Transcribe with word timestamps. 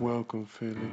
Welcome, 0.00 0.46
Philly, 0.46 0.90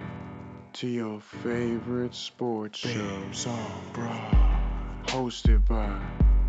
to 0.73 0.87
your 0.87 1.19
favorite 1.19 2.13
sports 2.13 2.79
show, 2.79 3.21
Song 3.31 3.81
Broad, 3.93 5.07
hosted 5.07 5.65
by 5.67 5.99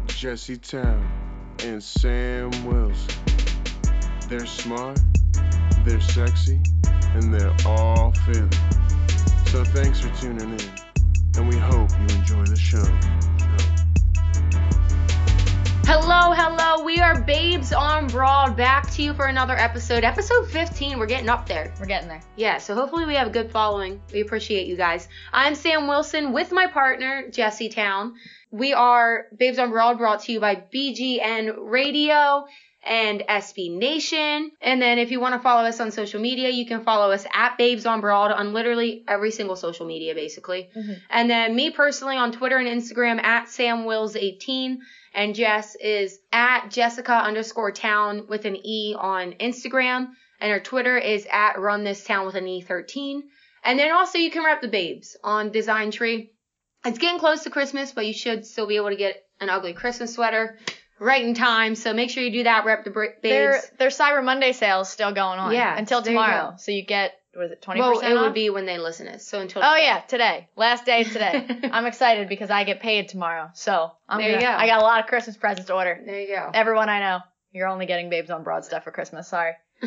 Jesse 0.07 0.59
Towne 0.59 1.11
and 1.61 1.83
Sam 1.83 2.51
Wilson. 2.67 3.15
They're 4.29 4.47
smart, 4.47 5.01
they're 5.85 6.01
sexy, 6.01 6.61
and 7.15 7.33
they're 7.33 7.57
all 7.65 8.13
Philly. 8.13 8.49
So 9.47 9.65
thanks 9.65 10.01
for 10.01 10.15
tuning 10.21 10.51
in, 10.51 10.71
and 11.37 11.49
we 11.49 11.57
hope 11.57 11.91
you 11.93 12.17
enjoy 12.17 12.45
the 12.45 12.57
show. 12.57 13.40
Hello, 15.93 16.33
hello. 16.33 16.85
We 16.85 17.01
are 17.01 17.21
Babes 17.21 17.73
on 17.73 18.07
Broad 18.07 18.57
back 18.57 18.89
to 18.93 19.03
you 19.03 19.13
for 19.13 19.27
another 19.27 19.57
episode. 19.57 20.05
Episode 20.05 20.49
15. 20.49 21.01
We're 21.01 21.07
getting 21.07 21.29
up 21.29 21.49
there. 21.49 21.75
We're 21.81 21.87
getting 21.87 22.07
there. 22.07 22.23
Yeah, 22.37 22.59
so 22.59 22.77
hopefully 22.77 23.07
we 23.07 23.17
have 23.17 23.27
a 23.27 23.31
good 23.31 23.51
following. 23.51 24.01
We 24.13 24.21
appreciate 24.21 24.69
you 24.69 24.77
guys. 24.77 25.09
I'm 25.33 25.57
Sam 25.57 25.89
Wilson 25.89 26.33
with 26.33 26.53
my 26.53 26.69
partner, 26.69 27.29
Jesse 27.33 27.71
Towne. 27.71 28.15
We 28.53 28.73
are 28.73 29.27
Babes 29.37 29.59
on 29.59 29.71
Broad 29.71 29.99
brought 29.99 30.21
to 30.23 30.33
you 30.33 30.39
by 30.39 30.63
BGN 30.73 31.57
Radio 31.59 32.47
and 32.87 33.25
SB 33.29 33.77
Nation. 33.77 34.53
And 34.63 34.81
then 34.81 35.01
if 35.01 35.11
you 35.11 35.19
want 35.19 35.35
to 35.35 35.41
follow 35.41 35.67
us 35.67 35.81
on 35.81 35.91
social 35.91 36.21
media, 36.21 36.51
you 36.51 36.67
can 36.67 36.85
follow 36.85 37.11
us 37.11 37.27
at 37.35 37.59
Babes 37.59 37.85
on 37.85 38.01
Broad 38.01 38.31
on 38.31 38.53
literally 38.53 39.03
every 39.09 39.33
single 39.33 39.57
social 39.57 39.87
media, 39.87 40.15
basically. 40.15 40.71
Mm-hmm. 40.73 40.93
And 41.11 41.29
then 41.29 41.57
me 41.57 41.71
personally 41.71 42.17
on 42.17 42.31
Twitter 42.31 42.59
and 42.59 42.69
Instagram 42.69 43.21
at 43.21 43.47
SamWills18. 43.47 44.79
And 45.15 45.35
Jess 45.35 45.75
is 45.77 46.19
at 46.33 46.71
Jessica 46.71 47.13
underscore 47.13 47.73
town 47.73 48.27
with 48.29 48.45
an 48.45 48.57
E 48.65 48.95
on 48.99 49.33
Instagram. 49.33 50.11
And 50.41 50.51
her 50.53 50.61
Twitter 50.61 50.97
is 50.97 51.27
at 51.31 51.59
Run 51.59 51.85
This 51.85 52.05
Town 52.05 52.27
with 52.27 52.35
an 52.35 52.47
E13. 52.47 53.21
And 53.65 53.79
then 53.79 53.93
also 53.93 54.19
you 54.19 54.31
can 54.31 54.45
rep 54.45 54.63
the 54.63 54.69
babes 54.69 55.17
on 55.23 55.51
Design 55.51 55.91
Tree. 55.91 56.33
It's 56.85 56.99
getting 56.99 57.19
close 57.19 57.43
to 57.45 57.51
Christmas, 57.51 57.93
but 57.93 58.07
you 58.07 58.15
should 58.15 58.47
still 58.47 58.67
be 58.67 58.77
able 58.77 58.89
to 58.89 58.97
get 58.97 59.23
an 59.41 59.51
ugly 59.51 59.75
Christmas 59.75 60.15
sweater 60.15 60.59
right 60.99 61.25
in 61.25 61.35
time. 61.35 61.75
So 61.75 61.93
make 61.93 62.11
sure 62.11 62.23
you 62.23 62.31
do 62.31 62.45
that. 62.45 62.65
Rep 62.65 62.85
the 62.85 62.91
Their 63.23 63.53
babes. 63.53 63.71
their 63.79 63.89
Cyber 63.89 64.25
Monday 64.25 64.53
sales 64.53 64.89
still 64.89 65.13
going 65.13 65.39
on. 65.39 65.53
Yeah, 65.53 65.77
Until 65.77 66.01
there 66.01 66.13
you 66.13 66.19
tomorrow. 66.19 66.55
So 66.57 66.73
you 66.73 66.85
get 66.85 67.13
was 67.37 67.51
it 67.51 67.63
twenty 67.63 67.81
Well, 67.81 67.95
percent? 67.95 68.13
it 68.13 68.21
would 68.21 68.35
be 68.35 68.51
when 68.51 68.67
they 68.67 68.79
listen 68.79 69.07
to 69.07 69.15
us. 69.15 69.27
So 69.27 69.41
until 69.41 69.63
Oh 69.65 69.77
yeah, 69.77 70.01
today. 70.01 70.49
Last 70.57 70.85
day 70.87 71.05
today. 71.17 71.47
I'm 71.71 71.87
excited 71.87 72.29
because 72.29 72.51
I 72.51 72.65
get 72.65 72.81
paid 72.81 73.09
tomorrow. 73.09 73.51
So 73.55 73.93
I'm 74.09 74.19
There 74.19 74.29
you 74.31 74.35
gonna, 74.41 74.47
go. 74.57 74.59
I 74.63 74.67
got 74.67 74.81
a 74.81 74.83
lot 74.83 75.01
of 75.01 75.07
Christmas 75.07 75.37
presents 75.37 75.67
to 75.69 75.75
order. 75.75 76.01
There 76.05 76.21
you 76.21 76.29
go. 76.29 76.51
Everyone 76.53 76.89
I 76.89 77.01
know, 77.01 77.19
you're 77.53 77.69
only 77.69 77.87
getting 77.87 78.11
babes 78.11 78.31
on 78.31 78.43
broad 78.43 78.65
stuff 78.65 78.85
for 78.85 78.91
Christmas. 78.91 79.29
Sorry. 79.29 79.53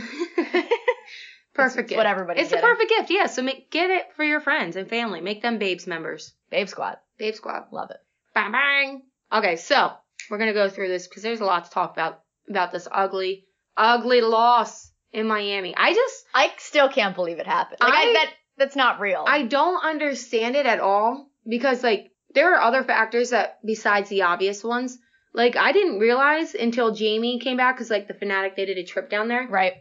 perfect 1.54 1.82
It's 1.82 1.90
gift. 1.90 1.98
what 1.98 2.06
everybody's 2.08 2.44
It's 2.44 2.52
the 2.52 2.58
perfect 2.58 2.90
gift. 2.90 3.10
Yeah. 3.12 3.28
So 3.28 3.42
make 3.42 3.70
get 3.72 3.90
it 3.90 4.14
for 4.16 4.24
your 4.24 4.40
friends 4.40 4.76
and 4.76 4.90
family. 4.90 5.22
Make 5.22 5.42
them 5.42 5.58
babes 5.60 5.86
members. 5.88 6.34
Babe 6.50 6.68
squad. 6.68 6.98
Babe 7.18 7.36
squad. 7.36 7.66
Love 7.72 7.92
it. 7.92 7.98
Bang 8.34 8.52
bang. 8.52 9.04
Okay, 9.32 9.56
so 9.58 9.92
we're 10.30 10.38
gonna 10.38 10.54
go 10.54 10.70
through 10.70 10.88
this 10.88 11.08
because 11.08 11.24
there's 11.24 11.42
a 11.42 11.46
lot 11.46 11.66
to 11.66 11.72
talk 11.72 11.92
about 11.94 12.22
about 12.50 12.72
this 12.72 12.88
ugly, 12.92 13.46
ugly 13.78 14.22
loss 14.22 14.92
in 15.14 15.28
Miami. 15.28 15.74
I 15.76 15.94
just 15.94 16.26
I 16.34 16.52
still 16.58 16.90
can't 16.90 17.16
believe 17.16 17.40
it 17.40 17.48
happened. 17.48 17.80
Like 17.82 17.94
I, 17.94 18.10
I- 18.10 18.14
that 18.14 18.30
that's 18.58 18.76
not 18.76 19.00
real. 19.00 19.24
I 19.28 19.44
don't 19.44 19.84
understand 19.84 20.56
it 20.56 20.66
at 20.66 20.80
all 20.80 21.30
because 21.48 21.84
like 21.84 22.12
there 22.36 22.54
are 22.56 22.62
other 22.62 22.84
factors 22.84 23.30
that 23.32 23.60
besides 23.66 24.10
the 24.10 24.24
obvious 24.24 24.64
ones. 24.64 24.98
Like 25.34 25.56
I 25.56 25.72
didn't 25.72 26.00
realize 26.00 26.54
until 26.54 26.94
Jamie 26.94 27.40
came 27.40 27.58
back 27.58 27.76
because 27.76 27.90
like 27.90 28.08
the 28.08 28.14
fanatic 28.14 28.56
they 28.56 28.66
did 28.66 28.78
a 28.78 28.84
trip 28.84 29.10
down 29.10 29.28
there. 29.28 29.48
right. 29.48 29.74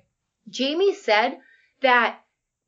Jamie 0.49 0.95
said 0.95 1.39
that 1.83 2.19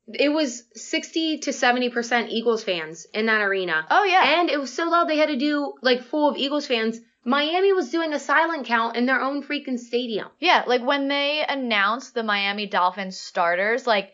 it 0.07 0.29
was 0.29 0.63
60 0.75 1.39
to 1.39 1.51
70 1.53 1.89
percent 1.89 2.29
Eagles 2.29 2.63
fans 2.63 3.07
in 3.13 3.25
that 3.25 3.41
arena. 3.41 3.85
Oh 3.89 4.03
yeah. 4.03 4.39
And 4.39 4.49
it 4.49 4.59
was 4.59 4.71
so 4.71 4.87
loud 4.89 5.05
they 5.09 5.17
had 5.17 5.29
to 5.29 5.35
do 5.37 5.73
like 5.81 6.03
full 6.03 6.29
of 6.29 6.37
Eagles 6.37 6.67
fans. 6.67 6.99
Miami 7.25 7.73
was 7.73 7.89
doing 7.89 8.13
a 8.13 8.19
silent 8.19 8.65
count 8.67 8.95
in 8.95 9.05
their 9.07 9.19
own 9.19 9.43
freaking 9.43 9.79
stadium. 9.79 10.27
Yeah, 10.39 10.63
like 10.67 10.83
when 10.85 11.07
they 11.07 11.43
announced 11.47 12.13
the 12.13 12.23
Miami 12.23 12.67
Dolphins 12.67 13.19
starters, 13.19 13.87
like 13.87 14.11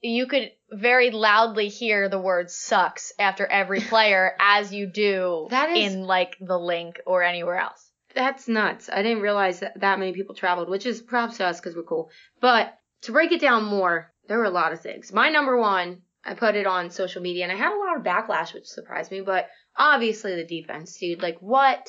you 0.00 0.26
could 0.26 0.50
very 0.70 1.10
loudly 1.10 1.68
hear 1.68 2.08
the 2.08 2.18
word 2.20 2.50
sucks 2.50 3.12
after 3.18 3.46
every 3.46 3.80
player 3.92 4.32
as 4.40 4.72
you 4.72 4.86
do 4.86 5.48
That 5.50 5.70
is- 5.70 5.92
in 5.92 6.02
like 6.04 6.36
the 6.40 6.58
link 6.58 7.00
or 7.04 7.22
anywhere 7.22 7.56
else. 7.58 7.90
That's 8.14 8.46
nuts. 8.46 8.90
I 8.92 9.02
didn't 9.02 9.22
realize 9.22 9.60
that 9.60 9.80
that 9.80 9.98
many 9.98 10.12
people 10.12 10.34
traveled, 10.34 10.68
which 10.68 10.84
is 10.86 11.00
props 11.00 11.38
to 11.38 11.46
us 11.46 11.58
because 11.60 11.74
we're 11.74 11.82
cool. 11.82 12.10
But 12.40 12.74
to 13.02 13.12
break 13.12 13.32
it 13.32 13.40
down 13.40 13.64
more, 13.64 14.12
there 14.28 14.38
were 14.38 14.44
a 14.44 14.50
lot 14.50 14.72
of 14.72 14.80
things. 14.82 15.12
My 15.12 15.30
number 15.30 15.56
one, 15.56 16.02
I 16.24 16.34
put 16.34 16.54
it 16.54 16.66
on 16.66 16.90
social 16.90 17.22
media 17.22 17.44
and 17.44 17.52
I 17.52 17.56
had 17.56 17.72
a 17.72 17.78
lot 17.78 17.96
of 17.96 18.04
backlash, 18.04 18.52
which 18.54 18.66
surprised 18.66 19.10
me, 19.10 19.22
but 19.22 19.48
obviously 19.76 20.36
the 20.36 20.44
defense, 20.44 20.96
dude. 20.98 21.22
Like, 21.22 21.38
what 21.40 21.88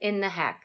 in 0.00 0.20
the 0.20 0.28
heck? 0.28 0.62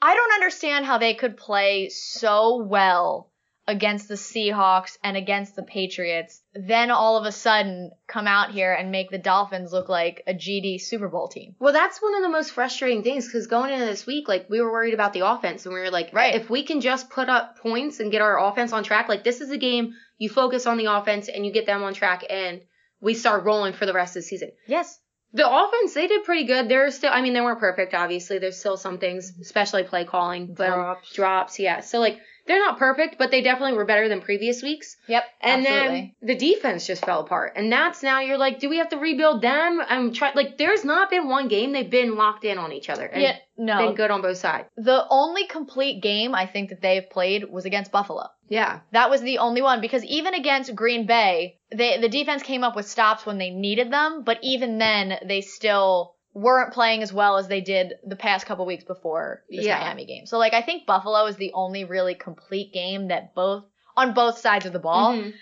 I 0.00 0.14
don't 0.14 0.32
understand 0.34 0.84
how 0.84 0.98
they 0.98 1.14
could 1.14 1.36
play 1.36 1.88
so 1.90 2.56
well 2.64 3.30
against 3.68 4.08
the 4.08 4.14
Seahawks 4.14 4.96
and 5.04 5.16
against 5.16 5.54
the 5.54 5.62
Patriots, 5.62 6.42
then 6.52 6.90
all 6.90 7.16
of 7.16 7.24
a 7.26 7.30
sudden 7.30 7.92
come 8.08 8.26
out 8.26 8.50
here 8.50 8.72
and 8.72 8.90
make 8.90 9.10
the 9.10 9.18
Dolphins 9.18 9.72
look 9.72 9.88
like 9.88 10.24
a 10.26 10.34
GD 10.34 10.80
Super 10.80 11.08
Bowl 11.08 11.28
team. 11.28 11.54
Well, 11.60 11.72
that's 11.72 12.02
one 12.02 12.16
of 12.16 12.22
the 12.22 12.28
most 12.28 12.50
frustrating 12.50 13.04
things 13.04 13.26
because 13.26 13.46
going 13.46 13.72
into 13.72 13.86
this 13.86 14.04
week, 14.04 14.26
like 14.26 14.50
we 14.50 14.60
were 14.60 14.72
worried 14.72 14.94
about 14.94 15.12
the 15.12 15.24
offense, 15.24 15.64
and 15.64 15.72
we 15.72 15.80
were 15.80 15.92
like, 15.92 16.10
Right. 16.12 16.34
if 16.34 16.50
we 16.50 16.64
can 16.64 16.80
just 16.80 17.08
put 17.08 17.28
up 17.28 17.58
points 17.58 18.00
and 18.00 18.10
get 18.10 18.20
our 18.20 18.44
offense 18.44 18.72
on 18.72 18.82
track, 18.82 19.08
like 19.08 19.22
this 19.22 19.40
is 19.40 19.50
a 19.52 19.58
game 19.58 19.94
you 20.18 20.28
focus 20.28 20.66
on 20.66 20.76
the 20.76 20.86
offense 20.86 21.28
and 21.28 21.46
you 21.46 21.52
get 21.52 21.66
them 21.66 21.84
on 21.84 21.94
track, 21.94 22.24
and 22.28 22.62
we 23.00 23.14
start 23.14 23.44
rolling 23.44 23.74
for 23.74 23.86
the 23.86 23.92
rest 23.92 24.16
of 24.16 24.22
the 24.24 24.26
season. 24.28 24.50
Yes. 24.66 24.98
The 25.34 25.48
offense, 25.48 25.94
they 25.94 26.06
did 26.06 26.24
pretty 26.24 26.44
good. 26.44 26.68
They're 26.68 26.90
still, 26.90 27.10
I 27.12 27.22
mean, 27.22 27.32
they 27.32 27.40
weren't 27.40 27.60
perfect, 27.60 27.94
obviously. 27.94 28.38
There's 28.38 28.58
still 28.58 28.76
some 28.76 28.98
things, 28.98 29.32
especially 29.40 29.84
play 29.84 30.04
calling, 30.04 30.54
but 30.54 30.68
um, 30.68 30.74
Drops. 30.74 31.12
drops, 31.14 31.58
yeah. 31.58 31.80
So 31.80 32.00
like 32.00 32.20
they're 32.46 32.58
not 32.58 32.78
perfect, 32.78 33.18
but 33.18 33.30
they 33.30 33.40
definitely 33.40 33.76
were 33.76 33.84
better 33.84 34.08
than 34.08 34.20
previous 34.20 34.62
weeks. 34.62 34.96
Yep. 35.06 35.24
And 35.40 35.66
absolutely. 35.66 36.14
then 36.20 36.28
the 36.28 36.34
defense 36.34 36.86
just 36.86 37.04
fell 37.04 37.20
apart. 37.20 37.52
And 37.56 37.70
that's 37.70 38.02
now 38.02 38.20
you're 38.20 38.38
like, 38.38 38.58
do 38.58 38.68
we 38.68 38.78
have 38.78 38.88
to 38.90 38.96
rebuild 38.96 39.42
them? 39.42 39.80
I'm 39.88 40.12
trying 40.12 40.34
like 40.34 40.58
there's 40.58 40.84
not 40.84 41.08
been 41.08 41.28
one 41.28 41.48
game 41.48 41.72
they've 41.72 41.88
been 41.88 42.16
locked 42.16 42.44
in 42.44 42.58
on 42.58 42.72
each 42.72 42.88
other. 42.88 43.06
And 43.06 43.22
yeah, 43.22 43.36
no. 43.56 43.78
been 43.78 43.94
good 43.94 44.10
on 44.10 44.22
both 44.22 44.38
sides. 44.38 44.68
The 44.76 45.06
only 45.08 45.46
complete 45.46 46.02
game 46.02 46.34
I 46.34 46.46
think 46.46 46.70
that 46.70 46.80
they've 46.80 47.08
played 47.08 47.48
was 47.48 47.64
against 47.64 47.92
Buffalo. 47.92 48.26
Yeah. 48.52 48.80
That 48.90 49.08
was 49.08 49.22
the 49.22 49.38
only 49.38 49.62
one 49.62 49.80
because 49.80 50.04
even 50.04 50.34
against 50.34 50.74
Green 50.74 51.06
Bay, 51.06 51.58
they, 51.74 51.98
the 51.98 52.08
defense 52.10 52.42
came 52.42 52.64
up 52.64 52.76
with 52.76 52.86
stops 52.86 53.24
when 53.24 53.38
they 53.38 53.48
needed 53.48 53.90
them, 53.90 54.24
but 54.24 54.38
even 54.42 54.76
then 54.76 55.18
they 55.24 55.40
still 55.40 56.16
weren't 56.34 56.74
playing 56.74 57.02
as 57.02 57.12
well 57.14 57.38
as 57.38 57.48
they 57.48 57.62
did 57.62 57.94
the 58.06 58.16
past 58.16 58.44
couple 58.44 58.66
weeks 58.66 58.84
before 58.84 59.42
this 59.48 59.64
Yeah. 59.64 59.78
Miami 59.80 60.04
game. 60.04 60.26
So 60.26 60.36
like 60.36 60.52
I 60.52 60.60
think 60.60 60.84
Buffalo 60.86 61.24
is 61.26 61.36
the 61.36 61.52
only 61.54 61.84
really 61.84 62.14
complete 62.14 62.74
game 62.74 63.08
that 63.08 63.34
both 63.34 63.64
on 63.96 64.12
both 64.12 64.36
sides 64.38 64.66
of 64.66 64.74
the 64.74 64.78
ball. 64.78 65.14
Mhm. 65.14 65.32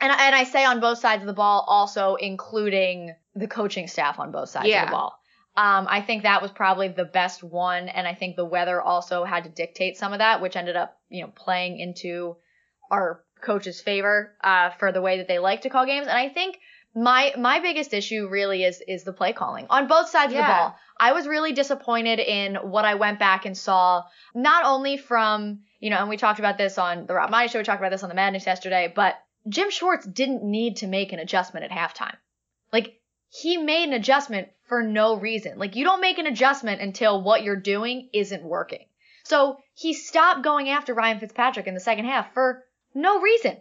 And 0.00 0.12
I- 0.12 0.26
and 0.26 0.34
I 0.36 0.44
say 0.44 0.64
on 0.64 0.78
both 0.78 0.98
sides 0.98 1.22
of 1.22 1.26
the 1.26 1.32
ball 1.32 1.64
also 1.66 2.14
including 2.14 3.14
the 3.34 3.48
coaching 3.48 3.88
staff 3.88 4.20
on 4.20 4.30
both 4.30 4.48
sides 4.48 4.68
of 4.82 4.86
the 4.86 4.92
ball. 4.92 5.18
Um, 5.56 5.88
I 5.90 6.00
think 6.02 6.22
that 6.22 6.40
was 6.40 6.52
probably 6.52 6.86
the 6.88 7.04
best 7.04 7.42
one, 7.42 7.88
and 7.88 8.06
I 8.06 8.14
think 8.14 8.36
the 8.36 8.44
weather 8.44 8.80
also 8.80 9.24
had 9.24 9.42
to 9.44 9.50
dictate 9.50 9.96
some 9.96 10.12
of 10.12 10.20
that, 10.20 10.40
which 10.40 10.54
ended 10.56 10.76
up, 10.76 10.96
you 11.08 11.22
know, 11.22 11.32
playing 11.34 11.78
into 11.80 12.36
our 12.90 13.22
coach's 13.40 13.80
favor 13.80 14.34
uh, 14.42 14.70
for 14.70 14.92
the 14.92 15.00
way 15.00 15.18
that 15.18 15.28
they 15.28 15.38
like 15.38 15.62
to 15.62 15.70
call 15.70 15.86
games. 15.86 16.06
And 16.06 16.16
I 16.16 16.28
think 16.28 16.58
my 16.94 17.32
my 17.38 17.60
biggest 17.60 17.94
issue 17.94 18.28
really 18.28 18.64
is 18.64 18.82
is 18.86 19.04
the 19.04 19.12
play 19.12 19.32
calling 19.32 19.66
on 19.70 19.86
both 19.86 20.08
sides 20.08 20.32
of 20.32 20.38
the 20.38 20.42
ball. 20.42 20.76
I 20.98 21.12
was 21.12 21.26
really 21.26 21.52
disappointed 21.52 22.18
in 22.18 22.56
what 22.56 22.84
I 22.84 22.94
went 22.96 23.18
back 23.18 23.46
and 23.46 23.56
saw, 23.56 24.02
not 24.34 24.64
only 24.64 24.96
from 24.96 25.60
you 25.78 25.90
know, 25.90 25.98
and 25.98 26.08
we 26.08 26.16
talked 26.16 26.40
about 26.40 26.58
this 26.58 26.78
on 26.78 27.06
the 27.06 27.14
Rob 27.14 27.30
Mighty 27.30 27.50
show, 27.50 27.58
we 27.58 27.64
talked 27.64 27.80
about 27.80 27.90
this 27.90 28.02
on 28.02 28.08
the 28.08 28.14
Madness 28.14 28.44
yesterday, 28.44 28.92
but 28.94 29.14
Jim 29.48 29.70
Schwartz 29.70 30.04
didn't 30.04 30.42
need 30.42 30.78
to 30.78 30.86
make 30.86 31.12
an 31.12 31.18
adjustment 31.18 31.64
at 31.64 31.70
halftime. 31.70 32.16
Like 32.72 33.00
he 33.30 33.56
made 33.56 33.84
an 33.84 33.94
adjustment 33.94 34.48
for 34.68 34.82
no 34.82 35.16
reason. 35.16 35.58
Like 35.58 35.76
you 35.76 35.84
don't 35.84 36.00
make 36.00 36.18
an 36.18 36.26
adjustment 36.26 36.80
until 36.80 37.22
what 37.22 37.42
you're 37.42 37.56
doing 37.56 38.10
isn't 38.12 38.42
working. 38.42 38.84
So 39.24 39.58
he 39.74 39.94
stopped 39.94 40.42
going 40.42 40.68
after 40.68 40.92
Ryan 40.92 41.20
Fitzpatrick 41.20 41.66
in 41.66 41.74
the 41.74 41.80
second 41.80 42.06
half 42.06 42.34
for 42.34 42.64
no 42.94 43.20
reason. 43.20 43.56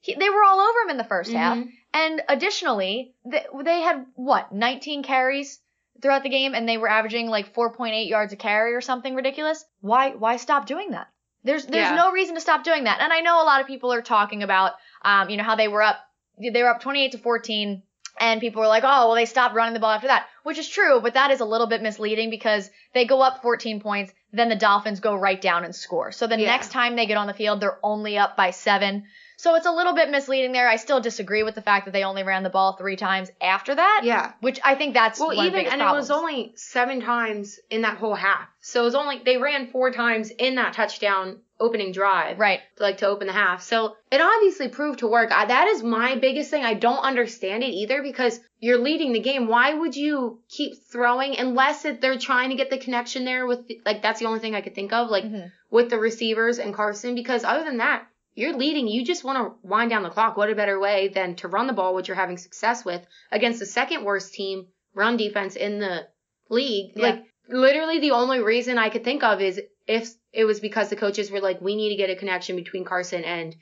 He, 0.00 0.14
they 0.14 0.28
were 0.30 0.44
all 0.44 0.60
over 0.60 0.80
him 0.84 0.90
in 0.90 0.96
the 0.98 1.04
1st 1.04 1.32
half. 1.32 1.56
Mhm. 1.56 1.70
And 1.94 2.22
additionally, 2.28 3.14
they, 3.24 3.44
they 3.62 3.80
had 3.80 4.04
what, 4.14 4.52
19 4.52 5.02
carries 5.02 5.60
throughout 6.02 6.22
the 6.24 6.28
game 6.28 6.54
and 6.54 6.68
they 6.68 6.76
were 6.76 6.90
averaging 6.90 7.28
like 7.28 7.54
4.8 7.54 8.08
yards 8.08 8.32
a 8.32 8.36
carry 8.36 8.74
or 8.74 8.80
something 8.80 9.14
ridiculous. 9.14 9.64
Why 9.80 10.10
why 10.10 10.36
stop 10.36 10.66
doing 10.66 10.90
that? 10.90 11.08
There's 11.44 11.64
there's 11.66 11.88
Yeah. 11.90 11.96
no 11.96 12.10
reason 12.12 12.34
to 12.34 12.40
stop 12.40 12.64
doing 12.64 12.84
that. 12.84 13.00
And 13.00 13.12
I 13.12 13.20
know 13.20 13.40
a 13.42 13.44
lot 13.46 13.60
of 13.60 13.66
people 13.66 13.92
are 13.92 14.02
talking 14.02 14.42
about 14.42 14.72
um 15.02 15.30
you 15.30 15.36
know 15.36 15.44
how 15.44 15.54
they 15.56 15.68
were 15.68 15.82
up 15.82 15.98
they 16.36 16.62
were 16.62 16.68
up 16.68 16.80
28 16.80 17.12
to 17.12 17.18
14 17.18 17.82
And 18.18 18.40
people 18.40 18.60
were 18.62 18.68
like, 18.68 18.84
oh, 18.84 19.06
well, 19.08 19.14
they 19.14 19.24
stopped 19.24 19.54
running 19.54 19.74
the 19.74 19.80
ball 19.80 19.90
after 19.90 20.06
that, 20.06 20.26
which 20.44 20.58
is 20.58 20.68
true, 20.68 21.00
but 21.00 21.14
that 21.14 21.30
is 21.32 21.40
a 21.40 21.44
little 21.44 21.66
bit 21.66 21.82
misleading 21.82 22.30
because 22.30 22.70
they 22.92 23.04
go 23.06 23.20
up 23.20 23.42
14 23.42 23.80
points, 23.80 24.12
then 24.32 24.48
the 24.48 24.54
Dolphins 24.56 25.00
go 25.00 25.16
right 25.16 25.40
down 25.40 25.64
and 25.64 25.74
score. 25.74 26.12
So 26.12 26.26
the 26.28 26.38
Yeah. 26.38 26.46
next 26.46 26.70
time 26.70 26.94
they 26.94 27.06
get 27.06 27.16
on 27.16 27.26
the 27.26 27.34
field, 27.34 27.60
they're 27.60 27.78
only 27.82 28.16
up 28.16 28.36
by 28.36 28.50
seven. 28.50 29.04
So 29.36 29.56
it's 29.56 29.66
a 29.66 29.72
little 29.72 29.94
bit 29.94 30.10
misleading 30.10 30.52
there. 30.52 30.68
I 30.68 30.76
still 30.76 31.00
disagree 31.00 31.42
with 31.42 31.56
the 31.56 31.60
fact 31.62 31.86
that 31.86 31.90
they 31.90 32.04
only 32.04 32.22
ran 32.22 32.44
the 32.44 32.50
ball 32.50 32.74
three 32.76 32.94
times 32.94 33.30
after 33.42 33.74
that. 33.74 34.02
Yeah. 34.04 34.32
Which 34.40 34.60
I 34.64 34.76
think 34.76 34.94
that's 34.94 35.18
Well, 35.18 35.36
one 35.36 35.46
of 35.48 35.52
the 35.52 35.58
even 35.60 35.72
and 35.72 35.80
problems. 35.82 36.08
it 36.08 36.12
was 36.12 36.20
only 36.22 36.52
seven 36.54 37.00
times 37.00 37.58
in 37.68 37.82
that 37.82 37.96
whole 37.96 38.14
half. 38.14 38.46
So 38.60 38.82
it 38.82 38.84
was 38.84 38.94
only 38.94 39.22
they 39.24 39.36
ran 39.38 39.66
four 39.72 39.90
times 39.90 40.30
in 40.30 40.54
that 40.54 40.74
touchdown 40.74 41.40
opening 41.60 41.92
drive. 41.92 42.38
right. 42.38 42.60
like 42.78 42.98
to 42.98 43.06
open 43.06 43.26
the 43.28 43.32
half. 43.32 43.62
So 43.62 43.94
it 44.10 44.20
obviously 44.20 44.68
proved 44.68 44.98
to 45.00 45.06
work. 45.06 45.30
I, 45.32 45.46
that 45.46 45.68
is 45.68 45.82
my 45.82 46.16
biggest 46.16 46.50
thing. 46.50 46.64
I 46.64 46.74
don't 46.74 46.98
understand 46.98 47.62
it 47.62 47.68
either 47.68 48.02
because 48.02 48.40
you're 48.58 48.78
leading 48.78 49.12
the 49.12 49.20
game. 49.20 49.46
Why 49.46 49.72
would 49.74 49.94
you 49.94 50.40
keep 50.48 50.72
throwing 50.90 51.36
unless 51.38 51.84
it, 51.84 52.00
they're 52.00 52.18
trying 52.18 52.50
to 52.50 52.56
get 52.56 52.70
the 52.70 52.78
connection 52.78 53.24
there 53.24 53.46
with 53.46 53.68
the, 53.68 53.80
like 53.86 54.02
that's 54.02 54.18
the 54.20 54.26
only 54.26 54.40
thing 54.40 54.54
I 54.54 54.60
could 54.62 54.74
think 54.74 54.92
of 54.92 55.10
like 55.10 55.24
Mhm. 55.24 55.50
with 55.70 55.90
the 55.90 55.98
receivers 55.98 56.58
and 56.58 56.74
Carson 56.74 57.14
because 57.14 57.44
other 57.44 57.64
than 57.64 57.76
that 57.78 58.06
you're 58.36 58.56
leading. 58.56 58.88
You 58.88 59.04
just 59.04 59.22
want 59.22 59.38
to 59.38 59.68
wind 59.68 59.90
down 59.90 60.02
the 60.02 60.10
clock. 60.10 60.36
What 60.36 60.50
a 60.50 60.56
better 60.56 60.80
way 60.80 61.06
than 61.06 61.36
to 61.36 61.46
run 61.46 61.68
the 61.68 61.72
ball, 61.72 61.94
which 61.94 62.08
you're 62.08 62.16
having 62.16 62.36
success 62.36 62.84
with 62.84 63.00
against 63.30 63.60
the 63.60 63.66
second 63.66 64.02
worst 64.04 64.34
team 64.34 64.66
run 64.92 65.16
defense 65.16 65.54
in 65.54 65.78
the 65.78 66.08
league. 66.50 66.94
Yeah. 66.96 67.02
Like 67.02 67.24
literally 67.48 68.00
the 68.00 68.10
only 68.10 68.40
reason 68.40 68.76
I 68.76 68.88
could 68.88 69.04
think 69.04 69.22
of 69.22 69.40
is 69.40 69.60
if 69.86 70.10
it 70.32 70.44
was 70.44 70.60
because 70.60 70.88
the 70.90 70.96
coaches 70.96 71.30
were 71.30 71.40
like, 71.40 71.60
we 71.60 71.76
need 71.76 71.90
to 71.90 71.96
get 71.96 72.10
a 72.10 72.16
connection 72.16 72.56
between 72.56 72.84
Carson 72.84 73.24
and 73.24 73.54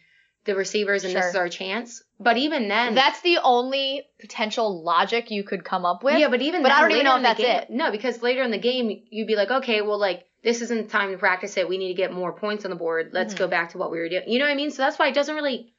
the 0.44 0.54
receivers, 0.56 1.04
and 1.04 1.14
this 1.14 1.26
is 1.26 1.36
our 1.36 1.48
chance. 1.48 2.02
But 2.18 2.36
even 2.36 2.66
then, 2.66 2.94
That's 2.96 3.20
the 3.20 3.38
only 3.44 4.02
potential 4.20 4.82
logic 4.82 5.30
you 5.30 5.44
could 5.44 5.64
come 5.64 5.84
up 5.84 6.02
with. 6.02 6.18
yeah. 6.18 6.28
But 6.28 6.42
even 6.42 6.62
but 6.62 6.70
then, 6.70 6.78
I 6.78 6.80
don't 6.80 6.90
even 6.92 7.04
know 7.04 7.16
if 7.16 7.22
that's 7.22 7.38
game- 7.40 7.64
No, 7.76 7.92
because 7.92 8.22
later 8.22 8.42
in 8.42 8.50
the 8.50 8.58
game, 8.58 9.04
you'd 9.10 9.28
be 9.28 9.36
like, 9.36 9.50
okay, 9.50 9.82
well, 9.82 9.98
like 10.00 10.24
this 10.42 10.60
isn't 10.62 10.84
the 10.86 10.90
time 10.90 11.12
to 11.12 11.18
practice 11.18 11.56
it. 11.56 11.68
We 11.68 11.78
need 11.78 11.88
to 11.88 11.94
get 11.94 12.12
more 12.12 12.32
points 12.32 12.64
on 12.64 12.70
the 12.70 12.76
board. 12.76 13.10
Let's 13.12 13.34
Mhm. 13.34 13.38
go 13.38 13.46
back 13.48 13.70
to 13.70 13.78
what 13.78 13.92
we 13.92 13.98
were 14.00 14.08
doing. 14.08 14.24
You 14.26 14.40
know 14.40 14.46
what 14.46 14.50
I 14.52 14.56
mean? 14.56 14.72
So 14.72 14.82
that's 14.82 14.98
why 14.98 15.06
it 15.08 15.14
doesn't 15.14 15.34
really, 15.36 15.72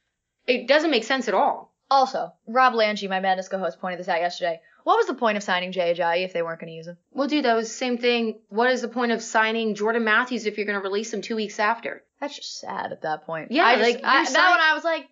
it 0.48 0.66
doesn't 0.68 0.92
make 0.92 1.04
sense 1.04 1.28
at 1.28 1.34
all. 1.34 1.74
Also, 1.92 2.32
Rob 2.48 2.74
Lange, 2.74 2.98
my 3.10 3.20
Madness 3.20 3.50
co-host, 3.50 3.82
pointed 3.82 4.00
this 4.00 4.08
out 4.08 4.22
yesterday. 4.22 4.62
What 4.84 4.98
was 4.98 5.08
the 5.08 5.14
point 5.14 5.38
of 5.38 5.44
signing 5.44 5.72
Jay 5.72 5.94
Ajayi 5.94 6.26
if 6.26 6.34
they 6.34 6.42
weren't 6.42 6.60
going 6.60 6.70
to 6.72 6.76
use 6.76 6.88
him? 6.88 6.98
Well, 7.12 7.28
dude, 7.28 7.46
that 7.46 7.56
was 7.56 7.68
the 7.68 7.74
same 7.74 7.98
thing. 7.98 8.40
What 8.50 8.70
is 8.72 8.82
the 8.82 8.88
point 8.88 9.12
of 9.12 9.22
signing 9.22 9.76
Jordan 9.76 10.04
Matthews 10.04 10.46
if 10.46 10.58
you're 10.58 10.66
going 10.66 10.80
to 10.80 10.84
release 10.84 11.14
him 11.14 11.22
two 11.22 11.36
weeks 11.36 11.60
after? 11.60 12.04
That's 12.20 12.36
just 12.36 12.60
sad 12.60 12.92
at 12.92 13.02
that 13.02 13.26
point. 13.26 13.52
Yeah, 13.52 13.66
I 13.66 13.76
just, 13.78 13.94
like, 13.96 14.04
I, 14.04 14.24
you're 14.24 14.32
that 14.32 14.50
one 14.52 14.60
I 14.62 14.74
was 14.76 14.84
like, 14.84 15.08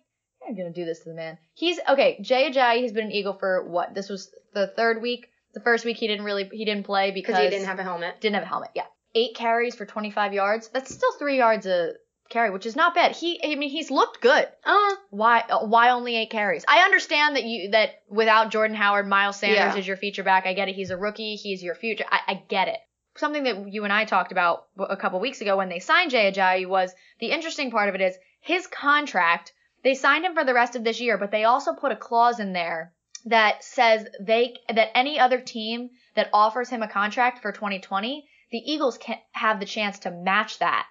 you're 0.48 0.56
gonna 0.56 0.74
do 0.74 0.84
this 0.84 1.00
to 1.00 1.10
the 1.10 1.14
man. 1.14 1.38
He's 1.54 1.78
okay. 1.88 2.18
Jay 2.20 2.50
Ajayi 2.50 2.82
has 2.82 2.92
been 2.92 3.04
an 3.06 3.12
Eagle 3.12 3.34
for 3.34 3.64
what? 3.68 3.94
This 3.94 4.08
was 4.08 4.30
the 4.54 4.66
third 4.66 5.00
week. 5.00 5.28
The 5.54 5.60
first 5.60 5.84
week 5.84 5.98
he 5.98 6.08
didn't 6.08 6.24
really 6.24 6.48
he 6.50 6.64
didn't 6.64 6.84
play 6.84 7.10
because 7.12 7.34
Because 7.34 7.44
he 7.44 7.50
didn't 7.50 7.66
have 7.66 7.78
a 7.78 7.82
helmet. 7.82 8.20
didn't 8.20 8.34
have 8.34 8.44
a 8.44 8.48
helmet. 8.48 8.70
Yeah, 8.74 8.86
eight 9.14 9.36
carries 9.36 9.74
for 9.76 9.86
25 9.86 10.32
yards. 10.32 10.68
That's 10.68 10.92
still 10.92 11.12
three 11.18 11.36
yards 11.38 11.66
a 11.66 11.92
carry, 12.32 12.50
which 12.50 12.66
is 12.66 12.74
not 12.74 12.94
bad. 12.94 13.12
He 13.12 13.40
I 13.44 13.54
mean 13.54 13.70
he's 13.70 13.90
looked 13.90 14.20
good. 14.20 14.46
Uh, 14.64 14.94
Why 15.10 15.44
why 15.62 15.90
only 15.90 16.16
eight 16.16 16.30
carries? 16.30 16.64
I 16.66 16.80
understand 16.80 17.36
that 17.36 17.44
you 17.44 17.70
that 17.70 17.90
without 18.08 18.50
Jordan 18.50 18.76
Howard, 18.76 19.06
Miles 19.06 19.36
Sanders 19.38 19.74
Yeah. 19.74 19.76
is 19.76 19.86
your 19.86 19.96
feature 19.96 20.22
back. 20.24 20.46
I 20.46 20.54
get 20.54 20.68
it. 20.68 20.74
He's 20.74 20.90
a 20.90 20.96
rookie. 20.96 21.36
He's 21.36 21.62
your 21.62 21.74
future. 21.76 22.04
I, 22.10 22.20
I 22.26 22.34
get 22.48 22.68
it. 22.68 22.78
Something 23.16 23.44
that 23.44 23.72
you 23.72 23.84
and 23.84 23.92
I 23.92 24.04
talked 24.06 24.32
about 24.32 24.64
a 24.78 24.96
couple 24.96 25.20
weeks 25.20 25.40
ago 25.42 25.56
when 25.58 25.68
they 25.68 25.78
signed 25.80 26.10
Jay 26.10 26.32
Ajayi 26.32 26.66
was 26.66 26.92
the 27.20 27.30
interesting 27.30 27.70
part 27.70 27.88
of 27.90 27.94
it 27.94 28.00
is 28.00 28.16
his 28.40 28.66
contract. 28.66 29.52
They 29.84 29.94
signed 29.94 30.24
him 30.24 30.34
for 30.34 30.44
the 30.44 30.54
rest 30.54 30.76
of 30.76 30.84
this 30.84 31.00
year, 31.00 31.18
but 31.18 31.30
they 31.30 31.44
also 31.44 31.74
put 31.74 31.92
a 31.92 31.96
clause 31.96 32.40
in 32.40 32.52
there 32.52 32.92
that 33.26 33.62
says 33.62 34.06
they 34.20 34.56
that 34.68 34.96
any 34.96 35.18
other 35.20 35.40
team 35.40 35.90
that 36.14 36.30
offers 36.32 36.68
him 36.70 36.82
a 36.82 36.88
contract 36.88 37.40
for 37.42 37.52
2020, 37.52 38.26
the 38.50 38.58
Eagles 38.58 38.98
can 38.98 39.16
have 39.32 39.60
the 39.60 39.66
chance 39.66 40.00
to 40.00 40.10
match 40.10 40.58
that 40.58 40.86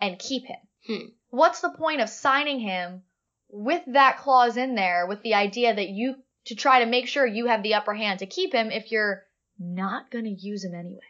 and 0.00 0.18
keep 0.18 0.44
him. 0.46 0.58
Hmm. 0.86 1.08
What's 1.30 1.60
the 1.60 1.70
point 1.70 2.00
of 2.00 2.08
signing 2.08 2.60
him 2.60 3.02
with 3.50 3.82
that 3.88 4.18
clause 4.18 4.56
in 4.56 4.74
there 4.74 5.06
with 5.06 5.22
the 5.22 5.34
idea 5.34 5.74
that 5.74 5.88
you 5.88 6.16
to 6.46 6.54
try 6.54 6.80
to 6.80 6.86
make 6.86 7.08
sure 7.08 7.26
you 7.26 7.46
have 7.46 7.62
the 7.62 7.74
upper 7.74 7.94
hand 7.94 8.20
to 8.20 8.26
keep 8.26 8.52
him 8.52 8.70
if 8.70 8.92
you're 8.92 9.24
not 9.58 10.10
going 10.10 10.24
to 10.24 10.30
use 10.30 10.64
him 10.64 10.74
anyway? 10.74 11.00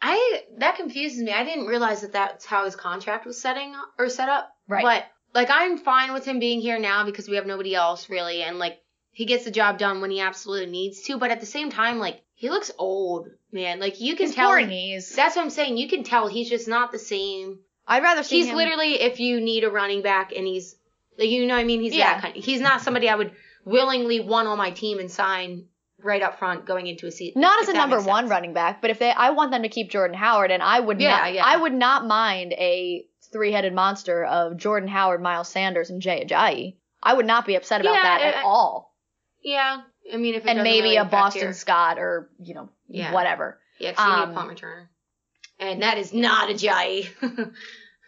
I 0.00 0.42
that 0.58 0.76
confuses 0.76 1.20
me. 1.22 1.32
I 1.32 1.44
didn't 1.44 1.66
realize 1.66 2.02
that 2.02 2.12
that's 2.12 2.46
how 2.46 2.64
his 2.64 2.76
contract 2.76 3.26
was 3.26 3.40
setting 3.40 3.74
or 3.98 4.08
set 4.08 4.28
up. 4.28 4.50
Right. 4.68 4.82
But 4.82 5.04
like 5.34 5.48
I'm 5.50 5.78
fine 5.78 6.12
with 6.12 6.24
him 6.24 6.38
being 6.38 6.60
here 6.60 6.78
now 6.78 7.04
because 7.04 7.28
we 7.28 7.36
have 7.36 7.46
nobody 7.46 7.74
else 7.74 8.08
really, 8.08 8.42
and 8.42 8.58
like 8.58 8.78
he 9.10 9.26
gets 9.26 9.44
the 9.44 9.50
job 9.50 9.78
done 9.78 10.00
when 10.00 10.10
he 10.10 10.20
absolutely 10.20 10.70
needs 10.70 11.02
to. 11.02 11.18
But 11.18 11.30
at 11.32 11.40
the 11.40 11.46
same 11.46 11.70
time, 11.70 11.98
like 11.98 12.22
he 12.34 12.48
looks 12.50 12.70
old, 12.78 13.28
man. 13.50 13.80
Like 13.80 14.00
you 14.00 14.14
can 14.14 14.26
His 14.26 14.36
tell. 14.36 14.50
poor 14.50 14.64
knees. 14.64 15.12
That's 15.14 15.34
what 15.34 15.42
I'm 15.42 15.50
saying. 15.50 15.76
You 15.76 15.88
can 15.88 16.04
tell 16.04 16.28
he's 16.28 16.48
just 16.48 16.68
not 16.68 16.92
the 16.92 16.98
same. 16.98 17.58
I'd 17.88 18.02
rather 18.02 18.22
see 18.22 18.36
He's 18.38 18.48
him. 18.48 18.56
literally 18.56 19.00
if 19.00 19.18
you 19.18 19.40
need 19.40 19.64
a 19.64 19.70
running 19.70 20.02
back 20.02 20.32
and 20.36 20.46
he's 20.46 20.76
like 21.18 21.28
you 21.30 21.46
know 21.46 21.54
what 21.54 21.60
I 21.60 21.64
mean. 21.64 21.80
He's 21.80 21.94
Yeah. 21.96 22.14
that 22.14 22.22
kind. 22.22 22.36
He's 22.36 22.60
not 22.60 22.82
somebody 22.82 23.08
I 23.08 23.14
would 23.16 23.32
willingly 23.64 24.20
want 24.20 24.46
on 24.46 24.56
my 24.58 24.70
team 24.70 24.98
and 24.98 25.10
sign 25.10 25.64
right 26.00 26.22
up 26.22 26.38
front 26.38 26.64
going 26.64 26.86
into 26.86 27.06
a 27.06 27.10
season. 27.10 27.40
not 27.40 27.60
as 27.62 27.68
a 27.68 27.72
number 27.72 28.00
one 28.00 28.28
running 28.28 28.52
back, 28.52 28.80
but 28.80 28.90
if 28.90 28.98
they, 29.00 29.10
I 29.10 29.30
want 29.30 29.50
them 29.50 29.62
to 29.62 29.68
keep 29.68 29.90
Jordan 29.90 30.16
Howard, 30.16 30.52
and 30.52 30.62
I 30.62 30.78
would 30.78 31.00
Yeah, 31.00 31.16
not, 31.16 31.32
yeah. 31.34 31.42
I 31.44 31.56
would 31.56 31.72
not 31.74 32.06
mind 32.06 32.52
a 32.52 33.04
three-headed 33.32 33.74
monster 33.74 34.24
of 34.24 34.56
Jordan 34.56 34.88
Howard, 34.88 35.20
Miles 35.20 35.48
Sanders, 35.48 35.90
and 35.90 36.00
Jay 36.00 36.24
Ajayi. 36.24 36.76
I 37.02 37.14
would 37.14 37.26
not 37.26 37.46
be 37.46 37.56
upset 37.56 37.80
about 37.80 37.94
Yeah, 37.94 38.02
that 38.02 38.20
at 38.22 38.36
I- 38.36 38.42
all. 38.42 38.94
Yeah, 39.42 39.80
I 40.12 40.16
mean 40.18 40.34
if 40.34 40.44
it 40.44 40.48
And 40.50 40.58
doesn't 40.58 40.62
maybe 40.62 40.82
really 40.84 40.96
a 40.96 41.00
affect 41.02 41.10
Boston 41.12 41.42
your- 41.42 41.52
Scott 41.52 41.98
or 41.98 42.30
you 42.40 42.54
know 42.54 42.68
Yeah. 42.88 43.12
whatever. 43.12 43.58
Yeah, 43.80 43.92
'cause 43.92 44.06
you 44.06 44.16
need 44.16 44.22
Um, 44.22 44.30
a 44.30 44.34
punt 44.34 44.50
returner. 44.50 44.86
And 45.60 45.82
that 45.82 45.98
is 45.98 46.12
not 46.12 46.48
Ajayi. 46.50 47.08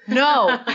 No. 0.09 0.59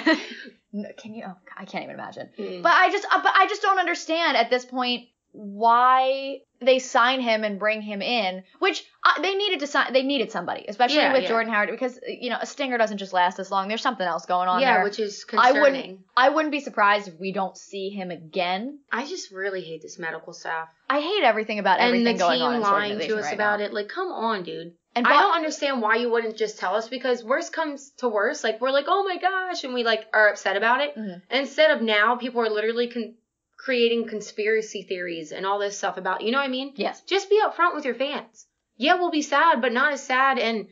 No, 0.77 0.89
Can 0.97 1.13
you? 1.13 1.23
Oh, 1.25 1.35
I 1.57 1.63
can't 1.63 1.85
even 1.85 1.95
imagine. 1.95 2.29
Mm. 2.37 2.61
But 2.61 2.73
I 2.73 2.91
just, 2.91 3.07
uh, 3.09 3.21
but 3.23 3.31
I 3.33 3.47
just 3.47 3.61
don't 3.61 3.79
understand 3.79 4.35
at 4.35 4.49
this 4.49 4.65
point 4.65 5.07
why 5.31 6.39
they 6.61 6.79
sign 6.79 7.21
him 7.21 7.45
and 7.45 7.57
bring 7.59 7.81
him 7.81 8.01
in. 8.01 8.43
Which 8.59 8.83
uh, 9.05 9.21
they 9.21 9.35
needed 9.35 9.61
to 9.61 9.67
sign. 9.67 9.93
They 9.93 10.03
needed 10.03 10.31
somebody, 10.31 10.65
especially 10.67 10.97
Yeah, 10.97 11.13
with 11.13 11.23
yeah. 11.23 11.29
Jordan 11.29 11.53
Howard, 11.53 11.69
because 11.71 11.97
you 12.05 12.29
know 12.29 12.37
a 12.41 12.45
stinger 12.45 12.77
doesn't 12.77 12.97
just 12.97 13.13
last 13.13 13.37
this 13.37 13.51
long. 13.51 13.69
There's 13.69 13.81
something 13.81 14.05
else 14.05 14.25
going 14.25 14.49
on 14.49 14.59
yeah, 14.61 14.75
there. 14.75 14.83
which 14.83 14.99
is 14.99 15.23
I 15.37 15.51
concerning. 15.51 15.61
wouldn't. 15.61 15.99
I 16.17 16.29
wouldn't 16.29 16.51
be 16.51 16.59
surprised 16.59 17.07
if 17.07 17.19
we 17.19 17.31
don't 17.31 17.57
see 17.57 17.89
him 17.89 18.11
again. 18.11 18.79
I 18.91 19.05
just 19.05 19.31
really 19.31 19.61
hate 19.61 19.81
this 19.81 19.97
medical 19.97 20.33
staff. 20.33 20.67
I 20.89 20.99
hate 20.99 21.23
everything 21.23 21.59
about 21.59 21.79
And 21.79 21.87
everything 21.87 22.17
the 22.17 22.19
going 22.19 22.39
team 22.39 22.47
on 22.47 22.53
in 22.55 22.59
this 22.59 22.69
lying 22.69 22.99
to 22.99 23.17
us 23.17 23.23
right 23.25 23.33
about 23.33 23.59
now. 23.59 23.65
it. 23.65 23.73
Like, 23.73 23.87
come 23.87 24.07
on, 24.07 24.43
dude. 24.43 24.73
And 24.95 25.05
I 25.05 25.11
don't 25.11 25.35
understand 25.35 25.81
why 25.81 25.97
you 25.97 26.09
wouldn't 26.09 26.37
just 26.37 26.57
tell 26.57 26.73
us 26.75 26.87
because 26.87 27.21
worst 27.21 27.51
comes 27.51 27.91
to 27.97 28.07
worst, 28.07 28.45
like 28.45 28.61
we're 28.61 28.71
like, 28.71 28.85
oh 28.87 29.03
my 29.03 29.17
gosh, 29.17 29.65
and 29.65 29.73
we 29.73 29.83
like 29.83 30.05
are 30.13 30.29
upset 30.29 30.55
about 30.55 30.79
it. 30.81 30.95
Mhm. 30.95 31.21
Instead 31.29 31.71
of 31.71 31.81
now, 31.81 32.15
people 32.15 32.39
are 32.41 32.49
literally 32.49 32.87
con- 32.87 33.15
creating 33.57 34.07
conspiracy 34.07 34.83
theories 34.83 35.33
and 35.33 35.45
all 35.45 35.59
this 35.59 35.77
stuff 35.77 35.97
about, 35.97 36.21
you 36.21 36.31
know 36.31 36.37
what 36.37 36.45
I 36.45 36.49
mean? 36.49 36.73
Yes. 36.75 37.01
Just 37.01 37.29
be 37.29 37.41
upfront 37.41 37.75
with 37.75 37.83
your 37.83 37.95
fans. 37.95 38.47
Yeah, 38.77 38.95
we'll 38.95 39.11
be 39.11 39.21
sad, 39.21 39.61
but 39.61 39.73
not 39.73 39.91
as 39.91 40.01
sad 40.03 40.39
and 40.39 40.67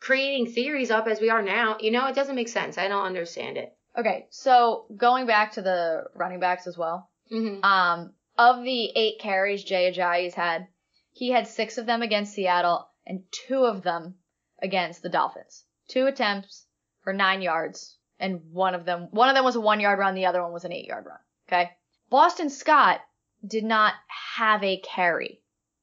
creating 0.00 0.52
theories 0.52 0.90
up 0.90 1.06
as 1.06 1.20
we 1.20 1.30
are 1.30 1.42
now. 1.42 1.76
You 1.78 1.92
know, 1.92 2.06
it 2.06 2.14
doesn't 2.14 2.34
make 2.34 2.48
sense. 2.48 2.78
I 2.78 2.88
don't 2.88 3.04
understand 3.04 3.58
it. 3.58 3.72
Okay, 3.96 4.26
so 4.30 4.86
going 4.96 5.26
back 5.26 5.52
to 5.52 5.62
the 5.62 6.04
running 6.14 6.40
backs 6.40 6.66
as 6.66 6.76
well. 6.76 7.10
Mm-hmm. 7.30 7.62
Um, 7.62 8.14
of 8.38 8.64
the 8.64 8.90
eight 8.96 9.20
carries 9.20 9.62
Jay 9.62 9.92
Ajayi's 9.92 10.34
had, 10.34 10.66
he 11.12 11.30
had 11.30 11.46
six 11.46 11.78
of 11.78 11.86
them 11.86 12.02
against 12.02 12.32
Seattle 12.32 12.88
and 13.06 13.22
two 13.30 13.64
of 13.64 13.82
them 13.82 14.14
against 14.60 15.02
the 15.02 15.08
Dolphins. 15.08 15.64
Two 15.88 16.06
attempts 16.06 16.66
for 17.02 17.12
nine 17.12 17.42
yards, 17.42 17.96
and 18.18 18.40
one 18.52 18.74
of 18.74 18.84
them 18.84 19.08
one 19.10 19.28
of 19.28 19.34
them 19.34 19.44
was 19.44 19.56
a 19.56 19.60
one 19.60 19.80
yard 19.80 19.98
run, 19.98 20.14
the 20.14 20.26
other 20.26 20.42
one 20.42 20.52
was 20.52 20.64
an 20.64 20.72
eight 20.72 20.86
yard 20.86 21.04
run. 21.06 21.18
Okay. 21.48 21.70
Boston 22.10 22.50
Scott 22.50 23.00
did 23.46 23.64
not 23.64 23.94
have 24.36 24.62
a 24.62 24.78
carry 24.80 25.40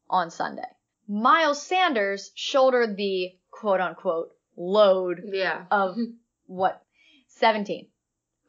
on 0.10 0.32
Sunday. 0.32 0.64
Miles 1.08 1.62
Sanders 1.62 2.32
shouldered 2.36 2.96
the 2.96 3.32
quote 3.52 3.82
unquote 3.82 4.30
load 4.56 5.22
Yeah. 5.26 5.66
of 5.72 5.98
what 6.46 6.82
17 7.28 7.88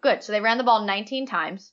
good 0.00 0.23
so 0.23 0.33
they 0.33 0.41
ran 0.41 0.59
the 0.59 0.65
ball 0.65 0.85
19 0.87 1.27
times 1.27 1.73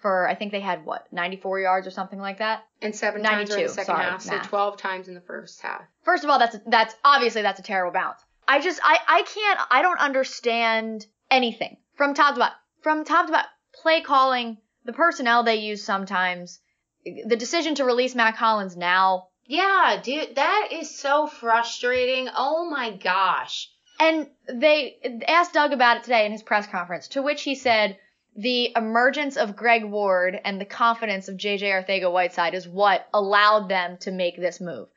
for 0.00 0.28
i 0.28 0.34
think 0.34 0.52
they 0.52 0.60
had 0.60 0.84
what 0.84 1.06
94 1.12 1.60
yards 1.60 1.86
or 1.86 1.90
something 1.90 2.18
like 2.18 2.38
that 2.38 2.64
And 2.82 2.94
seven 2.94 3.22
times 3.22 3.48
during 3.50 3.64
92, 3.64 3.68
the 3.68 3.74
second 3.74 3.94
sorry, 3.94 4.04
half, 4.04 4.22
so 4.22 4.30
math. 4.32 4.48
12 4.48 4.76
times 4.76 5.08
in 5.08 5.14
the 5.14 5.20
first 5.20 5.60
half. 5.60 5.82
first 6.02 6.24
of 6.24 6.30
all 6.30 6.38
that's 6.38 6.56
that's 6.66 6.94
obviously 7.04 7.42
that's 7.42 7.60
a 7.60 7.62
terrible 7.62 7.92
bounce 7.92 8.20
i 8.48 8.60
just 8.60 8.80
i 8.82 8.98
i 9.08 9.22
can't 9.22 9.60
i 9.70 9.82
don't 9.82 10.00
understand 10.00 11.06
anything 11.30 11.76
from 11.94 12.14
top 12.14 12.34
to 12.34 12.40
bottom 12.40 12.56
from 12.82 13.04
top 13.04 13.26
to 13.26 13.32
bottom 13.32 13.50
play 13.82 14.00
calling 14.00 14.58
the 14.84 14.92
personnel 14.92 15.42
they 15.44 15.56
use 15.56 15.84
sometimes 15.84 16.60
the 17.04 17.36
decision 17.36 17.74
to 17.76 17.84
release 17.84 18.14
Mack 18.14 18.36
Hollins 18.36 18.76
now 18.76 19.28
Yeah, 19.46 20.00
dude, 20.02 20.34
that 20.36 20.68
is 20.70 20.98
so 20.98 21.26
frustrating. 21.26 22.28
Oh 22.36 22.68
my 22.70 22.90
gosh. 22.96 23.70
And 23.98 24.28
they 24.48 25.22
asked 25.26 25.54
Doug 25.54 25.72
about 25.72 25.96
it 25.98 26.02
today 26.04 26.26
in 26.26 26.32
his 26.32 26.42
press 26.42 26.66
conference, 26.66 27.08
to 27.08 27.22
which 27.22 27.42
he 27.42 27.54
said, 27.54 27.96
the 28.36 28.72
emergence 28.76 29.36
of 29.36 29.56
Greg 29.56 29.84
Ward 29.84 30.38
and 30.44 30.60
the 30.60 30.64
confidence 30.64 31.28
of 31.28 31.36
JJ 31.36 31.62
Arcega-Whiteside 31.62 32.54
is 32.54 32.68
what 32.68 33.06
allowed 33.12 33.68
them 33.68 33.98
to 33.98 34.10
make 34.10 34.36
this 34.36 34.60
move. 34.60 34.88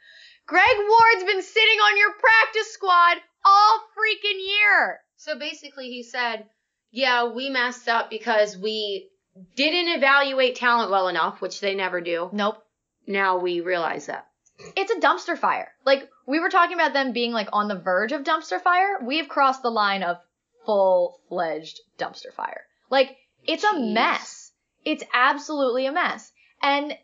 Greg 0.46 0.78
Ward's 0.78 1.24
been 1.24 1.42
sitting 1.42 1.80
on 1.80 1.98
your 1.98 2.13
practice 2.13 2.74
squad 2.74 3.18
all 3.46 3.80
freaking 3.98 4.40
year. 4.40 5.02
So 5.16 5.38
basically, 5.38 5.90
he 5.90 6.04
said, 6.04 6.46
"Yeah, 6.92 7.25
we 7.25 7.50
messed 7.50 7.88
up 7.88 8.10
because 8.10 8.58
we 8.58 9.10
didn't 9.56 9.96
evaluate 9.96 10.56
talent 10.56 10.92
well 10.92 11.08
enough, 11.08 11.42
which 11.42 11.60
they 11.60 11.75
never 11.75 12.02
do. 12.02 12.30
Nope. 12.34 12.63
Now 13.08 13.38
we 13.38 13.62
realize 13.62 14.08
that." 14.08 14.28
It's 14.75 14.92
a 14.92 15.00
dumpster 15.00 15.38
fire. 15.38 15.74
Like, 15.86 16.10
we 16.28 16.40
were 16.40 16.50
talking 16.50 16.75
about 16.75 16.94
them 16.94 17.12
being 17.12 17.32
like 17.32 17.50
on 17.52 17.68
the 17.68 17.80
verge 17.80 18.12
of 18.12 18.24
dumpster 18.24 18.62
fire. 18.62 19.00
We've 19.02 19.28
crossed 19.28 19.63
the 19.63 19.72
line 19.72 20.04
of 20.04 20.18
full 20.66 21.20
fledged 21.30 21.82
dumpster 21.98 22.32
fire. 22.34 22.66
Like, 22.90 23.18
it's 23.46 23.64
a 23.64 23.80
mess. 23.80 24.52
It's 24.86 25.04
absolutely 25.14 25.86
a 25.86 25.92
mess. 25.92 26.32
And 26.62 26.98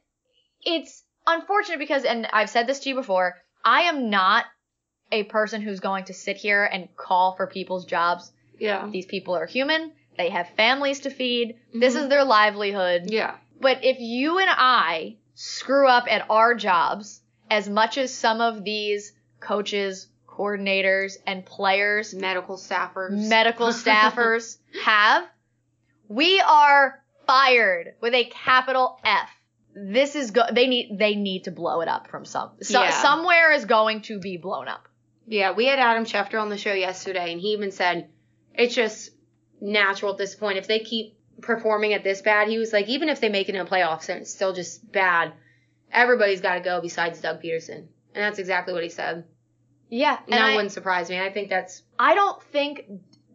it's 0.64 1.04
unfortunate 1.28 1.80
because, 1.80 2.04
and 2.04 2.28
I've 2.32 2.50
said 2.50 2.68
this 2.68 2.80
to 2.82 2.90
you 2.90 2.96
before, 2.96 3.36
I 3.64 3.82
am 3.84 4.10
not 4.10 4.46
a 5.12 5.24
person 5.24 5.62
who's 5.62 5.80
going 5.80 6.06
to 6.06 6.14
sit 6.14 6.38
here 6.38 6.64
and 6.64 6.88
call 6.96 7.36
for 7.36 7.48
people's 7.48 7.86
jobs. 7.86 8.32
Yeah. 8.60 8.88
These 8.92 9.06
people 9.06 9.36
are 9.36 9.46
human. 9.46 9.92
They 10.18 10.30
have 10.30 10.50
families 10.58 11.02
to 11.02 11.10
feed. 11.10 11.56
This 11.74 11.96
Mhm. 11.96 12.04
is 12.04 12.10
their 12.10 12.24
livelihood. 12.26 13.10
Yeah. 13.10 13.36
But 13.60 13.84
if 13.84 14.00
you 14.00 14.40
and 14.40 14.50
I 14.52 15.18
screw 15.36 15.88
up 15.88 16.06
at 16.12 16.26
our 16.30 16.54
jobs 16.56 17.22
as 17.50 17.68
much 17.70 17.98
as 17.98 18.14
some 18.14 18.42
of 18.42 18.64
these 18.64 19.14
coaches, 19.40 20.08
coordinators, 20.28 21.18
and 21.26 21.46
players, 21.46 22.14
Medical 22.14 22.58
staffers. 22.58 23.12
medical 23.30 23.68
staffers 23.70 24.58
have, 24.84 25.26
we 26.10 26.42
are 26.42 27.02
fired 27.26 27.94
with 28.02 28.14
a 28.14 28.26
capital 28.26 29.00
F. 29.06 29.30
This 29.76 30.16
is 30.16 30.32
go- 30.32 30.48
they 30.52 30.68
need 30.68 30.98
they 31.00 31.16
need 31.16 31.46
to 31.46 31.52
blow 31.52 31.80
it 31.82 31.88
up 31.88 32.08
from 32.10 32.26
some 32.26 32.52
so- 32.62 32.82
Yeah. 32.82 32.90
somewhere 32.90 33.52
is 33.54 33.64
going 33.66 34.02
to 34.04 34.20
be 34.20 34.36
blown 34.38 34.68
up. 34.68 34.88
Yeah, 35.28 35.52
we 35.54 35.68
had 35.68 35.80
Adam 35.80 36.06
Schefter 36.06 36.42
on 36.42 36.50
the 36.50 36.58
show 36.58 36.74
yesterday, 36.74 37.32
and 37.32 37.40
he 37.40 37.50
even 37.50 37.72
said 37.72 38.10
it's 38.56 38.74
just 38.76 39.12
natural 39.62 40.12
at 40.12 40.18
this 40.18 40.36
point. 40.36 40.58
If 40.58 40.68
they 40.68 40.80
keep 40.80 41.16
performing 41.42 41.94
at 41.94 42.04
this 42.04 42.22
bad, 42.22 42.50
he 42.50 42.58
was 42.58 42.74
like, 42.74 42.90
even 42.90 43.08
if 43.10 43.22
they 43.22 43.30
make 43.30 43.48
it 43.48 43.56
in 43.56 43.64
the 43.64 43.70
playoffs 43.70 44.10
and 44.10 44.22
it's 44.22 44.32
still 44.32 44.52
just 44.54 44.92
bad, 44.92 45.32
everybody's 45.92 46.42
got 46.42 46.56
to 46.56 46.60
go 46.62 46.82
besides 46.82 47.22
Doug 47.22 47.42
Pederson. 47.42 47.78
And 47.78 47.88
that's 48.26 48.40
exactly 48.40 48.74
what 48.74 48.84
he 48.84 48.90
said. 48.90 49.24
Yeah, 49.90 50.18
that 50.28 50.42
I, 50.42 50.56
wouldn't 50.56 50.72
surprise 50.72 51.10
me. 51.10 51.20
I 51.20 51.32
think 51.32 51.50
that's 51.50 51.84
I 51.98 52.16
don't 52.16 52.42
think 52.46 52.86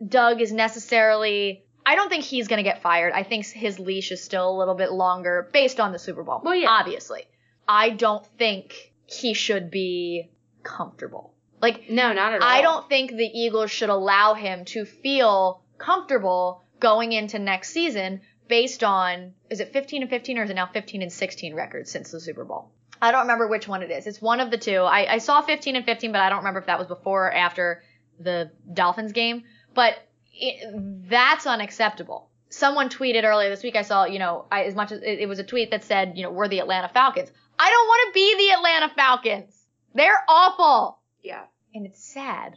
Doug 0.06 0.40
is 0.40 0.52
necessarily. 0.52 1.64
I 1.86 1.96
don't 1.96 2.08
think 2.08 2.24
he's 2.24 2.48
going 2.48 2.58
to 2.58 2.68
get 2.68 2.82
fired. 2.82 3.12
I 3.12 3.22
think 3.22 3.46
his 3.46 3.78
leash 3.78 4.10
is 4.10 4.22
still 4.22 4.50
a 4.50 4.56
little 4.56 4.74
bit 4.74 4.92
longer 4.92 5.48
based 5.52 5.80
on 5.80 5.92
the 5.92 5.98
Super 5.98 6.22
Bowl. 6.22 6.40
Well, 6.42 6.54
yeah. 6.54 6.68
Obviously. 6.68 7.24
I 7.68 7.90
don't 7.90 8.24
think 8.38 8.92
he 9.06 9.34
should 9.34 9.70
be 9.70 10.30
comfortable. 10.62 11.34
Like, 11.60 11.88
no, 11.90 12.12
not 12.12 12.34
at 12.34 12.42
all. 12.42 12.48
I 12.48 12.62
don't 12.62 12.88
think 12.88 13.10
the 13.10 13.30
Eagles 13.32 13.70
should 13.70 13.88
allow 13.88 14.34
him 14.34 14.64
to 14.66 14.84
feel 14.84 15.62
comfortable 15.78 16.62
going 16.80 17.12
into 17.12 17.38
next 17.38 17.70
season 17.70 18.20
based 18.48 18.84
on, 18.84 19.34
is 19.48 19.60
it 19.60 19.72
15 19.72 20.02
and 20.02 20.10
15 20.10 20.38
or 20.38 20.42
is 20.44 20.50
it 20.50 20.54
now 20.54 20.66
15 20.66 21.02
and 21.02 21.12
16 21.12 21.54
records 21.54 21.90
since 21.90 22.10
the 22.10 22.20
Super 22.20 22.44
Bowl? 22.44 22.70
I 23.00 23.10
don't 23.10 23.22
remember 23.22 23.48
which 23.48 23.68
one 23.68 23.82
it 23.82 23.90
is. 23.90 24.06
It's 24.06 24.20
one 24.20 24.40
of 24.40 24.50
the 24.50 24.58
two. 24.58 24.78
I, 24.78 25.14
I 25.14 25.18
saw 25.18 25.42
15 25.42 25.76
and 25.76 25.84
15, 25.84 26.12
but 26.12 26.20
I 26.20 26.28
don't 26.28 26.38
remember 26.38 26.60
if 26.60 26.66
that 26.66 26.78
was 26.78 26.88
before 26.88 27.26
or 27.26 27.32
after 27.32 27.82
the 28.18 28.50
Dolphins 28.72 29.12
game. 29.12 29.44
But 29.74 29.94
it, 30.34 31.08
that's 31.08 31.46
unacceptable. 31.46 32.28
Someone 32.48 32.88
tweeted 32.88 33.24
earlier 33.24 33.50
this 33.50 33.62
week. 33.62 33.76
I 33.76 33.82
saw, 33.82 34.04
you 34.04 34.18
know, 34.18 34.46
I, 34.50 34.64
as 34.64 34.74
much 34.74 34.92
as 34.92 35.00
it, 35.02 35.20
it 35.20 35.28
was 35.28 35.38
a 35.38 35.44
tweet 35.44 35.70
that 35.72 35.82
said, 35.84 36.12
you 36.16 36.22
know, 36.22 36.30
we're 36.30 36.48
the 36.48 36.60
Atlanta 36.60 36.88
Falcons. 36.88 37.30
I 37.58 37.70
don't 37.70 37.86
want 37.86 38.08
to 38.08 38.14
be 38.14 38.46
the 38.48 38.52
Atlanta 38.54 38.94
Falcons. 38.94 39.66
They're 39.94 40.24
awful 40.28 40.98
Yeah. 41.22 41.42
and 41.74 41.86
it's 41.86 42.02
sad. 42.04 42.56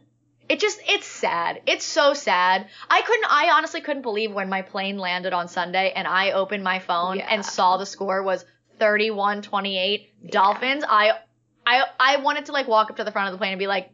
It 0.49 0.59
just 0.59 0.79
it's 0.87 1.05
sad. 1.05 1.61
It's 1.67 1.83
so 1.85 2.13
sad. 2.13 2.67
I 2.89 3.01
couldn't 3.01 3.25
I 3.29 3.51
honestly 3.55 3.81
couldn't 3.81 4.01
believe 4.03 4.31
when 4.31 4.49
my 4.49 4.61
plane 4.61 4.97
landed 4.97 5.33
on 5.33 5.47
Sunday 5.49 5.91
and 5.95 6.07
I 6.07 6.31
opened 6.31 6.63
my 6.63 6.79
phone 6.79 7.17
Yeah. 7.17 7.27
and 7.29 7.45
saw 7.45 7.77
the 7.77 7.85
score 7.85 8.23
was 8.23 8.45
31-28 8.79 10.07
Dolphins. 10.31 10.83
I 10.87 11.11
I 11.65 11.83
I 11.99 12.17
wanted 12.17 12.45
to 12.45 12.51
like 12.51 12.67
walk 12.67 12.89
up 12.89 12.97
to 12.97 13.03
the 13.03 13.11
front 13.11 13.27
of 13.27 13.33
the 13.33 13.37
plane 13.37 13.51
and 13.53 13.59
be 13.59 13.67
like, 13.67 13.89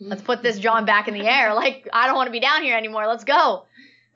let's 0.00 0.22
put 0.22 0.42
this 0.42 0.58
John 0.58 0.84
back 0.86 1.08
in 1.08 1.14
the 1.14 1.26
air. 1.26 1.54
Like 1.60 1.88
I 1.92 2.06
don't 2.06 2.16
want 2.16 2.26
to 2.28 2.32
be 2.32 2.40
down 2.40 2.62
here 2.62 2.76
anymore. 2.76 3.06
Let's 3.06 3.24
go. 3.24 3.66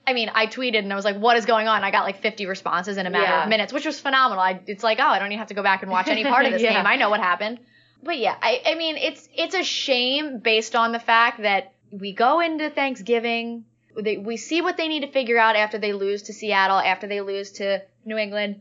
I 0.06 0.12
mean, 0.12 0.30
I 0.34 0.46
tweeted 0.46 0.78
and 0.80 0.92
I 0.92 0.96
was 0.96 1.04
like, 1.04 1.16
what 1.16 1.36
is 1.36 1.46
going 1.46 1.66
on? 1.66 1.82
I 1.82 1.90
got 1.90 2.04
like 2.04 2.20
50 2.20 2.46
responses 2.46 2.96
in 2.98 3.06
a 3.06 3.10
matter 3.10 3.24
Yeah. 3.24 3.42
of 3.44 3.48
minutes, 3.48 3.72
which 3.72 3.86
was 3.86 3.98
phenomenal. 3.98 4.42
I, 4.42 4.60
it's 4.66 4.82
like, 4.84 4.98
oh, 5.00 5.06
I 5.06 5.18
don't 5.18 5.28
even 5.28 5.38
have 5.38 5.48
to 5.48 5.54
go 5.54 5.62
back 5.62 5.82
and 5.82 5.90
watch 5.90 6.08
any 6.08 6.24
part 6.34 6.44
of 6.46 6.52
this 6.52 6.60
Yeah. 6.62 6.74
game. 6.74 6.86
I 6.86 6.96
know 6.96 7.08
what 7.10 7.20
happened. 7.20 7.58
But 8.02 8.18
yeah, 8.18 8.36
I, 8.40 8.60
I 8.66 8.74
mean, 8.74 8.96
it's 8.98 9.26
it's 9.34 9.54
a 9.54 9.62
shame 9.62 10.40
based 10.40 10.74
on 10.76 10.92
the 10.92 10.98
fact 10.98 11.40
that 11.42 11.72
we 11.90 12.12
go 12.12 12.40
into 12.40 12.68
Thanksgiving, 12.70 13.64
they, 13.98 14.16
we 14.18 14.36
see 14.36 14.60
what 14.60 14.76
they 14.76 14.88
need 14.88 15.00
to 15.00 15.10
figure 15.10 15.38
out 15.38 15.56
after 15.56 15.78
they 15.78 15.92
lose 15.92 16.22
to 16.24 16.32
Seattle, 16.32 16.78
after 16.78 17.06
they 17.06 17.20
lose 17.20 17.52
to 17.52 17.82
New 18.04 18.18
England. 18.18 18.60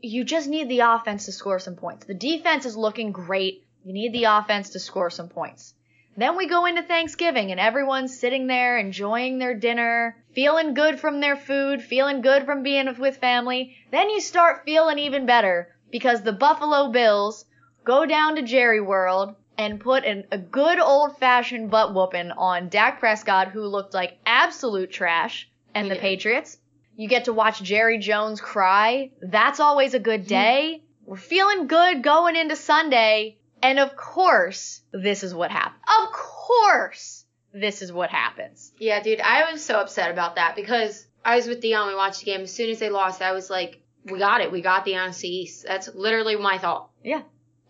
You 0.00 0.24
just 0.24 0.48
need 0.48 0.68
the 0.68 0.80
offense 0.80 1.26
to 1.26 1.32
score 1.32 1.58
some 1.58 1.76
points. 1.76 2.06
The 2.06 2.14
defense 2.14 2.64
is 2.64 2.76
looking 2.76 3.10
great. 3.12 3.64
You 3.84 3.92
need 3.92 4.12
the 4.12 4.24
offense 4.24 4.70
to 4.70 4.78
score 4.78 5.10
some 5.10 5.28
points. 5.28 5.74
Then 6.18 6.36
we 6.36 6.48
go 6.48 6.66
into 6.66 6.82
Thanksgiving 6.82 7.52
and 7.52 7.60
everyone's 7.60 8.18
sitting 8.18 8.48
there 8.48 8.76
enjoying 8.76 9.38
their 9.38 9.54
dinner, 9.54 10.16
feeling 10.34 10.74
good 10.74 10.98
from 10.98 11.20
their 11.20 11.36
food, 11.36 11.80
feeling 11.80 12.22
good 12.22 12.44
from 12.44 12.64
being 12.64 12.92
with 12.98 13.18
family. 13.18 13.76
Then 13.92 14.10
you 14.10 14.20
start 14.20 14.64
feeling 14.64 14.98
even 14.98 15.26
better 15.26 15.76
because 15.92 16.22
the 16.22 16.32
Buffalo 16.32 16.90
Bills 16.90 17.44
go 17.84 18.04
down 18.04 18.34
to 18.34 18.42
Jerry 18.42 18.80
World 18.80 19.36
and 19.56 19.78
put 19.78 20.04
an, 20.04 20.24
a 20.32 20.38
good 20.38 20.80
old 20.80 21.16
fashioned 21.18 21.70
butt 21.70 21.94
whooping 21.94 22.32
on 22.32 22.68
Dak 22.68 22.98
Prescott, 22.98 23.52
who 23.52 23.62
looked 23.62 23.94
like 23.94 24.18
absolute 24.26 24.90
trash, 24.90 25.48
and 25.72 25.84
He 25.84 25.90
the 25.90 25.94
did. 25.94 26.02
Patriots. 26.02 26.58
You 26.96 27.08
get 27.08 27.26
to 27.26 27.32
watch 27.32 27.62
Jerry 27.62 27.98
Jones 27.98 28.40
cry. 28.40 29.12
That's 29.22 29.60
always 29.60 29.94
a 29.94 30.00
good 30.00 30.26
day. 30.26 30.82
We're 31.06 31.16
feeling 31.16 31.68
good 31.68 32.02
going 32.02 32.34
into 32.34 32.56
Sunday. 32.56 33.37
And 33.62 33.78
of 33.78 33.96
course, 33.96 34.80
this 34.92 35.22
is 35.22 35.34
what 35.34 35.50
happens. 35.50 35.82
Of 36.02 36.12
course, 36.12 37.24
this 37.52 37.82
is 37.82 37.92
what 37.92 38.10
happens. 38.10 38.72
Yeah, 38.78 39.02
dude, 39.02 39.20
I 39.20 39.50
was 39.50 39.64
so 39.64 39.80
upset 39.80 40.10
about 40.10 40.36
that 40.36 40.54
because 40.56 41.06
I 41.24 41.36
was 41.36 41.46
with 41.46 41.60
Dion. 41.60 41.88
We 41.88 41.94
watched 41.94 42.20
the 42.20 42.26
game. 42.26 42.42
As 42.42 42.52
soon 42.54 42.70
as 42.70 42.78
they 42.78 42.90
lost, 42.90 43.22
I 43.22 43.32
was 43.32 43.50
like, 43.50 43.80
we 44.04 44.18
got 44.18 44.40
it. 44.40 44.52
We 44.52 44.60
got 44.60 44.84
the 44.84 44.92
NFC 44.92 45.24
East. 45.24 45.64
That's 45.66 45.88
literally 45.94 46.36
my 46.36 46.58
thought. 46.58 46.90
Yeah. 47.02 47.22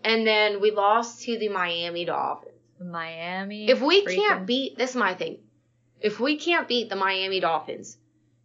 And 0.04 0.26
then 0.26 0.60
we 0.60 0.70
lost 0.70 1.22
to 1.22 1.38
the 1.38 1.48
Miami 1.48 2.04
Dolphins. 2.04 2.54
Miami. 2.80 3.68
If 3.68 3.80
we 3.80 4.04
freaking- 4.04 4.14
can't 4.16 4.46
beat, 4.46 4.78
this 4.78 4.90
is 4.90 4.96
my 4.96 5.14
thing. 5.14 5.38
If 6.00 6.20
we 6.20 6.36
can't 6.36 6.68
beat 6.68 6.88
the 6.88 6.96
Miami 6.96 7.40
Dolphins, 7.40 7.98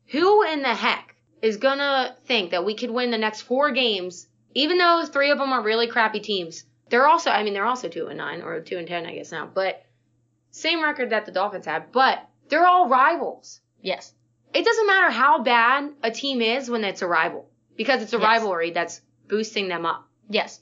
who 0.08 0.44
in 0.44 0.64
the 0.64 0.74
heck 0.74 1.16
is 1.42 1.58
gonna 1.58 2.16
think 2.26 2.52
that 2.52 2.66
we 2.66 2.74
could 2.74 2.90
win 2.90 3.12
the 3.12 3.18
next 3.18 3.42
four 3.42 3.72
games, 3.72 4.28
even 4.56 4.78
though 4.78 5.06
three 5.06 5.30
of 5.30 5.38
them 5.38 5.54
are 5.54 5.62
really 5.62 5.88
crappy 5.88 6.20
teams? 6.20 6.66
They're 6.90 7.08
also, 7.08 7.32
I 7.32 7.44
mean, 7.44 7.54
they're 7.54 7.66
also 7.66 7.88
two 7.90 8.08
and 8.08 8.18
nine 8.18 8.42
or 8.42 8.60
two 8.62 8.78
and 8.78 8.88
ten, 8.88 9.06
I 9.06 9.16
guess 9.16 9.32
now, 9.32 9.50
but 9.52 9.84
same 10.52 10.84
record 10.84 11.10
that 11.10 11.25
the 11.25 11.32
Dolphins 11.32 11.66
have, 11.66 11.92
but 11.92 12.20
they're 12.50 12.68
all 12.68 12.88
rivals. 12.90 13.62
Yes. 13.82 14.13
It 14.54 14.63
doesn't 14.66 14.88
matter 14.88 15.10
how 15.10 15.42
bad 15.42 15.92
a 16.04 16.12
team 16.12 16.42
is 16.42 16.70
when 16.70 16.84
it's 16.84 17.02
a 17.02 17.08
rival 17.08 17.50
because 17.75 18.04
it's 18.04 18.13
a 18.13 18.18
Yes. 18.18 18.24
rivalry 18.25 18.72
that's 18.72 19.02
boosting 19.28 19.68
them 19.68 19.86
up. 19.86 20.08
Yes. 20.30 20.62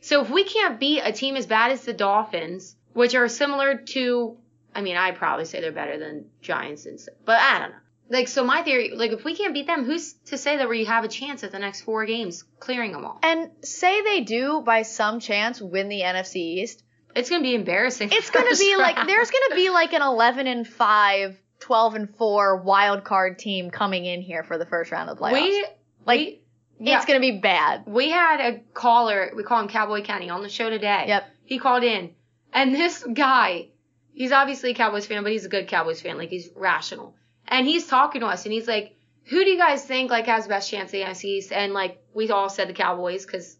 So 0.00 0.22
if 0.22 0.30
we 0.30 0.44
can't 0.44 0.80
beat 0.80 1.00
a 1.00 1.12
team 1.12 1.36
as 1.36 1.46
bad 1.46 1.70
as 1.70 1.84
the 1.84 1.92
Dolphins, 1.92 2.74
which 2.92 3.14
are 3.14 3.28
similar 3.28 3.76
to, 3.76 4.36
I 4.74 4.80
mean, 4.80 4.96
I'd 4.96 5.16
probably 5.16 5.44
say 5.44 5.60
they're 5.60 5.70
better 5.72 5.98
than 5.98 6.30
Giants 6.40 6.86
and 6.86 6.98
stuff, 6.98 7.14
but 7.24 7.38
I 7.38 7.58
don't 7.60 7.70
know. 7.70 7.76
Like, 8.10 8.26
so 8.26 8.42
my 8.42 8.62
theory, 8.62 8.90
like, 8.92 9.12
if 9.12 9.24
we 9.24 9.36
can't 9.36 9.54
beat 9.54 9.68
them, 9.68 9.84
who's 9.84 10.14
to 10.26 10.36
say 10.36 10.56
that 10.56 10.68
we 10.68 10.84
have 10.84 11.04
a 11.04 11.08
chance 11.08 11.44
at 11.44 11.52
the 11.52 11.60
next 11.60 11.82
four 11.82 12.04
games 12.06 12.42
clearing 12.58 12.90
them 12.90 13.04
all? 13.04 13.20
And 13.22 13.50
say 13.62 14.02
they 14.02 14.22
do 14.22 14.62
by 14.62 14.82
some 14.82 15.20
chance 15.20 15.60
win 15.60 15.88
the 15.88 16.00
NFC 16.00 16.36
East. 16.36 16.82
It's 17.14 17.30
gonna 17.30 17.42
be 17.42 17.54
embarrassing. 17.54 18.10
It's 18.12 18.30
going 18.30 18.46
to 18.46 18.50
first 18.50 18.60
be 18.60 18.76
like 18.78 18.96
there's 19.06 19.30
going 19.30 19.50
to 19.50 19.54
be 19.54 19.70
like 19.70 19.92
an 19.92 20.02
11 20.02 20.46
and 20.48 20.66
5, 20.66 21.40
12 21.60 21.94
and 21.94 22.16
4 22.16 22.56
wild 22.62 23.04
card 23.04 23.38
team 23.38 23.70
coming 23.70 24.04
in 24.04 24.22
here 24.22 24.42
for 24.42 24.58
the 24.58 24.66
first 24.66 24.90
round 24.90 25.08
of 25.08 25.16
the 25.16 25.22
playoffs. 25.22 25.32
we 25.32 25.66
like 26.04 26.18
we, 26.18 26.40
yeah, 26.80 26.96
it's 26.96 27.06
going 27.06 27.20
to 27.20 27.20
be 27.20 27.38
bad. 27.38 27.84
we 27.86 28.10
had 28.10 28.40
a 28.40 28.58
caller, 28.74 29.32
we 29.36 29.42
call 29.44 29.60
him 29.60 29.68
Cowboy 29.68 30.02
Kenny, 30.02 30.30
on 30.30 30.42
the 30.42 30.48
show 30.48 30.70
today. 30.70 31.04
Yep. 31.08 31.24
He 31.44 31.58
called 31.58 31.84
in, 31.84 32.14
and 32.52 32.74
this 32.74 33.04
guy, 33.12 33.68
he's 34.14 34.32
obviously 34.32 34.70
a 34.70 34.74
Cowboys 34.74 35.06
fan, 35.06 35.22
but 35.22 35.30
he's 35.30 35.44
a 35.44 35.48
good 35.48 35.68
Cowboys 35.68 36.00
fan. 36.00 36.16
Like 36.16 36.30
he's 36.30 36.48
rational, 36.56 37.14
and 37.50 37.66
he's 37.66 37.86
talking 37.86 38.20
to 38.20 38.26
us, 38.28 38.44
and 38.44 38.52
he's 38.52 38.68
like, 38.68 38.96
"Who 39.24 39.44
do 39.44 39.50
you 39.50 39.58
guys 39.58 39.84
think 39.84 40.10
like 40.10 40.26
has 40.26 40.44
the 40.44 40.50
best 40.50 40.70
chance 40.70 40.88
at 40.88 40.92
the 40.92 41.02
NFC 41.02 41.24
East?" 41.24 41.52
And 41.52 41.72
like 41.72 42.02
we 42.14 42.30
all 42.30 42.48
said 42.48 42.68
the 42.68 42.72
Cowboys 42.72 43.26
because 43.26 43.56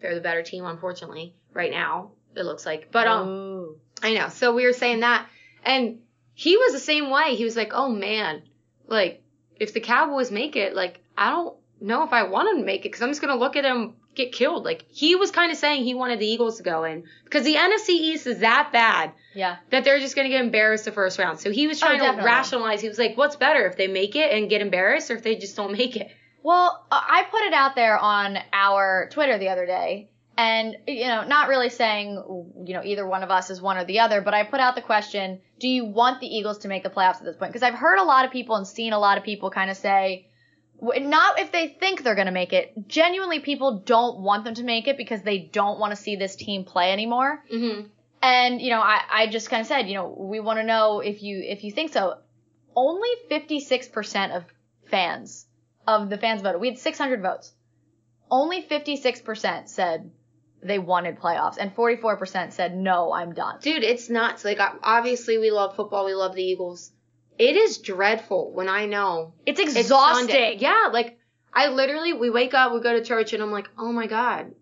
they're 0.00 0.14
the 0.14 0.20
better 0.20 0.42
team, 0.42 0.64
unfortunately, 0.64 1.34
right 1.52 1.70
now. 1.70 2.12
It 2.34 2.42
looks 2.42 2.66
like, 2.66 2.90
but 2.90 3.06
um, 3.06 3.28
Ooh. 3.28 3.76
I 4.02 4.14
know. 4.14 4.28
So 4.28 4.54
we 4.54 4.66
were 4.66 4.72
saying 4.72 5.00
that, 5.00 5.28
and 5.62 6.00
he 6.34 6.56
was 6.56 6.72
the 6.72 6.80
same 6.80 7.10
way. 7.10 7.36
He 7.36 7.44
was 7.44 7.56
like, 7.56 7.72
"Oh 7.74 7.88
man, 7.88 8.42
like 8.86 9.22
if 9.56 9.72
the 9.72 9.80
Cowboys 9.80 10.30
make 10.30 10.56
it, 10.56 10.74
like 10.74 11.00
I 11.16 11.30
don't 11.30 11.56
know 11.80 12.02
if 12.02 12.12
I 12.12 12.24
want 12.24 12.48
him 12.48 12.58
to 12.58 12.64
make 12.64 12.80
it 12.80 12.88
because 12.88 13.02
I'm 13.02 13.10
just 13.10 13.20
gonna 13.20 13.36
look 13.36 13.56
at 13.56 13.64
him 13.64 13.94
get 14.14 14.32
killed. 14.32 14.64
Like 14.64 14.84
he 14.90 15.14
was 15.16 15.30
kind 15.30 15.50
of 15.52 15.58
saying 15.58 15.84
he 15.84 15.94
wanted 15.94 16.18
the 16.18 16.26
Eagles 16.26 16.56
to 16.58 16.62
go 16.62 16.84
in 16.84 17.04
because 17.24 17.44
the 17.44 17.54
NFC 17.56 17.90
East 17.90 18.26
is 18.26 18.38
that 18.40 18.70
bad 18.72 19.12
Yeah. 19.34 19.56
that 19.70 19.84
they're 19.84 19.98
just 20.00 20.14
gonna 20.16 20.28
get 20.28 20.40
embarrassed 20.42 20.84
the 20.84 20.92
first 20.92 21.18
round. 21.18 21.38
So 21.40 21.50
he 21.50 21.66
was 21.66 21.82
Oh, 21.82 21.86
trying 21.86 22.00
to 22.00 22.22
rationalize. 22.22 22.80
He 22.80 22.88
was 22.88 22.98
like, 22.98 23.16
"What's 23.16 23.36
better 23.36 23.66
if 23.66 23.76
they 23.76 23.86
make 23.88 24.16
it 24.16 24.32
and 24.32 24.48
get 24.48 24.60
embarrassed, 24.60 25.10
or 25.10 25.14
if 25.16 25.22
they 25.22 25.36
just 25.36 25.56
don't 25.56 25.72
make 25.72 25.96
it?" 25.96 26.10
Well, 26.42 26.86
I 26.90 27.24
put 27.30 27.42
it 27.42 27.54
out 27.54 27.74
there 27.74 27.98
on 27.98 28.38
our 28.52 29.08
Twitter 29.10 29.38
the 29.38 29.48
other 29.48 29.64
day, 29.66 30.10
and 30.36 30.76
you 30.86 31.06
know, 31.06 31.24
not 31.24 31.48
really 31.48 31.70
saying 31.70 32.10
you 32.66 32.74
know 32.74 32.82
either 32.84 33.06
one 33.06 33.22
of 33.22 33.30
us 33.30 33.50
is 33.50 33.62
one 33.62 33.78
or 33.78 33.84
the 33.84 34.00
other, 34.00 34.20
but 34.20 34.34
I 34.34 34.44
put 34.44 34.60
out 34.60 34.74
the 34.74 34.82
question: 34.82 35.40
Do 35.58 35.68
you 35.68 35.84
want 35.86 36.20
the 36.20 36.26
Eagles 36.26 36.58
to 36.58 36.68
make 36.68 36.82
the 36.82 36.90
playoffs 36.90 37.16
at 37.16 37.24
this 37.24 37.36
point? 37.36 37.52
Because 37.52 37.62
I've 37.62 37.74
heard 37.74 37.98
a 37.98 38.04
lot 38.04 38.24
of 38.26 38.30
people 38.30 38.56
and 38.56 38.66
seen 38.66 38.92
a 38.92 38.98
lot 38.98 39.16
of 39.16 39.24
people 39.24 39.50
kind 39.50 39.70
of 39.70 39.76
say, 39.76 40.26
not 40.80 41.38
if 41.38 41.52
they 41.52 41.68
think 41.68 42.02
they're 42.02 42.14
going 42.14 42.26
to 42.26 42.32
make 42.32 42.52
it. 42.52 42.88
Genuinely, 42.88 43.40
people 43.40 43.80
don't 43.80 44.20
want 44.20 44.44
them 44.44 44.54
to 44.54 44.62
make 44.62 44.88
it 44.88 44.96
because 44.96 45.22
they 45.22 45.38
don't 45.38 45.78
want 45.78 45.92
to 45.92 45.96
see 45.96 46.16
this 46.16 46.36
team 46.36 46.64
play 46.64 46.92
anymore. 46.92 47.42
Mm-hmm. 47.52 47.86
And 48.22 48.60
you 48.60 48.70
know, 48.70 48.80
I, 48.80 49.00
I 49.10 49.26
just 49.26 49.50
kind 49.50 49.60
of 49.60 49.66
said, 49.66 49.88
you 49.88 49.94
know, 49.94 50.14
we 50.18 50.40
want 50.40 50.58
to 50.58 50.64
know 50.64 51.00
if 51.00 51.22
you 51.22 51.42
if 51.42 51.64
you 51.64 51.70
think 51.70 51.92
so. 51.92 52.18
Only 52.76 53.10
56% 53.30 54.36
of 54.36 54.44
fans 54.90 55.46
of 55.86 56.10
the 56.10 56.18
fans 56.18 56.42
voted. 56.42 56.60
We 56.60 56.68
had 56.68 56.78
600 56.78 57.22
votes. 57.22 57.52
Only 58.30 58.62
56% 58.62 59.68
said 59.68 60.10
they 60.62 60.78
wanted 60.78 61.20
playoffs, 61.20 61.58
and 61.58 61.74
44% 61.76 62.52
said 62.52 62.76
no, 62.76 63.12
I'm 63.12 63.34
done. 63.34 63.58
Dude, 63.60 63.84
it's 63.84 64.08
nuts. 64.08 64.44
Like 64.44 64.58
obviously 64.82 65.38
we 65.38 65.50
love 65.50 65.76
football, 65.76 66.06
we 66.06 66.14
love 66.14 66.34
the 66.34 66.42
Eagles. 66.42 66.90
It 67.38 67.56
is 67.56 67.78
dreadful 67.78 68.52
when 68.52 68.68
I 68.68 68.86
know 68.86 69.32
It's 69.46 69.60
it's 69.60 69.74
exhausting. 69.76 70.28
Sunday. 70.28 70.56
Yeah, 70.60 70.90
like 70.92 71.18
I 71.52 71.68
literally 71.68 72.12
we 72.12 72.30
wake 72.30 72.54
up, 72.54 72.72
we 72.72 72.80
go 72.80 72.92
to 72.92 73.04
church, 73.04 73.32
and 73.32 73.42
I'm 73.42 73.50
like, 73.52 73.68
oh 73.78 73.92
my 73.92 74.06
god, 74.06 74.52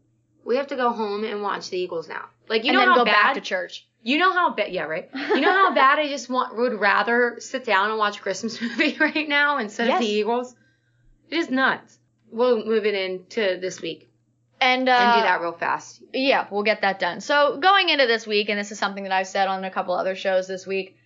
we 0.45 0.57
have 0.57 0.69
to 0.69 0.76
go 0.76 0.91
home 0.91 1.25
and 1.25 1.43
watch 1.43 1.71
the 1.71 1.79
Eagles 1.79 2.09
now. 2.09 2.25
Like 2.49 2.64
you 2.64 2.71
and 2.71 2.75
know 2.76 2.81
then 2.81 2.88
how 2.88 2.95
go 2.97 3.05
bad 3.05 3.12
back 3.12 3.35
to 3.35 3.41
church. 3.41 3.87
you 4.02 4.19
know 4.19 4.33
how 4.33 4.52
bad 4.55 4.73
yeah 4.73 4.83
right 4.83 5.09
you 5.14 5.41
know 5.41 5.52
how 5.52 5.75
bad 5.83 5.99
I 5.99 6.09
just 6.09 6.29
want 6.29 6.57
would 6.57 6.75
rather 6.81 7.37
sit 7.38 7.64
down 7.64 7.91
and 7.91 7.99
watch 7.99 8.19
a 8.19 8.21
Christmas 8.21 8.61
movie 8.61 8.97
right 8.99 9.29
now 9.29 9.59
instead 9.59 9.88
of 9.88 10.00
the 10.00 10.07
Eagles. 10.07 10.55
It 11.31 11.37
is 11.38 11.50
nuts. 11.50 11.99
We'll 12.31 12.64
move 12.64 12.85
it 12.87 12.95
into 12.95 13.59
this 13.61 13.81
week 13.81 14.11
And, 14.61 14.88
uh, 14.88 14.93
and 14.93 15.21
do 15.21 15.26
that 15.29 15.41
real 15.41 15.52
fast. 15.52 16.02
Yeah, 16.12 16.47
we'll 16.50 16.62
get 16.62 16.81
that 16.83 16.99
done. 16.99 17.21
So 17.21 17.59
going 17.59 17.88
into 17.91 18.07
this 18.07 18.26
week, 18.26 18.49
and 18.49 18.59
this 18.59 18.73
is 18.73 18.79
something 18.79 19.05
that 19.05 19.12
I've 19.12 19.26
said 19.29 19.49
on 19.49 19.64
a 19.64 19.71
couple 19.71 19.95
other 19.95 20.14
shows 20.14 20.47
this 20.49 20.67
week, 20.67 20.97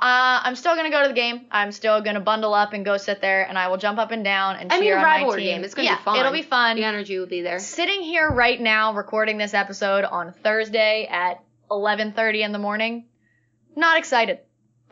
uh, 0.00 0.40
I'm 0.44 0.56
still 0.56 0.76
gonna 0.76 0.90
go 0.90 1.02
to 1.02 1.08
the 1.08 1.14
game. 1.14 1.46
I'm 1.50 1.72
still 1.72 2.00
gonna 2.02 2.20
bundle 2.20 2.52
up 2.54 2.72
and 2.74 2.84
go 2.84 2.96
sit 2.96 3.20
there, 3.20 3.44
and 3.48 3.58
I 3.58 3.68
will 3.68 3.78
jump 3.78 3.98
up 3.98 4.10
and 4.10 4.22
down 4.22 4.56
and 4.56 4.72
I 4.72 4.78
cheer 4.78 4.96
a 4.96 5.00
on 5.02 5.04
my 5.28 5.36
team. 5.36 5.44
game. 5.44 5.64
It's 5.64 5.74
gonna 5.74 5.88
yeah, 5.88 5.96
be 5.96 6.02
fun. 6.02 6.18
It'll 6.18 6.32
be 6.32 6.42
fun. 6.42 6.76
The 6.76 6.84
energy 6.84 7.18
will 7.18 7.26
be 7.26 7.42
there. 7.42 7.58
Sitting 7.58 8.02
here 8.02 8.28
right 8.30 8.60
now, 8.60 8.92
recording 8.94 9.38
this 9.38 9.54
episode 9.54 10.04
on 10.04 10.32
Thursday 10.44 11.06
at 11.10 11.42
11:30 11.70 12.42
in 12.42 12.52
the 12.52 12.58
morning, 12.58 13.06
not 13.74 13.98
excited. 13.98 14.40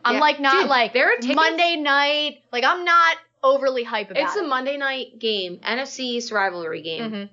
I'm 0.03 0.15
Yeah. 0.15 0.21
like 0.21 0.39
not 0.39 0.61
Dude, 0.61 0.69
like 0.69 0.93
there 0.93 1.11
are 1.13 1.15
tickets- 1.17 1.35
Monday 1.35 1.75
night. 1.77 2.43
Like 2.51 2.63
I'm 2.63 2.83
not 2.83 3.17
overly 3.43 3.83
hype 3.83 4.09
about 4.09 4.23
It's 4.23 4.35
a 4.35 4.39
it. 4.43 4.47
Monday 4.47 4.77
night 4.77 5.19
game, 5.19 5.59
NFC 5.63 5.99
East 6.17 6.31
rivalry 6.31 6.81
game. 6.81 7.11
Mhm. 7.11 7.29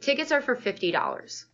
Tickets 0.00 0.32
are 0.32 0.40
for 0.40 0.56
fifty 0.56 0.90
dollars. 0.90 1.44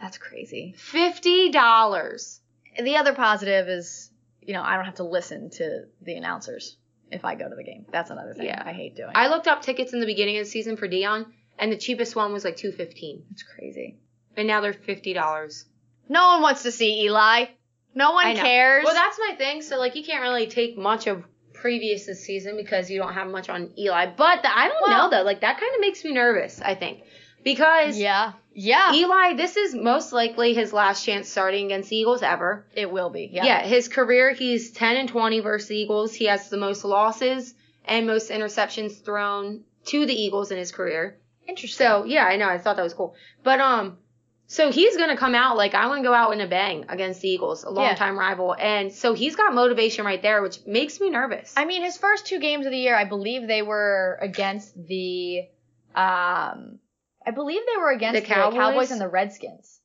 That's 0.00 0.16
crazy. 0.18 0.74
Fifty 0.76 1.50
dollars. 1.50 2.40
The 2.80 2.96
other 2.98 3.14
positive 3.14 3.68
is, 3.68 4.10
you 4.46 4.54
know, 4.54 4.62
I 4.62 4.76
don't 4.76 4.84
have 4.84 4.96
to 4.96 5.04
listen 5.04 5.50
to 5.50 5.84
the 6.02 6.14
announcers 6.16 6.76
if 7.10 7.24
I 7.24 7.34
go 7.34 7.48
to 7.48 7.54
the 7.54 7.64
game. 7.64 7.86
That's 7.92 8.10
another 8.10 8.34
thing 8.34 8.46
Yeah. 8.46 8.62
I 8.64 8.72
hate 8.72 8.96
doing. 8.96 9.12
I 9.14 9.28
looked 9.28 9.46
up 9.48 9.62
tickets 9.62 9.92
in 9.92 10.00
the 10.00 10.06
beginning 10.06 10.38
of 10.38 10.44
the 10.44 10.50
season 10.50 10.76
for 10.76 10.88
Dion, 10.88 11.26
and 11.58 11.70
the 11.72 11.76
cheapest 11.76 12.16
one 12.16 12.32
was 12.32 12.44
like 12.44 12.56
two 12.56 12.72
fifteen, 12.72 13.24
That's 13.30 13.42
crazy. 13.42 13.98
and 14.36 14.46
now 14.48 14.60
they're 14.60 14.72
fifty 14.72 15.12
dollars. 15.12 15.64
No 16.08 16.26
one 16.28 16.42
wants 16.42 16.62
to 16.64 16.72
see 16.72 17.04
Eli. 17.04 17.46
No 17.94 18.12
one 18.12 18.34
cares. 18.36 18.84
Well, 18.84 18.94
that's 18.94 19.18
my 19.18 19.34
thing. 19.36 19.60
So 19.62 19.76
like, 19.78 19.94
you 19.96 20.02
can't 20.02 20.22
really 20.22 20.46
take 20.46 20.76
much 20.78 21.06
of 21.06 21.24
previous 21.52 22.06
this 22.06 22.24
season 22.24 22.56
because 22.56 22.90
you 22.90 22.98
don't 22.98 23.12
have 23.12 23.28
much 23.28 23.48
on 23.48 23.70
Eli. 23.78 24.06
But 24.16 24.42
the, 24.42 24.48
I 24.56 24.68
don't 24.68 24.82
Well- 24.88 25.10
know 25.10 25.16
though. 25.18 25.22
Like 25.24 25.42
that 25.42 25.60
kind 25.60 25.74
of 25.74 25.80
makes 25.80 26.02
me 26.04 26.12
nervous. 26.12 26.60
I 26.60 26.74
think 26.74 27.02
because 27.42 27.98
yeah. 27.98 28.32
Yeah. 28.54 28.92
Eli, 28.92 29.34
this 29.34 29.56
is 29.56 29.74
most 29.74 30.12
likely 30.12 30.52
his 30.54 30.72
last 30.72 31.04
chance 31.04 31.28
starting 31.28 31.66
against 31.66 31.88
the 31.90 31.96
Eagles 31.96 32.22
ever. 32.22 32.66
it 32.74 32.90
will 32.90 33.10
be. 33.10 33.30
Yeah. 33.32 33.44
Yeah. 33.44 33.62
his 33.62 33.88
career, 33.88 34.32
he's 34.32 34.72
10 34.72 34.96
and 34.96 35.08
20 35.08 35.40
versus 35.40 35.68
the 35.68 35.76
Eagles. 35.76 36.14
He 36.14 36.26
has 36.26 36.48
the 36.50 36.58
most 36.58 36.84
losses 36.84 37.54
and 37.86 38.06
most 38.06 38.30
interceptions 38.30 39.02
thrown 39.02 39.64
to 39.86 40.06
the 40.06 40.14
Eagles 40.14 40.50
in 40.50 40.58
his 40.58 40.70
career. 40.70 41.16
Interesting. 41.48 41.86
So, 41.86 42.04
yeah, 42.04 42.24
I 42.24 42.36
know. 42.36 42.46
I 42.48 42.58
thought 42.58 42.76
that 42.76 42.82
was 42.82 42.94
cool. 42.94 43.14
But, 43.42 43.60
um, 43.60 43.98
so 44.46 44.70
he's 44.70 44.96
going 44.98 45.08
to 45.08 45.16
come 45.16 45.34
out 45.34 45.56
like, 45.56 45.74
I 45.74 45.86
want 45.86 46.02
to 46.02 46.08
go 46.08 46.12
out 46.14 46.32
in 46.32 46.40
a 46.42 46.46
bang 46.46 46.84
against 46.90 47.22
the 47.22 47.28
Eagles, 47.28 47.64
a 47.64 47.70
longtime 47.70 48.18
rival. 48.18 48.54
And 48.54 48.92
so 48.92 49.14
he's 49.14 49.34
got 49.34 49.54
motivation 49.54 50.04
right 50.04 50.20
there, 50.20 50.42
which 50.42 50.58
makes 50.66 51.00
me 51.00 51.08
nervous. 51.08 51.54
I 51.56 51.64
mean, 51.64 51.82
his 51.82 51.96
first 51.96 52.26
two 52.26 52.38
games 52.38 52.66
of 52.66 52.72
the 52.72 52.78
year, 52.78 52.94
I 52.94 53.04
believe 53.06 53.48
they 53.48 53.62
were 53.62 54.18
against 54.20 54.74
the, 54.86 55.48
um, 55.94 56.78
I 57.26 57.30
believe 57.30 57.62
they 57.66 57.80
were 57.80 57.90
against 57.90 58.14
The 58.14 58.26
the 58.28 58.34
Cowboys? 58.34 58.58
Cowboys 58.58 58.90
and 58.90 59.00
the 59.00 59.08
Redskins. 59.08 59.80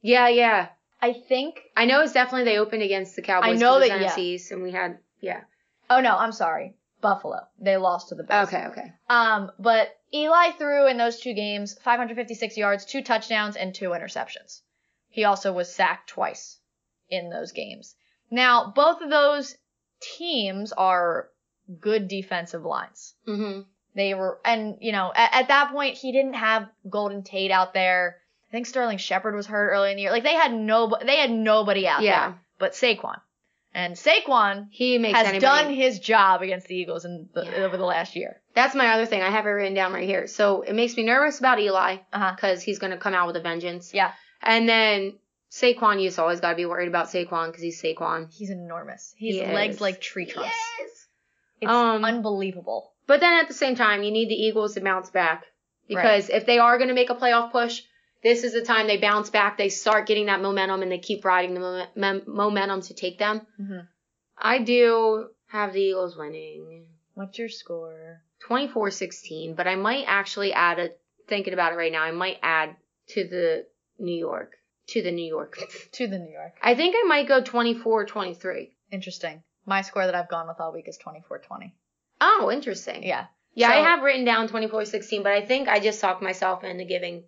yeah, 0.00 0.28
yeah. 0.28 0.68
I 1.00 1.12
think. 1.14 1.60
I 1.76 1.84
know 1.86 2.02
it's 2.02 2.12
definitely 2.12 2.44
they 2.44 2.58
opened 2.58 2.82
against 2.82 3.16
the 3.16 3.22
Cowboys. 3.22 3.50
I 3.56 3.60
know 3.60 3.80
that- 3.80 4.00
yeah. 4.00 4.52
And 4.52 4.62
we 4.62 4.70
had, 4.70 4.98
yeah. 5.20 5.40
Oh 5.90 6.00
no, 6.00 6.16
I'm 6.16 6.30
sorry. 6.32 6.76
Buffalo. 7.00 7.40
They 7.60 7.76
lost 7.76 8.10
to 8.10 8.14
the 8.14 8.22
Bills. 8.22 8.46
Okay, 8.48 8.64
okay. 8.66 8.92
Um, 9.10 9.50
but 9.58 9.88
Eli 10.14 10.52
threw 10.52 10.86
in 10.86 10.96
those 10.98 11.18
two 11.18 11.34
games 11.34 11.76
556 11.82 12.56
yards, 12.56 12.84
two 12.84 13.02
touchdowns, 13.02 13.56
and 13.56 13.74
two 13.74 13.88
interceptions. 13.90 14.60
He 15.08 15.24
also 15.24 15.52
was 15.52 15.74
sacked 15.74 16.10
twice 16.10 16.60
in 17.10 17.28
those 17.28 17.50
games. 17.50 17.96
Now, 18.30 18.72
both 18.74 19.02
of 19.02 19.10
those 19.10 19.56
teams 20.16 20.72
are 20.72 21.28
good 21.80 22.06
defensive 22.08 22.64
lines. 22.64 23.14
Mm-hmm. 23.26 23.62
They 23.94 24.14
were, 24.14 24.38
and 24.44 24.76
you 24.80 24.92
know, 24.92 25.12
at, 25.14 25.34
at 25.42 25.48
that 25.48 25.70
point, 25.72 25.96
he 25.96 26.12
didn't 26.12 26.34
have 26.34 26.68
Golden 26.88 27.22
Tate 27.22 27.50
out 27.50 27.74
there. 27.74 28.16
I 28.48 28.52
think 28.52 28.66
Sterling 28.66 28.98
Shepard 28.98 29.34
was 29.34 29.46
hurt 29.46 29.70
early 29.70 29.90
in 29.90 29.96
the 29.96 30.02
year. 30.02 30.10
Like 30.12 30.24
they 30.24 30.34
had 30.34 30.52
no, 30.52 30.94
they 31.04 31.16
had 31.16 31.30
nobody 31.30 31.86
out 31.86 32.02
Yeah. 32.02 32.28
there 32.30 32.38
but 32.58 32.72
Saquon. 32.72 33.18
And 33.74 33.94
Saquon 33.94 34.68
He 34.70 34.98
makes 34.98 35.16
has 35.18 35.26
anybody. 35.26 35.40
done 35.40 35.74
his 35.74 35.98
job 35.98 36.42
against 36.42 36.66
the 36.68 36.74
Eagles 36.76 37.04
in 37.06 37.28
the, 37.32 37.44
Yeah. 37.44 37.64
over 37.64 37.76
the 37.78 37.84
last 37.86 38.14
year. 38.16 38.40
That's 38.54 38.74
my 38.74 38.88
other 38.90 39.06
thing. 39.06 39.22
I 39.22 39.30
have 39.30 39.46
it 39.46 39.48
written 39.50 39.72
down 39.74 39.92
right 39.94 40.06
here. 40.06 40.26
So 40.26 40.60
it 40.62 40.74
makes 40.74 40.94
me 40.96 41.04
nervous 41.04 41.38
about 41.38 41.58
Eli 41.58 41.96
Uh 42.12 42.18
huh. 42.18 42.32
because 42.36 42.62
he's 42.62 42.78
going 42.78 42.90
to 42.92 42.98
come 42.98 43.14
out 43.14 43.26
with 43.26 43.36
a 43.36 43.40
vengeance. 43.40 43.92
Yeah. 43.94 44.12
And 44.42 44.68
then 44.68 45.14
Saquon, 45.50 46.00
you 46.02 46.08
just 46.08 46.18
always 46.18 46.40
got 46.40 46.50
to 46.50 46.56
be 46.56 46.66
worried 46.66 46.88
about 46.88 47.06
Saquon 47.08 47.46
because 47.48 47.62
he's 47.62 47.80
Saquon. 47.80 48.30
He's 48.32 48.50
enormous. 48.50 49.14
He's 49.16 49.36
He 49.36 49.46
legs 49.46 49.80
like 49.80 50.00
tree 50.00 50.26
trunks. 50.26 50.54
Yes. 50.78 51.06
It's 51.62 51.70
Um, 51.70 52.04
unbelievable. 52.04 52.91
But 53.06 53.20
then 53.20 53.34
at 53.34 53.48
the 53.48 53.54
same 53.54 53.74
time, 53.76 54.02
you 54.02 54.10
need 54.10 54.28
the 54.28 54.34
Eagles 54.34 54.74
to 54.74 54.80
bounce 54.80 55.10
back 55.10 55.44
because 55.88 56.28
if 56.30 56.46
they 56.46 56.58
are 56.58 56.78
going 56.78 56.88
to 56.88 56.94
make 56.94 57.10
a 57.10 57.14
playoff 57.14 57.52
push, 57.52 57.82
this 58.22 58.44
is 58.44 58.52
the 58.52 58.62
time 58.62 58.86
they 58.86 58.98
bounce 58.98 59.30
back. 59.30 59.58
They 59.58 59.68
start 59.68 60.06
getting 60.06 60.26
that 60.26 60.40
momentum 60.40 60.82
and 60.82 60.92
they 60.92 60.98
keep 60.98 61.24
riding 61.24 61.54
the 61.54 61.60
momen- 61.60 61.96
mem- 61.96 62.22
momentum 62.26 62.80
to 62.82 62.94
take 62.94 63.18
them. 63.18 63.46
Mhm. 63.60 63.88
I 64.38 64.58
do 64.58 65.30
have 65.48 65.72
the 65.72 65.80
Eagles 65.80 66.16
winning 66.16 66.86
What's 67.14 67.38
your 67.38 67.48
score? 67.50 68.22
24-16, 68.48 69.54
but 69.54 69.66
I 69.66 69.74
might 69.76 70.04
actually 70.06 70.52
add 70.52 70.78
a 70.78 70.90
thinking 71.28 71.52
about 71.52 71.72
it 71.72 71.76
right 71.76 71.92
now. 71.92 72.02
I 72.02 72.10
might 72.10 72.38
add 72.42 72.76
to 73.08 73.24
the 73.28 73.66
New 73.98 74.16
York 74.16 74.54
to 74.88 75.02
the 75.02 75.12
New 75.12 75.26
York. 75.26 75.58
To 75.92 76.06
the 76.06 76.18
New 76.18 76.32
York. 76.32 76.54
I 76.62 76.74
think 76.74 76.94
I 76.98 77.06
might 77.06 77.28
go 77.28 77.42
24-23. 77.42 78.70
Interesting. 78.90 79.42
My 79.66 79.82
score 79.82 80.06
that 80.06 80.14
I've 80.14 80.28
gone 80.28 80.48
with 80.48 80.60
all 80.60 80.72
week 80.72 80.88
is 80.88 80.98
24-20. 80.98 81.72
Oh, 82.24 82.50
interesting. 82.52 83.02
Yeah. 83.02 83.26
Yeah, 83.54 83.68
I 83.68 83.76
have 83.76 84.02
written 84.02 84.24
down 84.24 84.48
24-16, 84.48 85.22
but 85.22 85.32
I 85.32 85.44
think 85.44 85.68
I 85.68 85.80
just 85.80 86.00
talked 86.00 86.22
myself 86.22 86.64
into 86.64 86.84
giving 86.84 87.24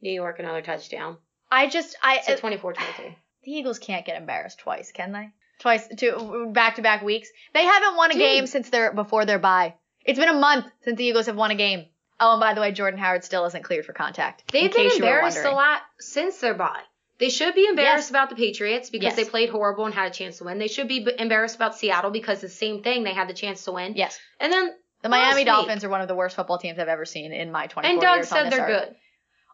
New 0.00 0.10
York 0.10 0.38
another 0.38 0.62
touchdown. 0.62 1.18
I 1.50 1.68
just 1.68 1.96
I 2.02 2.20
So 2.22 2.32
uh, 2.32 2.36
24-23. 2.36 2.74
the 3.44 3.50
Eagles 3.52 3.78
can't 3.78 4.04
get 4.04 4.16
embarrassed 4.16 4.58
twice, 4.58 4.90
can 4.90 5.12
they? 5.12 5.28
Twice 5.60 5.86
two 5.96 6.50
back 6.52 6.76
to 6.76 6.82
back 6.82 7.02
weeks. 7.02 7.28
They 7.52 7.64
haven't 7.64 7.96
won 7.96 8.10
a 8.10 8.14
Dude. 8.14 8.22
game 8.22 8.46
since 8.46 8.70
their 8.70 8.92
before 8.92 9.26
their 9.26 9.38
bye. 9.38 9.74
It's 10.04 10.18
been 10.18 10.28
a 10.28 10.38
month 10.38 10.66
since 10.82 10.96
the 10.96 11.04
Eagles 11.04 11.26
have 11.26 11.36
won 11.36 11.50
a 11.50 11.56
game. 11.56 11.86
Oh, 12.20 12.32
and 12.32 12.40
by 12.40 12.54
the 12.54 12.60
way, 12.60 12.72
Jordan 12.72 12.98
Howard 12.98 13.24
still 13.24 13.44
isn't 13.44 13.62
cleared 13.62 13.84
for 13.84 13.92
contact. 13.92 14.44
They've 14.52 14.72
been 14.72 14.88
case 14.88 14.98
you 14.98 15.04
were 15.04 15.10
embarrassed 15.10 15.44
a 15.44 15.50
lot 15.50 15.82
since 15.98 16.38
their 16.38 16.54
bye. 16.54 16.82
They 17.18 17.30
should 17.30 17.54
be 17.54 17.66
embarrassed 17.66 18.04
Yes. 18.04 18.10
about 18.10 18.30
the 18.30 18.36
Patriots 18.36 18.90
because 18.90 19.06
Yes. 19.06 19.16
they 19.16 19.24
played 19.24 19.48
horrible 19.48 19.84
and 19.86 19.94
had 19.94 20.06
a 20.10 20.14
chance 20.14 20.38
to 20.38 20.44
win. 20.44 20.58
They 20.58 20.68
should 20.68 20.86
be 20.88 21.06
embarrassed 21.18 21.56
about 21.56 21.74
Seattle 21.76 22.10
because 22.12 22.40
the 22.40 22.48
same 22.48 22.82
thing, 22.82 23.02
they 23.02 23.12
had 23.12 23.28
the 23.28 23.34
chance 23.34 23.64
to 23.64 23.72
win. 23.72 23.94
Yes. 23.96 24.18
And 24.38 24.52
then 24.52 24.74
The 25.02 25.08
Miami 25.08 25.36
week- 25.40 25.46
Dolphins 25.46 25.82
are 25.84 25.88
one 25.88 26.00
of 26.00 26.08
the 26.08 26.14
worst 26.14 26.36
football 26.36 26.58
teams 26.58 26.78
I've 26.78 26.88
ever 26.88 27.04
seen 27.04 27.32
in 27.32 27.50
my 27.50 27.66
24 27.66 27.82
years. 27.82 27.92
And 27.94 28.00
Doug 28.02 28.16
years 28.18 28.28
said 28.28 28.50
they're 28.52 28.66
earth. 28.68 28.88
good. 28.88 28.96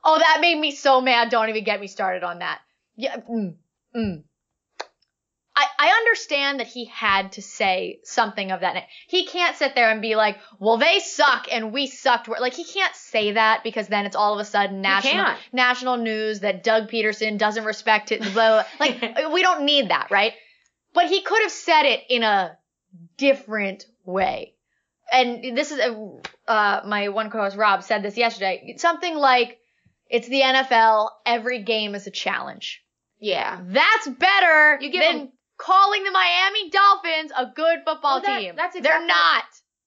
Oh, 0.05 0.18
that 0.18 0.38
made 0.42 0.59
me 0.59 0.70
so 0.72 1.00
mad. 1.00 1.31
Don't 1.31 1.48
even 1.48 1.64
get 1.64 1.81
me 1.81 1.87
started 1.87 2.22
on 2.22 2.40
that. 2.40 2.61
Yeah. 2.96 3.16
Mm, 3.16 3.57
mm. 3.96 4.24
I, 5.56 5.66
I 5.78 5.88
understand 5.88 6.58
that 6.58 6.66
he 6.66 6.86
had 6.86 7.32
to 7.32 7.42
say 7.42 8.00
something 8.02 8.50
of 8.50 8.60
that. 8.60 8.86
He 9.06 9.24
can't 9.26 9.56
sit 9.56 9.76
there 9.76 9.90
and 9.90 10.02
be 10.02 10.16
like, 10.16 10.38
well, 10.58 10.78
they 10.78 10.98
suck 10.98 11.46
and 11.50 11.72
we 11.72 11.86
sucked. 11.86 12.28
Like, 12.28 12.54
he 12.54 12.64
can't 12.64 12.94
say 12.96 13.32
that 13.32 13.62
because 13.62 13.86
then 13.86 14.04
it's 14.04 14.16
all 14.16 14.34
of 14.34 14.40
a 14.40 14.44
sudden 14.44 14.80
national, 14.80 15.26
national 15.52 15.96
news 15.98 16.40
that 16.40 16.64
Doug 16.64 16.90
Pederson 16.90 17.38
doesn't 17.38 17.64
respect 17.64 18.10
it. 18.10 18.20
Blah, 18.20 18.32
blah. 18.32 18.64
Like, 18.80 19.00
we 19.32 19.42
don't 19.42 19.64
need 19.64 19.90
that, 19.90 20.10
right? 20.10 20.32
But 20.92 21.06
he 21.06 21.20
could 21.22 21.42
have 21.42 21.52
said 21.52 21.84
it 21.84 22.00
in 22.08 22.24
a 22.24 22.58
different 23.16 23.84
way. 24.04 24.54
And 25.12 25.56
this 25.56 25.70
is, 25.70 25.78
uh, 26.48 26.80
my 26.86 27.08
one 27.08 27.30
co-host 27.30 27.56
Rob 27.56 27.82
said 27.84 28.02
this 28.02 28.16
yesterday. 28.16 28.74
Something 28.78 29.14
like, 29.14 29.58
it's 30.08 30.28
the 30.28 30.40
NFL, 30.40 31.10
every 31.26 31.62
game 31.62 31.94
is 31.94 32.06
a 32.06 32.10
challenge. 32.10 32.82
Yeah. 33.20 33.60
That's 33.64 34.08
better 34.08 34.78
You 34.80 34.90
give 34.90 35.00
than 35.02 35.18
them- 35.18 35.28
calling 35.56 36.04
the 36.04 36.10
Miami 36.10 36.70
Dolphins 36.70 37.32
a 37.36 37.46
good 37.54 37.80
football 37.84 38.16
Well, 38.16 38.20
that- 38.22 38.40
team. 38.40 38.54
that's 38.56 38.76
exactly 38.76 39.06
They're 39.06 39.06
not. 39.06 39.44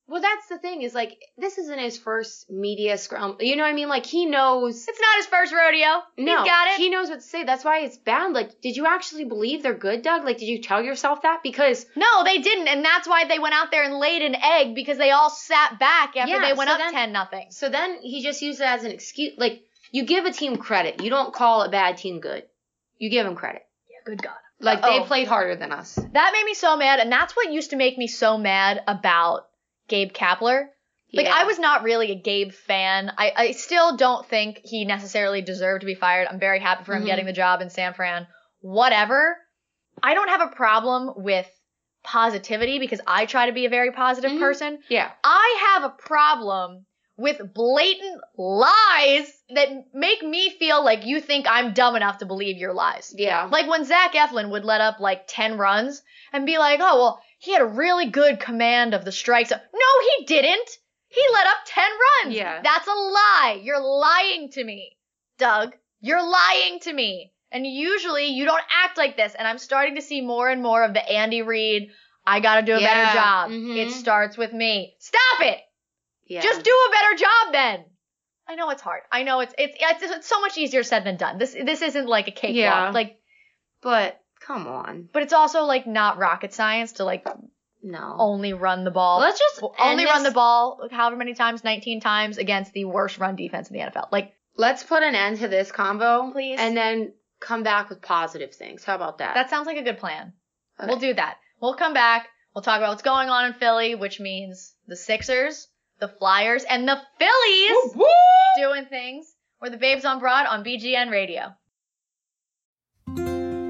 Well, 0.09 0.21
that's 0.21 0.47
the 0.47 0.57
thing 0.57 0.83
is 0.83 0.95
like 0.95 1.19
this 1.37 1.57
isn't 1.57 1.79
his 1.79 1.97
first 1.97 2.49
media 2.49 2.97
scrum. 2.97 3.35
You 3.41 3.57
know 3.57 3.63
what 3.63 3.69
I 3.69 3.73
mean? 3.73 3.89
Like 3.89 4.05
he 4.05 4.25
knows. 4.25 4.87
It's 4.87 5.01
not 5.01 5.17
his 5.17 5.25
first 5.25 5.51
rodeo. 5.53 6.01
No, 6.17 6.43
He's 6.43 6.49
got 6.49 6.67
it. 6.69 6.77
He 6.77 6.89
knows 6.89 7.09
what 7.09 7.15
to 7.19 7.21
say. 7.25 7.43
That's 7.43 7.65
why 7.65 7.79
it's 7.79 7.97
bad. 7.97 8.31
Like, 8.31 8.61
did 8.61 8.77
you 8.77 8.85
actually 8.85 9.25
believe 9.25 9.63
they're 9.63 9.73
good, 9.73 10.03
Doug? 10.03 10.23
Like, 10.23 10.37
did 10.37 10.45
you 10.45 10.61
tell 10.61 10.81
yourself 10.81 11.23
that? 11.23 11.43
Because 11.43 11.85
no, 11.97 12.23
they 12.23 12.37
didn't, 12.37 12.69
and 12.69 12.85
that's 12.85 13.05
why 13.05 13.25
they 13.25 13.37
went 13.37 13.53
out 13.53 13.69
there 13.69 13.83
and 13.83 13.95
laid 13.99 14.21
an 14.21 14.35
egg 14.41 14.75
because 14.75 14.97
they 14.97 15.11
all 15.11 15.29
sat 15.29 15.77
back 15.77 16.15
after 16.15 16.31
Yeah, 16.35 16.39
they 16.39 16.53
went 16.53 16.69
so 16.69 16.75
up 16.75 16.79
then- 16.79 16.93
ten 16.93 17.11
nothing. 17.11 17.47
so 17.51 17.67
then 17.67 17.99
he 18.01 18.23
just 18.23 18.41
used 18.41 18.61
it 18.61 18.65
as 18.65 18.85
an 18.85 18.91
excuse. 18.91 19.33
Like, 19.37 19.61
you 19.91 20.05
give 20.05 20.23
a 20.23 20.31
team 20.31 20.55
credit. 20.55 21.03
You 21.03 21.09
don't 21.09 21.33
call 21.33 21.63
a 21.63 21.69
bad 21.69 21.97
team 21.97 22.21
good. 22.21 22.43
You 22.97 23.09
give 23.09 23.25
them 23.25 23.35
credit. 23.35 23.65
Yeah, 23.89 23.97
good 24.05 24.23
God. 24.23 24.37
Like 24.59 24.81
they 24.81 24.99
Uh-oh. 24.99 25.05
played 25.05 25.27
harder 25.27 25.55
than 25.55 25.71
us. 25.71 25.93
That 25.95 26.33
made 26.33 26.45
me 26.45 26.53
so 26.55 26.75
mad, 26.77 26.99
and 26.99 27.11
that's 27.11 27.35
what 27.35 27.51
used 27.51 27.69
to 27.71 27.75
make 27.75 27.97
me 27.97 28.07
so 28.07 28.37
mad 28.37 28.81
about 28.87 29.47
Gabe 29.87 30.11
Kapler. 30.11 30.65
Like 31.13 31.27
Yeah. 31.27 31.35
I 31.35 31.43
was 31.45 31.59
not 31.59 31.83
really 31.83 32.11
a 32.11 32.15
Gabe 32.15 32.51
fan. 32.51 33.11
I, 33.17 33.31
I 33.35 33.51
still 33.51 33.95
don't 33.95 34.25
think 34.27 34.59
he 34.63 34.83
necessarily 34.83 35.41
deserved 35.41 35.81
to 35.81 35.85
be 35.85 35.93
fired. 35.95 36.27
I'm 36.29 36.39
very 36.39 36.59
happy 36.59 36.83
for 36.85 36.95
him 36.95 37.03
Mhm. 37.03 37.05
getting 37.05 37.25
the 37.25 37.33
job 37.33 37.61
in 37.61 37.69
San 37.69 37.93
Fran. 37.93 38.27
Whatever. 38.61 39.37
I 40.03 40.15
don't 40.15 40.27
have 40.29 40.41
a 40.41 40.55
problem 40.55 41.13
with 41.15 41.47
positivity 42.03 42.79
because 42.79 42.99
I 43.05 43.25
try 43.25 43.45
to 43.45 43.51
be 43.53 43.65
a 43.65 43.69
very 43.69 43.91
positive 43.91 44.31
Mhm. 44.31 44.39
person. 44.39 44.79
Yeah. 44.89 45.11
I 45.23 45.71
have 45.73 45.83
a 45.83 45.89
problem 45.89 46.85
with 47.17 47.41
blatant 47.53 48.21
lies 48.37 49.31
that 49.49 49.69
make 49.93 50.21
me 50.23 50.51
feel 50.51 50.83
like 50.85 51.05
you 51.05 51.19
think 51.19 51.47
I'm 51.49 51.73
dumb 51.73 51.95
enough 51.95 52.19
to 52.19 52.25
believe 52.25 52.57
your 52.57 52.73
lies. 52.73 53.13
Yeah. 53.17 53.49
Like 53.51 53.67
when 53.67 53.85
Zach 53.85 54.13
Eflin 54.13 54.51
would 54.51 54.63
let 54.63 54.81
up 54.81 54.99
like 54.99 55.23
10 55.27 55.57
runs 55.57 56.01
and 56.31 56.45
be 56.45 56.57
like, 56.59 56.79
oh, 56.81 56.95
well, 56.97 57.21
he 57.39 57.53
had 57.53 57.61
a 57.61 57.65
really 57.65 58.09
good 58.09 58.39
command 58.39 58.93
of 58.93 59.03
the 59.03 59.11
strikes. 59.11 59.49
No, 59.51 59.57
he 60.19 60.25
didn't. 60.25 60.69
He 61.09 61.21
let 61.33 61.47
up 61.47 61.57
10 61.65 61.83
runs. 62.25 62.35
Yeah. 62.35 62.61
That's 62.63 62.87
a 62.87 62.91
lie. 62.91 63.59
You're 63.63 63.81
lying 63.81 64.51
to 64.51 64.63
me, 64.63 64.97
Doug. 65.39 65.73
You're 66.01 66.21
lying 66.27 66.79
to 66.81 66.93
me. 66.93 67.31
And 67.51 67.65
usually 67.65 68.27
you 68.27 68.45
don't 68.45 68.63
act 68.83 68.97
like 68.97 69.17
this. 69.17 69.33
And 69.33 69.47
I'm 69.47 69.57
starting 69.57 69.95
to 69.95 70.01
see 70.01 70.21
more 70.21 70.49
and 70.49 70.61
more 70.61 70.83
of 70.83 70.93
the 70.93 71.09
Andy 71.09 71.41
Reid, 71.41 71.89
I 72.25 72.41
gotta 72.41 72.61
do 72.61 72.73
a 72.73 72.79
Yeah. 72.81 72.93
better 72.93 73.17
job. 73.17 73.49
Mhm. 73.51 73.77
It 73.77 73.91
starts 73.91 74.37
with 74.37 74.51
me. 74.51 74.95
Stop 74.99 75.41
it. 75.41 75.61
Yeah. 76.27 76.41
Just 76.41 76.63
do 76.63 76.71
a 76.71 76.91
better 76.91 77.15
job 77.17 77.53
then. 77.53 77.85
I 78.47 78.55
know 78.55 78.69
it's 78.69 78.81
hard. 78.81 79.01
I 79.11 79.23
know 79.23 79.41
it's 79.41 79.53
it's 79.57 79.75
it's, 79.79 80.03
it's 80.03 80.27
so 80.27 80.39
much 80.41 80.57
easier 80.57 80.83
said 80.83 81.03
than 81.03 81.17
done. 81.17 81.37
This 81.37 81.53
this 81.53 81.81
isn't 81.81 82.07
like 82.07 82.27
a 82.27 82.31
cakewalk. 82.31 82.55
Yeah. 82.55 82.91
Like, 82.91 83.19
But 83.81 84.19
come 84.39 84.67
on. 84.67 85.09
but 85.11 85.23
it's 85.23 85.33
also 85.33 85.63
like 85.63 85.85
not 85.87 86.17
rocket 86.17 86.53
science 86.53 86.93
to 86.93 87.03
like 87.03 87.25
No. 87.83 88.15
only 88.17 88.53
run 88.53 88.83
the 88.83 88.91
ball. 88.91 89.19
Let's 89.19 89.39
just 89.39 89.61
only 89.79 90.05
run 90.05 90.23
this- 90.23 90.31
the 90.31 90.35
ball 90.35 90.87
however 90.91 91.15
many 91.17 91.33
times, 91.33 91.63
19 91.63 91.99
times 92.01 92.37
against 92.37 92.73
the 92.73 92.85
worst 92.85 93.17
run 93.17 93.35
defense 93.35 93.69
in 93.69 93.73
the 93.77 93.83
NFL. 93.83 94.09
Like, 94.11 94.33
Let's 94.55 94.83
put 94.83 95.03
an 95.03 95.13
end 95.13 95.37
to 95.39 95.47
this 95.47 95.71
combo, 95.71 96.31
Please. 96.31 96.57
and 96.59 96.75
then 96.75 97.13
come 97.39 97.61
back 97.63 97.89
with 97.89 98.01
positive 98.01 98.55
things. 98.55 98.83
How 98.83 98.95
about 98.95 99.19
that? 99.19 99.35
that 99.35 99.49
sounds 99.51 99.67
like 99.67 99.77
a 99.77 99.83
good 99.83 99.99
plan. 99.99 100.33
Okay. 100.79 100.87
We'll 100.87 100.97
do 100.99 101.13
that. 101.13 101.37
We'll 101.61 101.75
come 101.75 101.93
back. 101.93 102.29
We'll 102.55 102.63
talk 102.63 102.77
about 102.79 102.89
what's 102.89 103.03
going 103.03 103.29
on 103.29 103.45
in 103.45 103.53
Philly, 103.53 103.93
which 103.93 104.19
means 104.19 104.73
the 104.87 104.95
Sixers, 104.95 105.67
the 105.99 106.07
Flyers, 106.07 106.63
and 106.69 106.87
the 106.87 106.99
Phillies 107.17 107.95
Woo! 107.95 108.05
doing 108.57 108.85
things. 108.85 109.35
We're 109.61 109.69
the 109.69 109.77
Babes 109.77 110.05
on 110.05 110.19
Broad 110.19 110.45
on 110.45 110.63
BGN 110.63 111.09
Radio. 111.09 111.55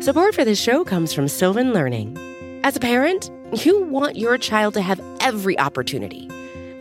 Support 0.01 0.35
for 0.35 0.43
this 0.43 0.61
show 0.61 0.83
comes 0.83 1.13
from 1.13 1.27
Sylvan 1.27 1.73
Learning. 1.73 2.17
As 2.63 2.75
a 2.75 2.79
parent, 2.79 3.31
you 3.63 3.83
want 3.83 4.17
your 4.17 4.37
child 4.37 4.73
to 4.73 4.81
have 4.81 5.01
every 5.21 5.57
opportunity, 5.57 6.29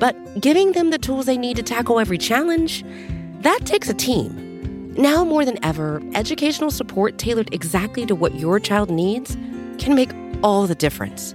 but 0.01 0.17
giving 0.41 0.73
them 0.73 0.91
the 0.91 0.99
tools 0.99 1.27
they 1.27 1.39
need 1.39 1.57
to 1.57 1.63
tackle 1.63 2.01
every 2.01 2.19
challenge, 2.19 2.85
that 3.41 3.61
takes 3.65 3.89
a 3.89 3.95
team. 3.95 4.93
Now 4.95 5.25
more 5.25 5.45
than 5.45 5.65
ever, 5.65 6.03
educational 6.15 6.71
support 6.71 7.19
tailored 7.19 7.53
exactly 7.55 8.05
to 8.07 8.15
what 8.15 8.35
your 8.35 8.59
child 8.59 8.91
needs 8.91 9.37
can 9.79 9.95
make 9.95 10.11
all 10.43 10.67
the 10.67 10.75
difference. 10.75 11.35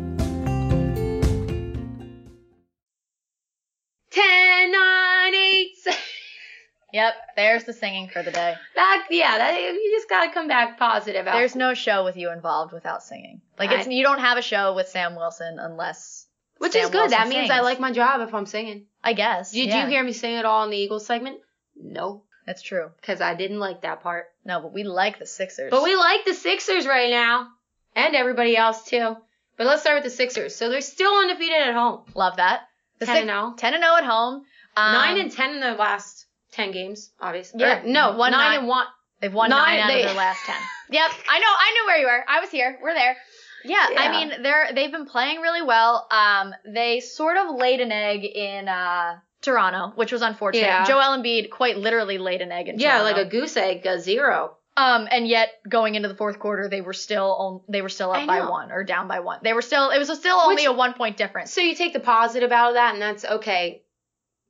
Yep, 6.93 7.13
there's 7.35 7.63
the 7.63 7.73
singing 7.73 8.09
for 8.09 8.21
the 8.21 8.31
day. 8.31 8.55
Back, 8.75 9.05
yeah, 9.09 9.37
that, 9.37 9.59
you 9.61 9.91
just 9.95 10.09
gotta 10.09 10.31
come 10.31 10.47
back 10.47 10.77
positive. 10.77 11.27
after- 11.27 11.39
There's 11.39 11.55
no 11.55 11.73
show 11.73 12.03
with 12.03 12.17
you 12.17 12.31
involved 12.31 12.73
without 12.73 13.03
singing. 13.03 13.41
Like 13.57 13.71
it's 13.71 13.87
I- 13.87 13.91
you 13.91 14.03
don't 14.03 14.19
have 14.19 14.37
a 14.37 14.41
show 14.41 14.73
with 14.75 14.87
Sam 14.89 15.15
Wilson 15.15 15.57
unless 15.59 16.27
Which 16.57 16.73
Sam 16.73 16.83
is 16.83 16.89
good. 16.89 17.11
that 17.11 17.25
Wilson 17.25 17.29
means 17.29 17.49
I 17.51 17.61
like 17.61 17.79
my 17.79 17.91
job 17.91 18.21
if 18.21 18.33
I'm 18.33 18.45
singing. 18.45 18.87
I 19.03 19.13
guess. 19.13 19.51
Did 19.51 19.69
yeah. 19.69 19.83
you 19.83 19.89
hear 19.89 20.03
me 20.03 20.13
sing 20.13 20.35
at 20.35 20.45
all 20.45 20.63
in 20.65 20.69
the 20.71 20.77
Eagles 20.77 21.05
segment? 21.05 21.39
No, 21.75 22.23
That's 22.45 22.61
true. 22.61 22.91
because 22.99 23.21
I 23.21 23.33
didn't 23.35 23.59
like 23.59 23.81
that 23.81 24.03
part. 24.03 24.27
No, 24.45 24.59
but 24.61 24.73
we 24.73 24.83
like 24.83 25.17
the 25.17 25.25
Sixers. 25.25 25.71
But 25.71 25.83
we 25.83 25.95
like 25.95 26.25
the 26.25 26.33
Sixers 26.33 26.85
right 26.85 27.09
now, 27.09 27.47
and 27.95 28.15
everybody 28.15 28.55
else 28.57 28.85
too. 28.85 29.15
But 29.57 29.67
let's 29.67 29.81
start 29.81 29.97
with 29.97 30.03
the 30.03 30.15
Sixers. 30.15 30.55
So 30.55 30.69
they're 30.69 30.81
still 30.81 31.13
undefeated 31.13 31.61
at 31.61 31.73
home. 31.73 32.01
love 32.15 32.37
that. 32.37 32.61
The 32.99 33.05
10 33.05 33.17
and 33.17 33.27
0. 33.27 33.53
10 33.57 33.73
and 33.73 33.83
0 33.83 33.95
at 33.95 34.03
home. 34.03 34.43
Um, 34.75 34.93
nine 34.93 35.19
and 35.19 35.31
ten 35.31 35.53
in 35.55 35.59
the 35.59 35.73
last 35.73 36.20
ten 36.51 36.71
games, 36.71 37.11
obviously. 37.19 37.61
Yeah, 37.61 37.81
Or, 37.81 37.87
no, 37.87 38.17
one 38.17 38.31
nine 38.31 38.39
nine. 38.41 38.59
and 38.59 38.67
one. 38.67 38.85
They've 39.21 39.33
won 39.33 39.49
nine- 39.49 39.77
nine, 39.77 39.79
out 39.81 39.87
they- 39.87 40.01
of 40.03 40.07
their 40.09 40.15
last 40.17 40.39
10. 40.45 40.55
Yep, 40.91 41.11
I 41.29 41.39
know. 41.39 41.45
I 41.47 41.71
knew 41.73 41.85
where 41.87 41.97
you 41.99 42.05
were. 42.05 42.25
I 42.27 42.41
was 42.41 42.49
here. 42.49 42.77
We're 42.83 42.93
there. 42.93 43.15
Yeah, 43.63 43.87
I 43.97 44.11
mean, 44.11 44.41
they're 44.43 44.73
they've 44.73 44.91
been 44.91 45.05
playing 45.05 45.39
really 45.39 45.61
well. 45.61 46.05
Um, 46.11 46.53
they 46.65 46.99
sort 46.99 47.37
of 47.37 47.55
laid 47.55 47.79
an 47.79 47.91
egg 47.93 48.25
in 48.25 48.67
uh 48.67 49.19
Toronto, 49.41 49.93
which 49.95 50.11
was 50.11 50.21
unfortunate. 50.21 50.65
Yeah. 50.65 50.83
Joel 50.85 51.17
Embiid 51.17 51.49
quite 51.49 51.77
literally 51.77 52.17
laid 52.17 52.41
an 52.41 52.51
egg 52.51 52.67
in 52.67 52.77
Toronto. 52.77 52.83
Yeah, 52.83 52.97
Toronto. 53.03 53.17
like 53.19 53.27
a 53.27 53.29
goose 53.29 53.55
egg, 53.55 53.85
a 53.85 53.99
zero. 54.01 54.57
Um, 54.75 55.07
and 55.11 55.27
yet 55.27 55.49
going 55.69 55.95
into 55.95 56.07
the 56.09 56.15
fourth 56.15 56.39
quarter, 56.39 56.67
they 56.69 56.81
were 56.81 56.93
still 56.93 57.33
on, 57.35 57.61
they 57.69 57.81
were 57.81 57.89
still 57.89 58.11
up 58.11 58.25
by 58.27 58.41
one 58.49 58.71
or 58.71 58.83
down 58.83 59.07
by 59.07 59.19
one. 59.19 59.39
They 59.43 59.53
were 59.53 59.61
still 59.61 59.89
it 59.91 59.97
was 59.99 60.07
still 60.17 60.37
only 60.37 60.55
Which- 60.55 60.65
a 60.65 60.73
one 60.73 60.93
point 60.93 61.15
difference. 61.17 61.53
So 61.53 61.61
you 61.61 61.75
take 61.75 61.93
the 61.93 61.99
positive 62.01 62.51
out 62.51 62.69
of 62.69 62.73
that, 62.75 62.93
and 62.93 63.01
that's 63.01 63.23
okay. 63.23 63.83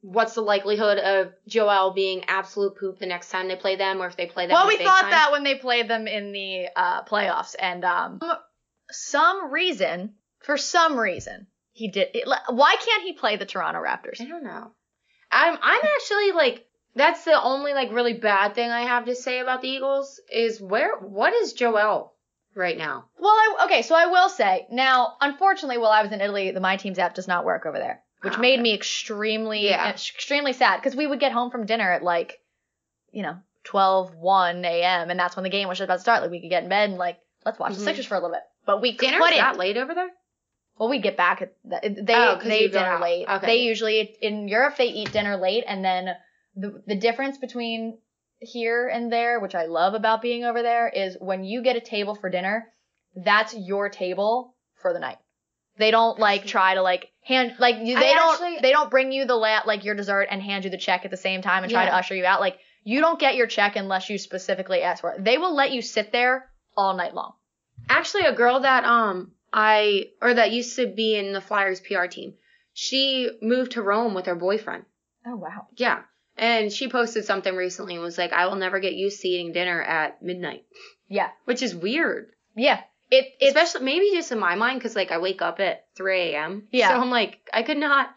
What's 0.01 0.33
the 0.33 0.41
likelihood 0.41 0.97
of 0.97 1.33
Joel 1.47 1.93
being 1.93 2.25
absolute 2.27 2.75
poop 2.77 2.99
the 2.99 3.05
next 3.05 3.29
time 3.29 3.47
they 3.47 3.55
play 3.55 3.75
them, 3.75 4.01
or 4.01 4.07
if 4.07 4.17
they 4.17 4.25
play 4.25 4.47
them? 4.47 4.53
Well, 4.53 4.67
we 4.67 4.77
thought 4.77 5.01
time? 5.01 5.11
that 5.11 5.31
when 5.31 5.43
they 5.43 5.55
played 5.55 5.87
them 5.87 6.07
in 6.07 6.31
the 6.31 6.67
uh, 6.75 7.03
playoffs, 7.03 7.55
and 7.59 7.85
um, 7.85 8.19
some 8.89 9.51
reason, 9.51 10.15
for 10.39 10.57
some 10.57 10.99
reason, 10.99 11.47
he 11.71 11.89
did. 11.89 12.09
It, 12.13 12.27
why 12.49 12.75
can't 12.83 13.03
he 13.03 13.13
play 13.13 13.37
the 13.37 13.45
Toronto 13.45 13.79
Raptors? 13.79 14.19
I 14.19 14.25
don't 14.25 14.43
know. 14.43 14.71
I'm 15.31 15.57
I'm 15.61 15.81
actually 15.83 16.31
like 16.31 16.65
That's 16.95 17.23
the 17.23 17.41
only 17.41 17.73
like 17.73 17.91
really 17.91 18.13
bad 18.13 18.53
thing 18.53 18.69
I 18.69 18.81
have 18.81 19.05
to 19.05 19.15
say 19.15 19.39
about 19.39 19.61
the 19.61 19.69
Eagles 19.69 20.19
is 20.31 20.59
where 20.59 20.97
what 20.97 21.33
is 21.33 21.53
Joel 21.53 22.13
right 22.53 22.77
now? 22.77 23.05
Well, 23.17 23.31
I, 23.31 23.65
okay, 23.65 23.81
so 23.81 23.95
I 23.95 24.07
will 24.07 24.29
say 24.29 24.67
now, 24.69 25.13
unfortunately, 25.21 25.77
while 25.77 25.91
I 25.91 26.01
was 26.01 26.11
in 26.11 26.19
Italy, 26.21 26.51
the 26.51 26.59
My 26.59 26.75
Teams 26.75 26.99
app 26.99 27.15
does 27.15 27.27
not 27.27 27.45
work 27.45 27.65
over 27.65 27.77
there, 27.77 28.03
which 28.21 28.35
Oh, 28.37 28.39
made 28.41 28.59
me 28.59 28.73
extremely, 28.73 29.69
Yeah. 29.69 29.89
extremely 29.89 30.53
sad 30.53 30.77
because 30.77 30.95
we 30.95 31.07
would 31.07 31.19
get 31.19 31.31
home 31.31 31.51
from 31.51 31.65
dinner 31.65 31.91
at 31.91 32.03
like, 32.03 32.39
you 33.11 33.23
know, 33.23 33.37
12, 33.63 34.15
1 34.15 34.65
a.m. 34.65 35.09
and 35.09 35.19
that's 35.19 35.35
when 35.35 35.43
the 35.43 35.49
game 35.49 35.67
was 35.67 35.77
just 35.77 35.85
about 35.85 35.95
to 35.97 36.01
start. 36.01 36.21
Like 36.21 36.31
we 36.31 36.41
could 36.41 36.49
get 36.49 36.63
in 36.63 36.69
bed 36.69 36.89
and 36.89 36.97
like 36.99 37.19
let's 37.45 37.59
watch 37.59 37.73
the 37.75 37.81
Mhm. 37.81 37.85
Sixers 37.85 38.05
for 38.05 38.15
a 38.15 38.19
little 38.19 38.31
bit, 38.35 38.43
but 38.65 38.81
we 38.81 38.93
Dinner's 38.93 39.19
couldn't. 39.19 39.37
that 39.37 39.57
late 39.57 39.77
over 39.77 39.93
there? 39.93 40.09
Well, 40.77 40.89
we 40.89 40.99
get 40.99 41.15
back 41.17 41.41
at 41.41 41.53
the, 41.63 41.79
they 42.01 42.15
Oh, 42.15 42.39
they 42.43 42.67
dinner 42.67 42.99
late. 42.99 43.27
Okay. 43.27 43.45
They 43.45 43.57
usually 43.57 43.99
in 44.21 44.47
Europe 44.47 44.77
they 44.77 44.87
eat 44.87 45.11
dinner 45.11 45.37
late, 45.37 45.63
and 45.67 45.83
then 45.85 46.15
the 46.55 46.81
the 46.87 46.95
difference 46.95 47.37
between 47.37 47.99
here 48.39 48.87
and 48.87 49.11
there, 49.11 49.39
which 49.39 49.53
I 49.53 49.65
love 49.65 49.93
about 49.93 50.21
being 50.23 50.43
over 50.43 50.63
there, 50.63 50.89
is 50.89 51.15
when 51.19 51.43
you 51.43 51.61
get 51.61 51.75
a 51.75 51.81
table 51.81 52.15
for 52.15 52.29
dinner, 52.31 52.67
that's 53.15 53.53
your 53.55 53.89
table 53.89 54.55
for 54.81 54.93
the 54.93 54.99
night. 54.99 55.19
They 55.77 55.91
don't 55.91 56.19
like 56.19 56.45
try 56.45 56.75
to 56.75 56.81
like 56.81 57.07
hand 57.23 57.53
like 57.59 57.77
you, 57.81 57.95
I 57.97 57.99
they 57.99 58.13
don't 58.13 58.33
actually- 58.33 58.59
they 58.61 58.71
don't 58.71 58.89
bring 58.91 59.11
you 59.11 59.25
the 59.25 59.35
la- 59.35 59.61
like 59.65 59.83
your 59.85 59.95
dessert 59.95 60.27
and 60.29 60.41
hand 60.41 60.63
you 60.65 60.69
the 60.69 60.77
check 60.77 61.05
at 61.05 61.11
the 61.11 61.17
same 61.17 61.41
time 61.41 61.63
and 61.63 61.71
try 61.71 61.85
to 61.85 61.91
Yeah. 61.91 61.97
usher 61.97 62.15
you 62.15 62.25
out. 62.25 62.39
Like 62.41 62.57
you 62.83 62.99
don't 62.99 63.19
get 63.19 63.35
your 63.35 63.47
check 63.47 63.75
unless 63.75 64.09
you 64.09 64.17
specifically 64.17 64.81
ask 64.81 65.01
for 65.01 65.13
it. 65.13 65.23
They 65.23 65.37
will 65.37 65.55
let 65.55 65.71
you 65.71 65.81
sit 65.81 66.11
there 66.11 66.49
all 66.75 66.95
night 66.95 67.13
long. 67.13 67.33
Actually, 67.89 68.25
a 68.25 68.33
girl 68.33 68.59
that 68.61 68.83
um 68.85 69.33
I 69.53 70.09
or 70.21 70.33
that 70.33 70.51
used 70.51 70.75
to 70.77 70.87
be 70.87 71.15
in 71.15 71.33
the 71.33 71.41
Flyers 71.41 71.79
PR 71.79 72.05
team, 72.05 72.33
she 72.73 73.29
moved 73.41 73.73
to 73.73 73.81
Rome 73.81 74.13
with 74.13 74.25
her 74.27 74.35
boyfriend. 74.35 74.85
Oh 75.25 75.35
wow. 75.35 75.67
Yeah. 75.75 76.01
And 76.37 76.71
she 76.71 76.87
posted 76.89 77.25
something 77.25 77.55
recently 77.55 77.95
and 77.95 78.03
was 78.03 78.17
like, 78.17 78.31
I 78.33 78.47
will 78.47 78.55
never 78.55 78.79
get 78.79 78.93
used 78.93 79.21
to 79.21 79.27
eating 79.27 79.51
dinner 79.51 79.81
at 79.81 80.21
midnight, 80.23 80.63
Yeah. 81.09 81.29
which 81.45 81.61
is 81.61 81.75
weird. 81.75 82.31
Yeah. 82.55 82.81
It 83.11 83.33
it's 83.39 83.55
Especially 83.55 83.85
maybe 83.85 84.09
just 84.13 84.31
in 84.31 84.39
my 84.39 84.55
mind 84.55 84.79
because 84.79 84.95
like 84.95 85.11
I 85.11 85.17
wake 85.17 85.41
up 85.41 85.59
at 85.59 85.85
3 85.95 86.31
a.m. 86.31 86.67
Yeah. 86.71 86.89
So 86.89 86.95
I'm 86.95 87.09
like, 87.11 87.39
I 87.53 87.61
could 87.63 87.77
not. 87.77 88.09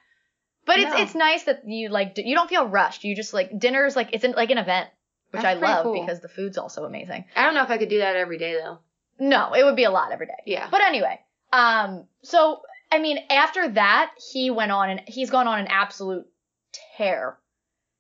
But 0.67 0.79
it's 0.79 0.95
No. 0.95 1.03
it's 1.03 1.15
nice 1.15 1.43
that 1.45 1.63
you 1.67 1.89
like 1.91 2.15
you 2.17 2.35
don't 2.35 2.49
feel 2.49 2.67
rushed. 2.67 3.05
You 3.05 3.15
just 3.15 3.35
like 3.35 3.59
dinner's 3.59 3.97
like 3.97 4.11
it's 4.13 4.25
an, 4.25 4.33
like 4.33 4.51
an 4.51 4.59
event, 4.59 4.89
which 5.33 5.43
That's 5.43 5.57
I 5.59 5.61
love 5.61 5.83
cool. 5.83 6.01
because 6.01 6.21
the 6.21 6.29
food's 6.29 6.57
also 6.57 6.85
amazing. 6.85 7.25
I 7.37 7.45
don't 7.45 7.55
know 7.55 7.65
if 7.65 7.71
I 7.71 7.77
could 7.77 7.89
do 7.91 7.99
that 7.99 8.17
every 8.17 8.39
day 8.39 8.55
though. 8.55 8.79
No, 9.19 9.53
it 9.53 9.65
would 9.65 9.77
be 9.77 9.85
a 9.85 9.91
lot 9.91 10.13
every 10.13 10.27
day. 10.27 10.43
Yeah. 10.47 10.69
But 10.71 10.81
anyway, 10.83 11.21
um, 11.53 12.07
so 12.23 12.63
I 12.91 13.01
mean, 13.01 13.19
after 13.31 13.69
that, 13.71 14.13
he 14.33 14.51
went 14.51 14.71
on 14.71 14.91
and 14.91 15.01
he's 15.09 15.31
gone 15.31 15.49
on 15.49 15.59
an 15.59 15.67
absolute 15.67 16.27
tear. 16.97 17.37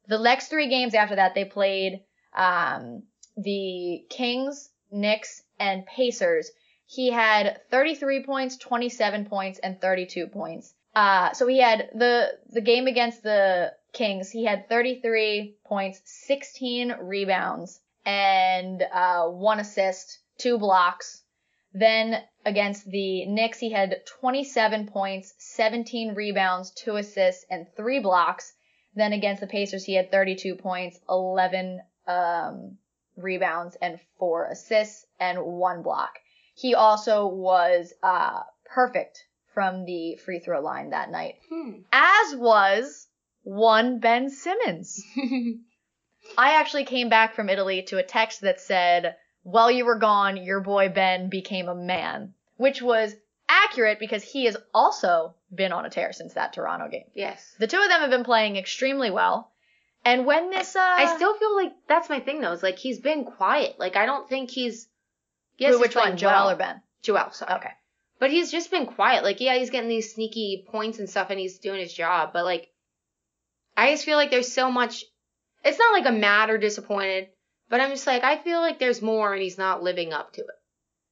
The 0.06 0.18
next 0.18 0.48
three 0.48 0.68
games 0.68 0.94
after 0.94 1.16
that, 1.16 1.34
they 1.34 1.44
played 1.44 2.02
um 2.36 3.02
the 3.36 4.04
Kings, 4.10 4.70
Knicks, 4.92 5.42
and 5.58 5.84
Pacers. 5.86 6.50
He 6.86 7.10
had 7.10 7.60
33 7.70 8.24
points, 8.24 8.56
27 8.58 9.26
points, 9.26 9.58
and 9.58 9.80
32 9.80 10.26
points. 10.28 10.74
Uh, 10.94 11.32
so 11.32 11.46
he 11.46 11.58
had 11.58 11.90
the 11.94 12.38
the 12.50 12.60
game 12.60 12.86
against 12.86 13.22
the 13.22 13.72
Kings. 13.92 14.30
He 14.30 14.44
had 14.44 14.68
33 14.68 15.56
points, 15.64 16.00
16 16.04 16.96
rebounds, 17.00 17.80
and 18.04 18.82
uh, 18.82 19.26
one 19.26 19.60
assist, 19.60 20.18
two 20.38 20.58
blocks. 20.58 21.22
Then 21.72 22.22
against 22.44 22.86
the 22.88 23.26
Knicks, 23.26 23.58
he 23.58 23.70
had 23.70 24.06
27 24.06 24.86
points, 24.86 25.34
17 25.38 26.14
rebounds, 26.14 26.70
two 26.70 26.96
assists, 26.96 27.44
and 27.50 27.66
three 27.76 27.98
blocks. 27.98 28.52
Then 28.94 29.12
against 29.12 29.40
the 29.40 29.48
Pacers, 29.48 29.84
he 29.84 29.94
had 29.94 30.12
32 30.12 30.54
points, 30.54 31.00
11 31.08 31.80
um, 32.06 32.78
rebounds, 33.16 33.76
and 33.82 33.98
four 34.18 34.46
assists, 34.46 35.04
and 35.18 35.42
one 35.42 35.82
block. 35.82 36.20
He 36.54 36.74
also 36.74 37.26
was 37.26 37.92
uh, 38.02 38.40
perfect 38.64 39.24
from 39.52 39.84
the 39.84 40.16
free 40.16 40.38
throw 40.40 40.60
line 40.60 40.90
that 40.90 41.10
night, 41.10 41.36
Hmm. 41.48 41.72
as 41.92 42.34
was 42.36 43.06
one 43.42 43.98
Ben 44.00 44.30
Simmons. 44.30 45.02
I 46.38 46.54
actually 46.54 46.84
came 46.84 47.08
back 47.08 47.34
from 47.34 47.48
Italy 47.48 47.82
to 47.88 47.98
a 47.98 48.02
text 48.02 48.40
that 48.40 48.60
said, 48.60 49.16
while 49.42 49.70
you 49.70 49.84
were 49.84 49.98
gone, 49.98 50.36
your 50.38 50.60
boy 50.60 50.88
Ben 50.88 51.28
became 51.28 51.68
a 51.68 51.74
man, 51.74 52.34
which 52.56 52.80
was 52.80 53.14
accurate 53.48 54.00
because 54.00 54.22
he 54.22 54.46
has 54.46 54.56
also 54.72 55.34
been 55.54 55.72
on 55.72 55.84
a 55.84 55.90
tear 55.90 56.12
since 56.12 56.34
that 56.34 56.52
Toronto 56.54 56.88
game. 56.88 57.04
yes. 57.14 57.54
The 57.58 57.66
two 57.66 57.78
of 57.80 57.88
them 57.88 58.00
have 58.00 58.10
been 58.10 58.24
playing 58.24 58.56
extremely 58.56 59.10
well. 59.10 59.50
And 60.04 60.26
when 60.26 60.50
this, 60.50 60.74
uh, 60.76 60.80
I 60.80 61.14
still 61.16 61.34
feel 61.36 61.54
like 61.56 61.72
that's 61.88 62.08
my 62.08 62.20
thing 62.20 62.40
though. 62.40 62.52
Is 62.52 62.62
like 62.62 62.78
he's 62.78 62.98
been 63.00 63.24
quiet. 63.24 63.78
Like 63.78 63.96
I 63.96 64.04
don't 64.06 64.28
think 64.28 64.50
he's. 64.50 64.86
Yes, 65.58 65.78
which 65.78 65.94
one, 65.96 66.16
Joel 66.16 66.50
or 66.50 66.56
Ben? 66.56 66.82
Joel. 67.02 67.30
Sorry. 67.32 67.54
Okay. 67.54 67.70
But 68.18 68.30
he's 68.30 68.50
just 68.50 68.70
been 68.70 68.86
quiet. 68.86 69.24
Like, 69.24 69.40
yeah, 69.40 69.56
he's 69.56 69.70
getting 69.70 69.88
these 69.88 70.14
sneaky 70.14 70.64
points 70.68 70.98
and 70.98 71.08
stuff 71.10 71.30
and 71.30 71.38
he's 71.38 71.58
doing 71.58 71.80
his 71.80 71.92
job. 71.92 72.30
But, 72.32 72.44
like, 72.44 72.68
I 73.76 73.90
just 73.92 74.04
feel 74.04 74.16
like 74.16 74.30
there's 74.30 74.52
so 74.52 74.70
much. 74.70 75.04
It's 75.64 75.78
not 75.78 75.92
like 75.92 76.06
I'm 76.06 76.20
mad 76.20 76.50
or 76.50 76.58
disappointed, 76.58 77.28
but 77.68 77.80
I'm 77.80 77.90
just 77.90 78.06
like, 78.06 78.22
I 78.24 78.36
feel 78.38 78.60
like 78.60 78.78
there's 78.78 79.02
more 79.02 79.32
and 79.32 79.42
he's 79.42 79.58
not 79.58 79.82
living 79.82 80.12
up 80.12 80.32
to 80.34 80.42
it. 80.42 80.46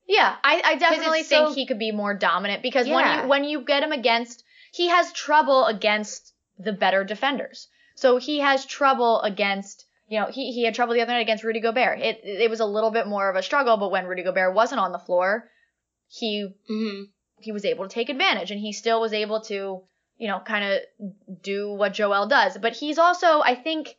Yeah, 0.06 0.34
I, 0.42 0.62
I 0.64 0.74
definitely 0.76 1.22
think 1.22 1.48
so- 1.48 1.54
he 1.54 1.66
could 1.66 1.78
be 1.78 1.92
more 1.92 2.14
dominant 2.14 2.62
because 2.62 2.88
when 2.88 3.04
you 3.22 3.28
when 3.28 3.44
you 3.44 3.60
get 3.62 3.82
him 3.82 3.92
against, 3.92 4.42
he 4.72 4.88
has 4.88 5.12
trouble 5.12 5.64
against 5.66 6.32
the 6.58 6.72
better 6.72 7.04
defenders. 7.04 7.68
So 7.94 8.16
he 8.18 8.40
has 8.40 8.66
trouble 8.66 9.20
against, 9.22 9.86
you 10.08 10.20
know, 10.20 10.26
he, 10.26 10.52
he 10.52 10.64
had 10.64 10.74
trouble 10.74 10.94
the 10.94 11.00
other 11.00 11.12
night 11.12 11.20
against 11.20 11.44
Rudy 11.44 11.60
Gobert. 11.60 12.00
It 12.00 12.20
it 12.24 12.50
was 12.50 12.60
a 12.60 12.66
little 12.66 12.90
bit 12.90 13.06
more 13.06 13.28
of 13.30 13.36
a 13.36 13.42
struggle, 13.42 13.76
but 13.76 13.90
when 13.90 14.06
Rudy 14.06 14.22
Gobert 14.22 14.54
wasn't 14.54 14.80
on 14.80 14.92
the 14.92 14.98
floor, 14.98 15.48
he 16.08 16.48
Mm-hmm. 16.70 17.02
he 17.40 17.52
was 17.52 17.64
able 17.64 17.88
to 17.88 17.94
take 17.94 18.08
advantage 18.10 18.50
and 18.50 18.60
he 18.60 18.72
still 18.72 19.00
was 19.00 19.12
able 19.12 19.40
to, 19.42 19.82
you 20.18 20.28
know, 20.28 20.40
kind 20.40 20.64
of 20.64 21.42
do 21.42 21.72
what 21.72 21.94
Joel 21.94 22.26
does. 22.28 22.58
But 22.58 22.74
he's 22.74 22.98
also, 22.98 23.40
I 23.40 23.54
think, 23.54 23.94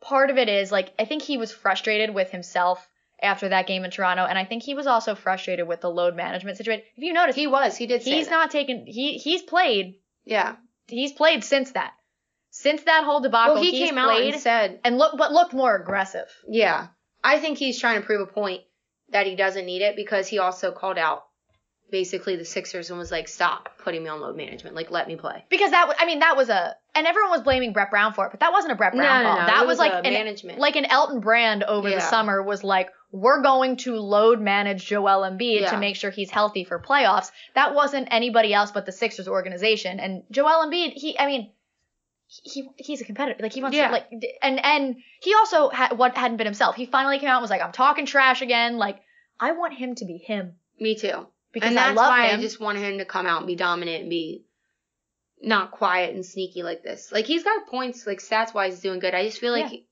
part 0.00 0.30
of 0.30 0.38
it 0.38 0.48
is 0.48 0.70
like, 0.70 0.92
I 0.98 1.04
think 1.04 1.22
he 1.22 1.36
was 1.38 1.50
frustrated 1.52 2.14
with 2.14 2.30
himself 2.30 2.86
after 3.22 3.48
that 3.48 3.66
game 3.66 3.84
in 3.84 3.90
Toronto. 3.90 4.24
And 4.24 4.38
I 4.38 4.44
think 4.44 4.62
he 4.62 4.74
was 4.74 4.86
also 4.86 5.14
frustrated 5.14 5.66
with 5.66 5.80
the 5.80 5.90
load 5.90 6.14
management 6.14 6.58
situation. 6.58 6.84
If 6.96 7.02
you 7.02 7.12
notice, 7.12 7.36
He 7.36 7.46
was. 7.46 7.76
He 7.76 7.86
did 7.86 8.02
he's 8.02 8.28
not 8.28 8.50
taken, 8.50 8.86
he, 8.86 9.18
he's 9.18 9.42
played, 9.42 9.96
Yeah. 10.24 10.56
he's 10.88 11.12
played 11.12 11.42
since 11.44 11.72
that. 11.72 11.92
Since 12.56 12.84
that 12.84 13.02
whole 13.04 13.20
debacle, 13.20 13.54
Well, 13.54 13.62
he 13.64 13.72
came 13.72 13.98
out 13.98 14.20
and 14.20 14.40
said, 14.40 14.78
and 14.84 14.96
look, 14.96 15.18
but 15.18 15.32
looked 15.32 15.52
more 15.54 15.74
aggressive. 15.74 16.26
yeah. 16.48 16.86
I 17.24 17.40
think 17.40 17.58
he's 17.58 17.80
trying 17.80 18.00
to 18.00 18.06
prove 18.06 18.20
a 18.20 18.30
point 18.32 18.62
that 19.10 19.26
he 19.26 19.34
doesn't 19.34 19.64
need 19.66 19.82
it 19.82 19.96
because 19.96 20.28
he 20.28 20.38
also 20.38 20.70
called 20.70 20.98
out 20.98 21.24
basically 21.90 22.36
the 22.36 22.44
Sixers 22.44 22.90
and 22.90 22.98
was 22.98 23.10
like, 23.10 23.26
stop 23.28 23.70
putting 23.82 24.02
me 24.04 24.08
on 24.08 24.20
load 24.20 24.36
management. 24.36 24.76
Like, 24.76 24.90
let 24.90 25.08
me 25.08 25.16
play. 25.16 25.44
Because 25.50 25.70
that, 25.72 25.88
was, 25.88 25.96
I 25.98 26.06
mean, 26.06 26.20
that 26.20 26.36
was 26.36 26.48
a, 26.48 26.74
and 26.94 27.06
everyone 27.06 27.30
was 27.30 27.42
blaming 27.42 27.72
Brett 27.72 27.90
Brown 27.90 28.12
for 28.12 28.26
it, 28.26 28.30
but 28.30 28.40
that 28.40 28.52
wasn't 28.52 28.72
a 28.72 28.76
Brett 28.76 28.92
Brown 28.94 29.24
call. 29.24 29.36
That 29.46 29.62
It 29.62 29.66
was, 29.66 29.78
like 29.78 29.92
a 29.92 29.96
an, 30.06 30.12
management. 30.12 30.58
like 30.60 30.76
an 30.76 30.84
Elton 30.84 31.20
Brand 31.20 31.64
over 31.64 31.90
the 31.90 32.00
summer 32.00 32.42
was 32.42 32.62
like, 32.62 32.90
we're 33.10 33.42
going 33.42 33.76
to 33.78 33.96
load 33.96 34.40
manage 34.40 34.86
Joel 34.86 35.22
Embiid 35.28 35.62
Yeah. 35.62 35.70
to 35.70 35.78
make 35.78 35.96
sure 35.96 36.10
he's 36.10 36.30
healthy 36.30 36.64
for 36.64 36.78
playoffs. 36.80 37.30
That 37.54 37.74
wasn't 37.74 38.08
anybody 38.10 38.52
else 38.54 38.70
but 38.70 38.86
the 38.86 38.92
Sixers 38.92 39.28
organization. 39.28 39.98
And 39.98 40.22
Joel 40.30 40.66
Embiid, 40.66 40.92
he, 40.94 41.18
I 41.18 41.26
mean, 41.26 41.52
he 42.42 42.68
he's 42.76 43.00
a 43.00 43.04
competitor. 43.04 43.42
Like 43.42 43.52
he 43.52 43.62
wants 43.62 43.76
Yeah. 43.76 43.88
to 43.88 43.92
like, 43.92 44.06
and 44.42 44.64
and 44.64 44.96
he 45.20 45.34
also 45.34 45.68
had 45.68 45.96
what 45.98 46.16
hadn't 46.16 46.36
been 46.38 46.46
himself. 46.46 46.74
He 46.76 46.86
finally 46.86 47.18
came 47.18 47.28
out 47.28 47.36
and 47.36 47.42
was 47.42 47.50
like, 47.50 47.62
I'm 47.62 47.72
talking 47.72 48.06
trash 48.06 48.42
again. 48.42 48.76
Like 48.78 49.00
I 49.38 49.52
want 49.52 49.74
him 49.74 49.94
to 49.96 50.04
be 50.04 50.18
him 50.18 50.54
me 50.80 50.94
too. 50.96 51.26
because 51.52 51.70
and 51.70 51.78
I 51.78 51.86
that's 51.88 51.96
love 51.96 52.08
why 52.08 52.26
him. 52.28 52.38
I 52.40 52.42
just 52.42 52.60
want 52.60 52.78
him 52.78 52.98
to 52.98 53.04
come 53.04 53.26
out 53.26 53.38
and 53.38 53.46
be 53.46 53.56
dominant 53.56 54.02
and 54.02 54.10
be 54.10 54.44
not 55.42 55.70
quiet 55.72 56.14
and 56.14 56.24
sneaky 56.24 56.62
like 56.62 56.82
this. 56.82 57.12
Like 57.12 57.26
he's 57.26 57.44
got 57.44 57.66
points, 57.66 58.06
like 58.06 58.18
stats 58.20 58.54
wise, 58.54 58.72
he's 58.74 58.80
doing 58.82 58.98
good. 59.00 59.14
I 59.14 59.24
just 59.26 59.38
feel 59.38 59.52
like 59.52 59.64
Yeah. 59.64 59.68
he, 59.68 59.86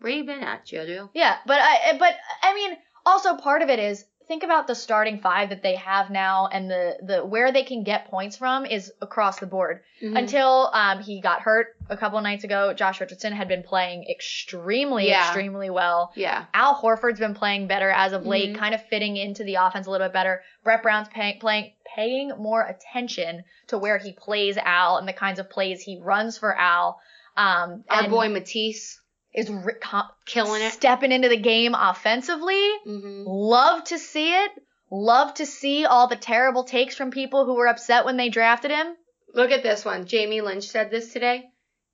where 0.00 0.12
you 0.12 0.24
been 0.24 0.42
at, 0.42 0.66
Jojo? 0.66 1.08
Yeah, 1.14 1.36
but 1.46 1.58
I 1.60 1.96
but 1.98 2.14
I 2.42 2.54
mean 2.54 2.76
also 3.06 3.36
part 3.36 3.62
of 3.62 3.70
it 3.70 3.78
is 3.78 4.04
think 4.28 4.42
about 4.44 4.66
the 4.66 4.74
starting 4.74 5.18
five 5.20 5.48
that 5.48 5.62
they 5.62 5.74
have 5.76 6.10
now 6.10 6.46
and 6.52 6.70
the 6.70 6.96
the 7.02 7.24
where 7.24 7.50
they 7.50 7.64
can 7.64 7.82
get 7.82 8.08
points 8.10 8.36
from 8.36 8.66
is 8.66 8.92
across 9.00 9.38
the 9.40 9.46
board. 9.46 9.80
Mhm. 10.02 10.16
Until 10.18 10.70
um 10.72 11.00
he 11.02 11.20
got 11.20 11.40
hurt 11.40 11.74
a 11.88 11.96
couple 11.96 12.20
nights 12.20 12.44
ago, 12.44 12.72
Josh 12.74 13.00
Richardson 13.00 13.32
had 13.32 13.48
been 13.48 13.62
playing 13.62 14.04
extremely 14.08 15.08
Yeah. 15.08 15.24
extremely 15.24 15.70
well. 15.70 16.12
yeah, 16.14 16.44
Al 16.54 16.74
Horford's 16.74 17.18
been 17.18 17.34
playing 17.34 17.66
better 17.66 17.90
as 17.90 18.12
of 18.12 18.26
late, 18.26 18.54
Mhm. 18.54 18.58
kind 18.58 18.74
of 18.74 18.82
fitting 18.88 19.16
into 19.16 19.42
the 19.44 19.56
offense 19.56 19.86
a 19.86 19.90
little 19.90 20.06
bit 20.06 20.12
better. 20.12 20.42
Brett 20.62 20.82
Brown's 20.82 21.08
paying 21.08 21.40
playing 21.40 21.72
paying 21.96 22.28
more 22.38 22.62
attention 22.62 23.42
to 23.68 23.78
where 23.78 23.98
he 23.98 24.12
plays 24.12 24.56
Al 24.58 24.98
and 24.98 25.08
the 25.08 25.12
kinds 25.14 25.38
of 25.38 25.48
plays 25.50 25.82
he 25.82 25.98
runs 26.00 26.36
for 26.38 26.54
Al. 26.56 27.00
Um, 27.36 27.84
our 27.88 28.08
boy 28.08 28.28
Matisse 28.28 29.00
is 29.34 29.50
ri- 29.50 29.74
com- 29.80 30.08
killing 30.26 30.62
it. 30.62 30.72
stepping 30.72 31.12
into 31.12 31.28
the 31.28 31.36
game 31.36 31.74
offensively. 31.74 32.68
hmm 32.84 33.24
Love 33.26 33.84
to 33.84 33.98
see 33.98 34.32
it. 34.34 34.50
Love 34.90 35.34
to 35.34 35.44
see 35.46 35.84
all 35.84 36.06
the 36.08 36.16
terrible 36.16 36.64
takes 36.64 36.94
from 36.96 37.10
people 37.10 37.44
who 37.44 37.54
were 37.54 37.66
upset 37.68 38.04
when 38.04 38.16
they 38.16 38.30
drafted 38.30 38.70
him. 38.70 38.86
Look 39.34 39.50
at 39.50 39.62
this 39.62 39.84
one. 39.84 40.06
Jamie 40.06 40.40
Lynch 40.40 40.68
said 40.68 40.90
this 40.90 41.12
today. 41.12 41.44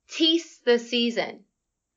Tease 0.09 0.59
the 0.65 0.79
season. 0.79 1.41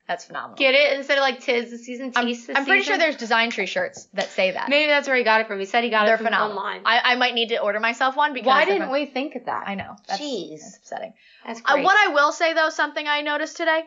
That's 0.08 0.24
phenomenal. 0.24 0.56
Get 0.56 0.74
it 0.74 0.96
instead 0.98 1.18
of 1.18 1.22
like 1.22 1.40
tis 1.40 1.70
the 1.70 1.76
season, 1.78 2.12
I'm, 2.16 2.26
tease 2.26 2.38
the 2.38 2.40
season. 2.46 2.56
I'm 2.56 2.64
pretty 2.64 2.82
sure 2.82 2.96
there's 2.96 3.16
design 3.16 3.50
tree 3.50 3.66
shirts 3.66 4.08
that 4.14 4.30
say 4.30 4.50
that. 4.52 4.70
Maybe 4.70 4.86
that's 4.88 5.06
where 5.06 5.16
he 5.18 5.22
got 5.22 5.42
it 5.42 5.46
from. 5.46 5.58
He 5.60 5.66
said 5.66 5.84
he 5.84 5.90
got 5.90 6.06
They're 6.06 6.14
it 6.14 6.18
from 6.18 6.26
phenomenal. 6.28 6.58
online. 6.58 6.82
I, 6.86 7.12
I 7.12 7.14
might 7.16 7.34
need 7.34 7.50
to 7.50 7.58
order 7.60 7.78
myself 7.78 8.16
one 8.16 8.32
because 8.32 8.46
Why 8.46 8.64
didn't 8.64 8.88
phen- 8.88 8.92
we 8.92 9.04
think 9.06 9.34
of 9.36 9.44
that? 9.44 9.68
I 9.68 9.74
know. 9.74 9.96
That's, 10.08 10.20
Jeez. 10.20 10.60
that's 10.60 10.78
upsetting. 10.78 11.12
That's 11.46 11.60
Uh, 11.64 11.74
great. 11.74 11.84
what 11.84 11.94
I 12.08 12.14
will 12.14 12.32
say 12.32 12.54
though, 12.54 12.70
something 12.70 13.06
I 13.06 13.20
noticed 13.20 13.58
today, 13.58 13.82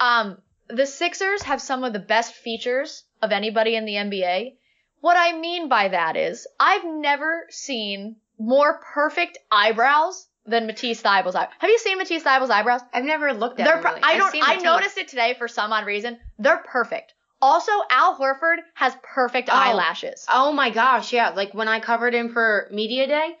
um, 0.00 0.38
the 0.74 0.86
Sixers 0.86 1.42
have 1.42 1.60
some 1.60 1.84
of 1.84 1.92
the 1.92 1.98
best 1.98 2.34
features 2.34 3.04
of 3.20 3.32
anybody 3.32 3.76
in 3.76 3.84
the 3.84 3.94
NBA. 3.94 4.54
What 5.00 5.16
I 5.16 5.36
mean 5.38 5.68
by 5.68 5.88
that 5.88 6.16
is, 6.16 6.46
I've 6.60 6.84
never 6.84 7.46
seen 7.50 8.16
more 8.38 8.80
perfect 8.94 9.38
eyebrows 9.50 10.26
than 10.46 10.66
Matisse 10.66 11.02
Thybulle's 11.02 11.34
eyebrows. 11.34 11.54
Have 11.58 11.70
you 11.70 11.78
seen 11.78 11.98
Matisse 11.98 12.22
Thybulle's 12.24 12.50
eyebrows? 12.50 12.80
I've 12.92 13.04
never 13.04 13.32
looked 13.32 13.60
at 13.60 13.64
They're. 13.66 13.76
them 13.82 13.84
really. 13.94 14.00
I 14.02 14.16
don't. 14.16 14.34
I 14.48 14.56
noticed 14.56 14.98
it 14.98 15.08
today 15.08 15.34
for 15.38 15.46
some 15.48 15.72
odd 15.72 15.86
reason. 15.86 16.18
They're 16.38 16.58
perfect. 16.66 17.14
Also, 17.40 17.72
Al 17.90 18.16
Horford 18.16 18.58
has 18.74 18.94
perfect 19.02 19.48
Oh. 19.50 19.54
eyelashes. 19.56 20.24
Oh 20.32 20.52
my 20.52 20.70
gosh, 20.70 21.12
yeah. 21.12 21.30
Like 21.30 21.52
when 21.54 21.68
I 21.68 21.80
covered 21.80 22.14
him 22.14 22.32
for 22.32 22.68
media 22.70 23.06
day, 23.08 23.36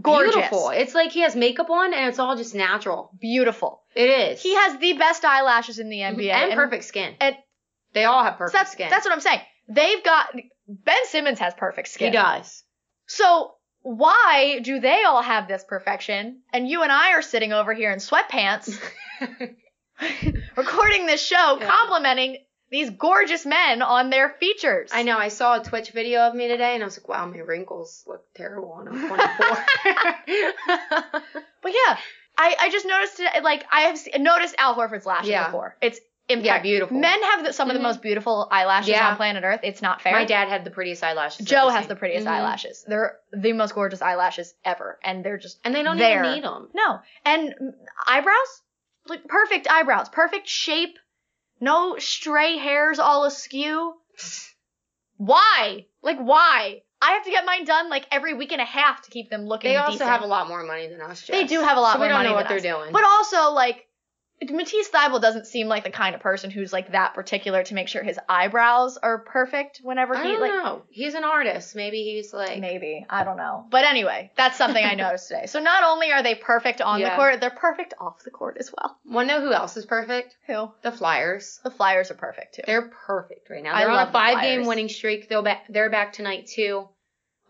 Gorgeous. 0.00 0.34
beautiful. 0.34 0.70
It's 0.70 0.94
like 0.94 1.12
he 1.12 1.20
has 1.20 1.36
makeup 1.36 1.68
on 1.70 1.92
and 1.92 2.08
it's 2.08 2.18
all 2.18 2.36
just 2.36 2.54
natural. 2.54 3.10
Beautiful. 3.20 3.82
It 3.94 4.08
is. 4.08 4.42
He 4.42 4.54
has 4.54 4.78
the 4.78 4.94
best 4.94 5.24
eyelashes 5.24 5.78
in 5.78 5.88
the 5.90 5.98
NBA. 5.98 6.30
and, 6.32 6.54
perfect 6.54 6.84
skin. 6.84 7.14
and- 7.20 7.36
they 7.94 8.04
all 8.04 8.24
have 8.24 8.38
perfect 8.38 8.54
that's 8.54 8.72
skin. 8.72 8.88
that's 8.88 9.04
what 9.04 9.12
I'm 9.12 9.20
saying. 9.20 9.40
They've 9.68 10.02
got 10.02 10.34
Ben 10.66 11.06
Simmons 11.06 11.38
has 11.40 11.52
perfect 11.54 11.88
skin. 11.88 12.08
he 12.08 12.12
does. 12.12 12.64
So 13.06 13.52
why 13.82 14.60
do 14.62 14.80
they 14.80 15.02
all 15.04 15.20
have 15.22 15.46
this 15.46 15.62
perfection 15.68 16.40
and 16.54 16.66
you 16.66 16.82
and 16.84 16.90
I 16.90 17.12
are 17.12 17.20
sitting 17.22 17.52
over 17.52 17.74
here 17.74 17.90
in 17.92 17.98
sweatpants 17.98 18.80
recording 20.56 21.06
this 21.06 21.24
show 21.24 21.58
Yeah. 21.60 21.66
complimenting 21.68 22.38
these 22.72 22.90
gorgeous 22.90 23.46
men 23.46 23.82
on 23.82 24.10
their 24.10 24.30
features? 24.40 24.90
I 24.92 25.02
know. 25.04 25.16
I 25.18 25.28
saw 25.28 25.60
a 25.60 25.62
Twitch 25.62 25.90
video 25.92 26.22
of 26.22 26.34
me 26.34 26.48
today, 26.48 26.74
and 26.74 26.82
I 26.82 26.86
was 26.86 26.98
like, 26.98 27.06
"Wow, 27.08 27.26
my 27.26 27.38
wrinkles 27.38 28.02
look 28.08 28.24
terrible." 28.34 28.78
And 28.80 28.88
I'm 28.88 29.06
24. 29.08 29.64
But 31.62 31.72
yeah, 31.72 31.96
I, 32.36 32.56
I 32.58 32.70
just 32.70 32.86
noticed 32.86 33.20
it, 33.20 33.44
like 33.44 33.64
I 33.70 33.82
have 33.82 33.98
noticed 34.18 34.56
Al 34.58 34.74
Horford's 34.74 35.06
lashes 35.06 35.28
Yeah. 35.28 35.46
before. 35.46 35.76
It's 35.80 36.00
yeah, 36.28 36.60
beautiful. 36.60 36.96
Men 36.98 37.22
have 37.22 37.44
the, 37.44 37.52
some 37.52 37.68
of 37.68 37.74
the 37.74 37.78
Mhm. 37.80 37.82
most 37.84 38.00
beautiful 38.02 38.48
eyelashes 38.50 38.88
Yeah. 38.88 39.10
on 39.10 39.16
planet 39.16 39.44
Earth. 39.44 39.60
It's 39.62 39.82
not 39.82 40.00
fair. 40.00 40.12
My 40.12 40.24
dad 40.24 40.48
had 40.48 40.64
the 40.64 40.70
prettiest 40.70 41.04
eyelashes. 41.04 41.46
Joe 41.46 41.68
has 41.68 41.86
the 41.88 41.94
prettiest 41.94 42.26
Mhm. 42.26 42.30
eyelashes. 42.30 42.84
They're 42.88 43.18
the 43.32 43.52
most 43.52 43.74
gorgeous 43.74 44.00
eyelashes 44.02 44.54
ever, 44.64 44.98
and 45.04 45.22
they're 45.22 45.36
just 45.36 45.58
and 45.64 45.74
they 45.74 45.82
don't 45.82 45.98
there. 45.98 46.24
even 46.24 46.32
need 46.34 46.44
them. 46.44 46.70
No. 46.74 47.00
And 47.24 47.54
mm, 47.60 47.72
eyebrows? 48.08 48.62
Like 49.06 49.24
perfect 49.26 49.68
eyebrows, 49.68 50.08
perfect 50.08 50.48
shape, 50.48 50.96
no 51.62 51.96
stray 51.98 52.58
hairs 52.58 52.98
all 52.98 53.24
askew. 53.24 53.94
Why? 55.16 55.86
Like 56.02 56.18
why? 56.18 56.82
I 57.00 57.12
have 57.12 57.24
to 57.24 57.30
get 57.30 57.44
mine 57.44 57.64
done 57.64 57.88
like 57.88 58.06
every 58.12 58.34
week 58.34 58.52
and 58.52 58.60
a 58.60 58.64
half 58.64 59.02
to 59.02 59.10
keep 59.10 59.30
them 59.30 59.46
looking 59.46 59.70
They 59.70 59.76
also 59.76 59.92
decent. 59.92 60.10
have 60.10 60.22
a 60.22 60.26
lot 60.26 60.48
more 60.48 60.62
money 60.64 60.88
than 60.88 61.00
us. 61.00 61.26
They 61.26 61.44
do 61.44 61.60
have 61.60 61.76
a 61.76 61.80
lot 61.80 61.94
so 61.94 61.98
more 61.98 62.08
we 62.08 62.12
don't 62.12 62.24
know 62.24 62.34
what 62.34 62.48
they're 62.48 62.58
us. 62.58 62.62
doing. 62.62 62.92
But 62.92 63.04
also 63.04 63.50
like 63.52 63.86
Matisse 64.50 64.88
Thybulle 64.88 65.20
doesn't 65.20 65.46
seem 65.46 65.68
like 65.68 65.84
the 65.84 65.90
kind 65.90 66.14
of 66.14 66.20
person 66.20 66.50
who's 66.50 66.72
like 66.72 66.92
that 66.92 67.14
particular 67.14 67.62
to 67.64 67.74
make 67.74 67.88
sure 67.88 68.02
his 68.02 68.18
eyebrows 68.28 68.96
are 68.96 69.18
perfect 69.18 69.80
whenever 69.82 70.14
he 70.14 70.20
I 70.20 70.24
don't 70.24 70.40
like 70.40 70.50
know. 70.50 70.82
He's 70.90 71.14
an 71.14 71.24
artist. 71.24 71.76
Maybe 71.76 72.02
he's 72.02 72.32
like. 72.32 72.58
Maybe. 72.58 73.06
I 73.08 73.24
don't 73.24 73.36
know. 73.36 73.66
But 73.70 73.84
anyway, 73.84 74.32
that's 74.36 74.56
something 74.56 74.84
I 74.84 74.94
noticed 74.96 75.28
today. 75.28 75.46
So 75.46 75.60
not 75.60 75.84
only 75.84 76.12
are 76.12 76.22
they 76.22 76.34
perfect 76.34 76.80
on 76.80 77.00
the 77.00 77.10
court, 77.10 77.40
they're 77.40 77.50
perfect 77.50 77.94
off 78.00 78.24
the 78.24 78.30
court 78.30 78.56
as 78.58 78.72
well. 78.76 78.98
Want 79.04 79.28
to 79.28 79.34
know 79.34 79.46
who 79.46 79.52
else 79.52 79.76
is 79.76 79.86
perfect? 79.86 80.36
Who? 80.46 80.70
The 80.82 80.92
Flyers. 80.92 81.60
The 81.62 81.70
Flyers 81.70 82.10
are 82.10 82.14
perfect 82.14 82.56
too. 82.56 82.62
They're 82.66 82.90
perfect 83.06 83.50
right 83.50 83.62
now. 83.62 83.78
They're 83.78 83.90
on 83.90 84.08
a 84.08 84.10
five 84.10 84.42
game 84.42 84.66
winning 84.66 84.88
streak. 84.88 85.28
They'll 85.28 85.42
back, 85.42 85.64
they're 85.68 85.90
back 85.90 86.12
tonight 86.12 86.46
too. 86.46 86.88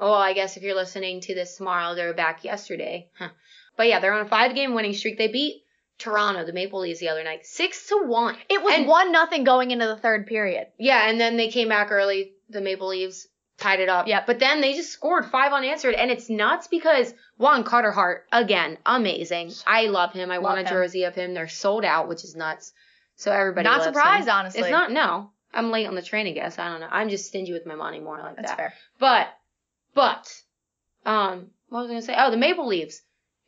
Oh, 0.00 0.12
I 0.12 0.32
guess 0.32 0.56
if 0.56 0.62
you're 0.62 0.74
listening 0.74 1.20
to 1.22 1.34
this 1.34 1.56
tomorrow, 1.56 1.94
they 1.94 2.04
were 2.04 2.12
back 2.14 2.44
yesterday. 2.44 3.08
Huh. 3.18 3.28
But 3.76 3.88
yeah, 3.88 4.00
they're 4.00 4.12
on 4.12 4.26
a 4.26 4.28
five 4.28 4.54
game 4.54 4.74
winning 4.74 4.94
streak. 4.94 5.16
They 5.16 5.28
beat 5.28 5.62
Toronto, 5.98 6.44
the 6.44 6.52
Maple 6.52 6.80
Leafs, 6.80 7.00
the 7.00 7.08
other 7.08 7.22
night, 7.24 7.46
six 7.46 7.86
to 7.88 8.02
one. 8.06 8.36
It 8.48 8.62
was 8.62 8.74
And- 8.74 8.86
one 8.88 9.12
nothing 9.12 9.44
going 9.44 9.70
into 9.70 9.86
the 9.86 9.96
third 9.96 10.26
period. 10.26 10.66
Yeah, 10.78 11.08
and 11.08 11.20
then 11.20 11.36
they 11.36 11.48
came 11.48 11.68
back 11.68 11.90
early. 11.90 12.32
The 12.48 12.60
Maple 12.60 12.88
Leafs 12.88 13.28
tied 13.58 13.78
it 13.80 13.88
up. 13.88 14.08
Yeah, 14.08 14.24
But 14.26 14.38
then 14.40 14.60
they 14.60 14.74
just 14.74 14.90
scored 14.90 15.26
five 15.26 15.52
unanswered, 15.52 15.94
and 15.94 16.10
it's 16.10 16.28
nuts 16.28 16.66
because 16.66 17.14
Juan 17.38 17.62
Carter 17.64 17.92
Hart 17.92 18.26
again, 18.32 18.78
amazing. 18.84 19.52
I 19.66 19.86
love 19.86 20.12
him. 20.12 20.30
I 20.30 20.38
want 20.38 20.58
a 20.58 20.62
Love 20.62 20.70
him. 20.70 20.76
jersey 20.76 21.04
of 21.04 21.14
him. 21.14 21.34
They're 21.34 21.46
sold 21.48 21.84
out, 21.84 22.08
which 22.08 22.24
is 22.24 22.34
nuts. 22.34 22.72
So 23.16 23.30
everybody 23.30 23.68
Not 23.68 23.84
surprised, 23.84 24.26
him. 24.26 24.34
honestly. 24.34 24.62
It's 24.62 24.70
not. 24.70 24.90
No, 24.90 25.30
I'm 25.54 25.70
late 25.70 25.86
on 25.86 25.94
the 25.94 26.02
train. 26.02 26.26
I 26.26 26.32
guess 26.32 26.58
I 26.58 26.68
don't 26.68 26.80
know. 26.80 26.88
I'm 26.90 27.08
just 27.10 27.26
stingy 27.26 27.52
with 27.52 27.66
my 27.66 27.74
money 27.76 28.00
more 28.00 28.18
like 28.18 28.36
That's 28.36 28.50
that. 28.50 28.56
fair. 28.56 28.74
But, 28.98 29.28
but, 29.94 30.34
um, 31.06 31.50
what 31.68 31.82
was 31.82 31.90
I 31.90 31.92
gonna 31.92 32.02
say? 32.02 32.14
Oh, 32.18 32.30
the 32.30 32.36
Maple 32.36 32.66
Leafs. 32.66 33.00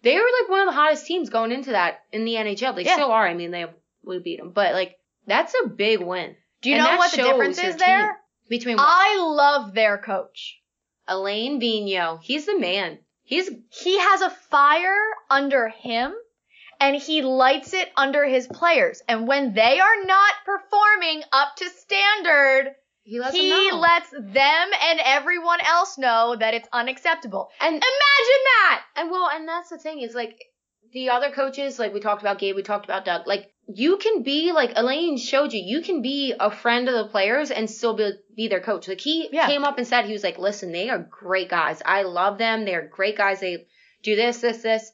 They 0.04 0.14
were 0.14 0.30
like 0.40 0.50
one 0.50 0.60
of 0.60 0.66
the 0.66 0.72
hottest 0.78 1.06
teams 1.06 1.30
going 1.30 1.50
into 1.50 1.70
that 1.70 2.02
in 2.12 2.24
the 2.24 2.34
NHL. 2.34 2.74
They 2.74 2.84
Yeah. 2.84 2.92
still 2.94 3.10
are. 3.10 3.26
I 3.26 3.34
mean, 3.34 3.50
they 3.50 3.66
would 4.04 4.22
beat 4.22 4.38
them, 4.38 4.50
but 4.50 4.74
like 4.74 4.98
that's 5.26 5.54
a 5.64 5.68
big 5.68 6.00
win. 6.00 6.36
Do 6.60 6.70
you 6.70 6.76
And 6.76 6.84
know 6.84 6.96
what 6.96 7.10
the 7.10 7.22
difference 7.22 7.58
is 7.58 7.76
there? 7.76 8.20
Between 8.48 8.76
what? 8.76 8.86
I 8.86 9.16
love 9.18 9.74
their 9.74 9.98
coach. 9.98 10.60
Alain 11.08 11.60
Vigneault. 11.60 12.20
He's 12.22 12.46
the 12.46 12.58
man. 12.58 12.98
He's 13.24 13.50
He 13.70 13.98
has 13.98 14.20
a 14.20 14.30
fire 14.30 15.00
under 15.30 15.68
him 15.68 16.14
and 16.80 16.96
he 16.96 17.22
lights 17.22 17.72
it 17.72 17.90
under 17.96 18.24
his 18.26 18.46
players. 18.46 19.02
And 19.08 19.26
when 19.26 19.54
they 19.54 19.80
are 19.80 20.04
not 20.04 20.34
performing 20.44 21.22
up 21.32 21.56
to 21.56 21.68
standard, 21.70 22.74
he 23.04 23.20
lets 23.20 23.36
he 23.36 23.48
them 23.48 23.68
know. 23.68 23.78
lets 23.78 24.10
them 24.10 24.22
and 24.88 25.00
everyone 25.04 25.60
else 25.64 25.96
know 25.98 26.36
that 26.38 26.54
it's 26.54 26.68
unacceptable. 26.72 27.48
and 27.60 27.74
Imagine 27.74 28.42
that! 28.60 28.82
and 28.96 29.10
well, 29.10 29.28
and 29.32 29.46
that's 29.48 29.70
the 29.70 29.78
thing 29.78 30.00
is 30.00 30.14
like 30.14 30.38
the 30.92 31.10
other 31.10 31.30
coaches, 31.30 31.78
like 31.78 31.92
we 31.92 32.00
talked 32.00 32.22
about 32.22 32.38
Gabe, 32.38 32.54
we 32.56 32.62
talked 32.62 32.84
about 32.84 33.04
Doug. 33.04 33.26
Like 33.26 33.50
you 33.66 33.96
can 33.96 34.22
be 34.22 34.52
like 34.52 34.72
Alain 34.76 35.16
showed 35.18 35.52
you, 35.52 35.60
you 35.64 35.82
can 35.82 36.02
be 36.02 36.34
a 36.38 36.50
friend 36.50 36.88
of 36.88 36.94
the 36.94 37.10
players 37.10 37.50
and 37.50 37.68
still 37.68 37.94
be 37.94 38.12
be 38.36 38.48
their 38.48 38.60
coach. 38.60 38.88
Like 38.88 39.00
he 39.00 39.28
Yeah. 39.32 39.46
came 39.46 39.64
up 39.64 39.76
and 39.78 39.86
said 39.86 40.04
he 40.04 40.12
was 40.12 40.22
like, 40.24 40.38
listen, 40.38 40.72
they 40.72 40.88
are 40.90 40.98
great 40.98 41.48
guys. 41.48 41.82
I 41.84 42.02
love 42.02 42.38
them. 42.38 42.64
They're 42.64 42.88
great 42.88 43.16
guys. 43.16 43.40
They 43.40 43.66
do 44.02 44.16
this, 44.16 44.38
this, 44.38 44.62
this. 44.62 44.90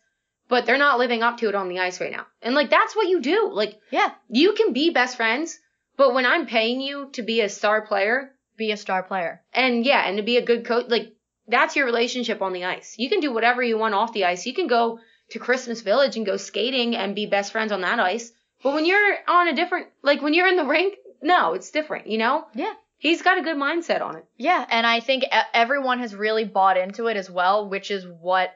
But 0.48 0.66
they're 0.66 0.78
not 0.78 0.98
living 0.98 1.22
up 1.22 1.36
to 1.38 1.48
it 1.48 1.54
on 1.54 1.68
the 1.68 1.78
ice 1.78 2.00
right 2.00 2.10
now. 2.12 2.26
And 2.42 2.54
like 2.54 2.70
that's 2.70 2.96
what 2.96 3.08
you 3.08 3.20
do. 3.20 3.50
Like 3.52 3.78
Yeah. 3.90 4.10
you 4.30 4.52
can 4.54 4.72
be 4.72 4.90
best 4.90 5.16
friends, 5.16 5.58
but 6.00 6.14
when 6.14 6.26
I'm 6.32 6.46
paying 6.46 6.80
you 6.80 6.96
to 7.16 7.22
be 7.22 7.42
a 7.42 7.48
star 7.48 7.78
player, 7.90 8.16
Be 8.56 8.72
a 8.72 8.76
star 8.76 9.02
player. 9.02 9.32
and 9.52 9.84
yeah, 9.84 10.02
and 10.06 10.16
to 10.16 10.22
be 10.22 10.36
a 10.38 10.44
good 10.50 10.62
coach, 10.64 10.86
like 10.88 11.06
that's 11.54 11.76
your 11.76 11.84
relationship 11.92 12.40
on 12.46 12.52
the 12.54 12.64
ice. 12.64 12.94
You 13.02 13.08
can 13.12 13.20
do 13.20 13.32
whatever 13.34 13.62
you 13.62 13.76
want 13.76 13.94
off 13.94 14.12
the 14.14 14.24
ice. 14.32 14.46
You 14.46 14.54
can 14.54 14.66
go 14.78 14.98
to 15.32 15.38
Christmas 15.46 15.80
Village 15.82 16.16
and 16.16 16.24
go 16.24 16.36
skating 16.36 16.96
and 16.96 17.14
be 17.14 17.26
best 17.26 17.52
friends 17.52 17.72
on 17.72 17.82
that 17.82 18.00
ice. 18.00 18.32
But 18.62 18.74
when 18.74 18.86
you're 18.86 19.16
on 19.28 19.48
a 19.48 19.54
different, 19.54 19.86
like 20.02 20.22
when 20.22 20.34
you're 20.34 20.48
in 20.48 20.56
the 20.56 20.64
rink, 20.76 20.94
no, 21.22 21.54
it's 21.54 21.70
different, 21.70 22.06
you 22.06 22.18
know? 22.18 22.46
Yeah. 22.54 22.72
He's 22.98 23.22
got 23.22 23.38
a 23.38 23.42
good 23.42 23.56
mindset 23.56 24.00
on 24.02 24.16
it. 24.16 24.24
Yeah, 24.36 24.64
and 24.70 24.86
I 24.86 25.00
think 25.00 25.24
everyone 25.54 25.98
has 26.00 26.14
really 26.14 26.44
bought 26.44 26.76
into 26.76 27.06
it 27.10 27.16
as 27.16 27.30
well, 27.30 27.68
which 27.68 27.90
is 27.90 28.06
what 28.06 28.50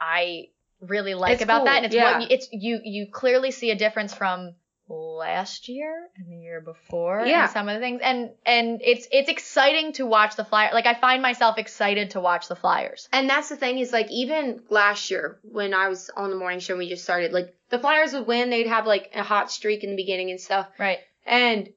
I 0.00 0.48
really 0.80 1.14
like 1.14 1.34
It's 1.34 1.42
about 1.42 1.58
cool, 1.60 1.64
that. 1.66 1.76
And 1.78 1.86
it's 1.86 1.94
yeah. 1.94 2.18
what 2.18 2.22
you, 2.22 2.26
it's 2.34 2.48
you 2.52 2.80
you 2.84 3.06
clearly 3.20 3.50
see 3.50 3.70
a 3.70 3.76
difference 3.84 4.14
from 4.14 4.54
last 4.88 5.68
year 5.68 6.08
and 6.16 6.30
the 6.30 6.36
year 6.36 6.60
before 6.60 7.24
Yeah. 7.24 7.44
and 7.44 7.50
some 7.52 7.68
of 7.68 7.74
the 7.74 7.80
things 7.80 8.00
and 8.02 8.30
and 8.44 8.80
it's 8.84 9.06
it's 9.10 9.28
exciting 9.30 9.92
to 9.94 10.04
watch 10.06 10.36
the 10.36 10.44
flyer 10.44 10.70
like 10.74 10.86
I 10.86 10.94
find 10.94 11.22
myself 11.22 11.56
excited 11.56 12.10
to 12.10 12.20
watch 12.20 12.48
the 12.48 12.56
flyers. 12.56 13.08
And 13.12 13.28
that's 13.30 13.48
the 13.48 13.56
thing 13.56 13.78
is 13.78 13.92
like 13.92 14.10
even 14.10 14.62
last 14.68 15.10
year 15.10 15.38
when 15.44 15.72
I 15.72 15.88
was 15.88 16.10
on 16.16 16.30
the 16.30 16.36
morning 16.36 16.58
show 16.60 16.74
and 16.74 16.78
we 16.78 16.88
just 16.88 17.04
started, 17.04 17.32
like 17.32 17.54
the 17.70 17.78
Flyers 17.78 18.12
would 18.12 18.26
win, 18.26 18.50
they'd 18.50 18.66
have 18.66 18.86
like 18.86 19.10
a 19.14 19.22
hot 19.22 19.50
streak 19.50 19.82
in 19.82 19.90
the 19.90 19.96
beginning 19.96 20.30
and 20.30 20.40
stuff. 20.40 20.68
Right. 20.78 20.98
And 21.24 21.70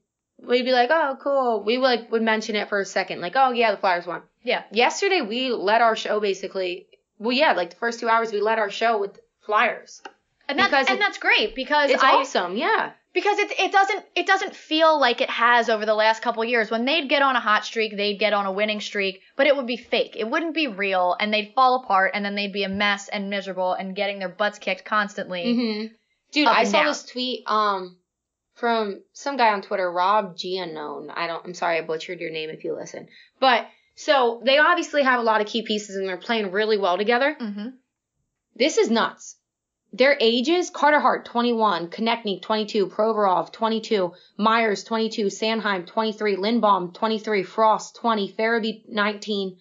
we'd 0.46 0.64
be 0.66 0.74
like, 0.74 0.90
oh, 0.92 1.18
cool. 1.22 1.64
We 1.64 1.78
like 1.78 2.12
would 2.12 2.22
mention 2.22 2.56
it 2.58 2.68
for 2.70 2.80
a 2.82 2.86
second, 2.86 3.22
like, 3.22 3.34
oh 3.36 3.52
yeah, 3.52 3.72
the 3.72 3.78
Flyers 3.78 4.06
won. 4.06 4.24
Yeah. 4.44 4.64
Yesterday 4.72 5.22
we 5.22 5.52
led 5.52 5.82
our 5.82 5.96
show 5.96 6.20
basically. 6.20 6.88
Well, 7.18 7.32
yeah, 7.32 7.54
like 7.54 7.70
the 7.70 7.76
first 7.78 8.02
two 8.02 8.10
hours 8.10 8.34
we 8.34 8.42
led 8.42 8.60
our 8.60 8.70
show 8.70 9.00
with 9.00 9.20
Flyers. 9.46 10.02
And 10.48 10.60
that's 10.60 10.70
Because 10.70 10.88
and 10.90 11.02
that's 11.02 11.18
great 11.18 11.56
because 11.56 11.90
It's 11.92 12.04
I 12.04 12.12
awesome, 12.14 12.56
yeah. 12.56 12.92
because 13.14 13.40
it 13.40 13.52
it 13.60 13.72
doesn't 13.72 14.06
it 14.16 14.28
doesn't 14.28 14.56
feel 14.56 15.00
like 15.00 15.22
it 15.22 15.30
has 15.30 15.70
over 15.70 15.86
the 15.86 15.94
last 15.96 16.22
couple 16.22 16.44
years 16.46 16.70
when 16.70 16.86
they'd 16.86 17.10
get 17.10 17.22
on 17.22 17.36
a 17.36 17.40
hot 17.40 17.66
streak 17.66 17.96
they'd 17.98 18.20
get 18.20 18.34
on 18.34 18.46
a 18.46 18.52
winning 18.52 18.82
streak 18.82 19.22
but 19.36 19.48
it 19.48 19.56
would 19.56 19.68
be 19.68 19.78
fake 19.78 20.16
it 20.16 20.30
wouldn't 20.30 20.54
be 20.54 20.68
real 20.68 21.16
and 21.20 21.34
they'd 21.34 21.54
fall 21.56 21.82
apart 21.84 22.12
and 22.14 22.24
then 22.24 22.36
they'd 22.36 22.54
be 22.54 22.64
a 22.64 22.70
mess 22.70 23.08
and 23.08 23.30
miserable 23.30 23.74
and 23.74 23.96
getting 23.96 24.20
their 24.20 24.30
butts 24.30 24.60
kicked 24.60 24.86
constantly 24.86 25.44
Mm-hmm. 25.46 25.94
Dude, 26.32 26.48
I 26.48 26.66
saw 26.66 26.80
down. 26.80 26.88
this 26.88 27.04
tweet 27.06 27.44
um 27.48 27.98
from 28.56 29.02
some 29.14 29.36
guy 29.38 29.52
on 29.52 29.62
Twitter, 29.62 29.92
Rob 29.92 30.38
Giannone. 30.38 31.12
I 31.14 31.28
don't. 31.28 31.46
I'm 31.46 31.54
sorry, 31.54 31.78
I 31.78 31.82
butchered 31.82 32.22
your 32.22 32.32
name 32.32 32.50
if 32.50 32.64
you 32.64 32.74
listen. 32.74 33.08
But 33.40 33.68
so 33.96 34.42
they 34.46 34.58
obviously 34.58 35.04
have 35.04 35.20
a 35.20 35.24
lot 35.24 35.42
of 35.42 35.48
key 35.48 35.62
pieces 35.64 35.96
and 35.98 36.08
they're 36.08 36.18
playing 36.18 36.52
really 36.52 36.78
well 36.78 36.98
together. 36.98 37.36
mm-hmm. 37.40 37.68
This 38.56 38.78
is 38.78 38.90
nuts. 38.90 39.36
Their 39.98 40.18
ages, 40.20 40.70
Carter 40.70 41.00
Hart, 41.00 41.24
21, 41.26 41.88
Konecny, 41.88 42.42
22, 42.42 42.88
Provorov, 42.88 43.52
22, 43.54 44.14
Myers, 44.38 44.84
22, 44.84 45.28
Sanheim, 45.28 45.86
23, 45.88 46.36
Lindblom, 46.36 46.94
23, 46.94 47.44
Frost, 47.44 47.96
20, 47.96 48.34
Farabee, 48.34 48.82
19, 48.90 49.58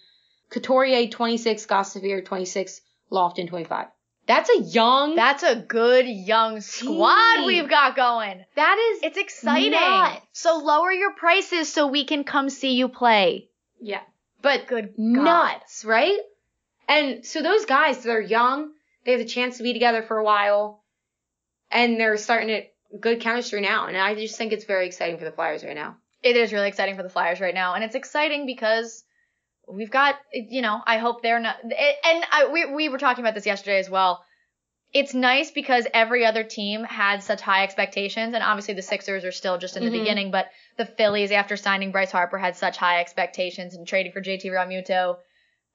Couturier, 0.51 1.09
26, 1.09 1.67
Gostisbehere, 1.67 2.25
26, 2.25 2.81
Laughton, 3.13 3.49
25. 3.49 3.87
That's 4.27 4.51
a 4.51 4.59
young, 4.61 5.15
That's 5.15 5.43
a 5.45 5.55
good 5.55 6.07
young 6.09 6.61
squad 6.63 7.37
Team. 7.37 7.47
we've 7.47 7.69
got 7.69 7.95
going. 7.95 8.45
that 8.57 8.79
is, 8.97 9.03
It's 9.05 9.19
exciting. 9.19 9.71
Nuts. 9.73 10.21
So 10.33 10.57
lower 10.59 10.91
your 10.91 11.13
prices 11.13 11.73
so 11.73 11.87
we 11.87 12.05
can 12.07 12.25
come 12.25 12.49
see 12.51 12.73
you 12.75 12.89
play. 12.89 13.51
yeah, 13.81 14.01
but 14.43 14.67
Good 14.67 14.95
God. 14.97 15.23
nuts, 15.23 15.85
right? 15.85 16.19
And 16.89 17.25
so 17.25 17.41
those 17.43 17.67
guys, 17.67 18.03
they're 18.03 18.21
young, 18.21 18.71
they 19.05 19.13
have 19.13 19.21
a 19.21 19.25
chance 19.25 19.59
to 19.59 19.63
be 19.63 19.73
together 19.73 20.03
for 20.03 20.19
a 20.19 20.25
while, 20.25 20.83
and 21.71 21.99
they're 21.99 22.17
starting 22.17 22.49
to 22.49 22.99
good 22.99 23.21
chemistry 23.21 23.61
now. 23.61 23.87
And 23.87 23.97
I 23.97 24.15
just 24.15 24.37
think 24.37 24.53
it's 24.53 24.65
very 24.65 24.87
exciting 24.87 25.19
for 25.19 25.25
the 25.25 25.33
Flyers 25.33 25.65
right 25.65 25.75
now. 25.75 25.97
It 26.23 26.37
is 26.37 26.53
really 26.53 26.69
exciting 26.69 26.97
for 26.97 27.03
the 27.03 27.09
Flyers 27.11 27.41
right 27.41 27.55
now, 27.55 27.75
and 27.75 27.85
it's 27.85 27.95
exciting 27.95 28.47
because 28.47 29.05
we've 29.69 29.91
got, 29.91 30.17
you 30.33 30.63
know, 30.63 30.81
I 30.87 30.99
hope 30.99 31.23
they're 31.23 31.41
not. 31.41 31.57
And 31.63 32.25
I, 32.33 32.49
we 32.53 32.67
we 32.75 32.89
were 32.89 32.99
talking 32.99 33.25
about 33.25 33.35
this 33.35 33.47
yesterday 33.47 33.79
as 33.79 33.91
well. 33.91 34.25
It's 34.93 35.13
nice 35.13 35.51
because 35.51 35.89
every 35.93 36.25
other 36.25 36.45
team 36.45 36.85
had 36.85 37.23
such 37.25 37.41
high 37.41 37.65
expectations, 37.65 38.33
and 38.33 38.45
obviously 38.45 38.75
the 38.75 38.83
Sixers 38.83 39.25
are 39.25 39.33
still 39.33 39.59
just 39.59 39.77
in 39.77 39.85
the 39.85 39.91
Mhm. 39.91 40.01
beginning, 40.01 40.31
but 40.31 40.47
the 40.77 40.87
Phillies, 40.87 41.33
after 41.33 41.57
signing 41.57 41.91
Bryce 41.91 42.13
Harper, 42.13 42.39
had 42.39 42.57
such 42.57 42.77
high 42.77 43.01
expectations 43.01 43.75
and 43.75 43.89
trading 43.89 44.13
for 44.13 44.21
JT 44.21 44.45
Realmuto. 44.51 45.19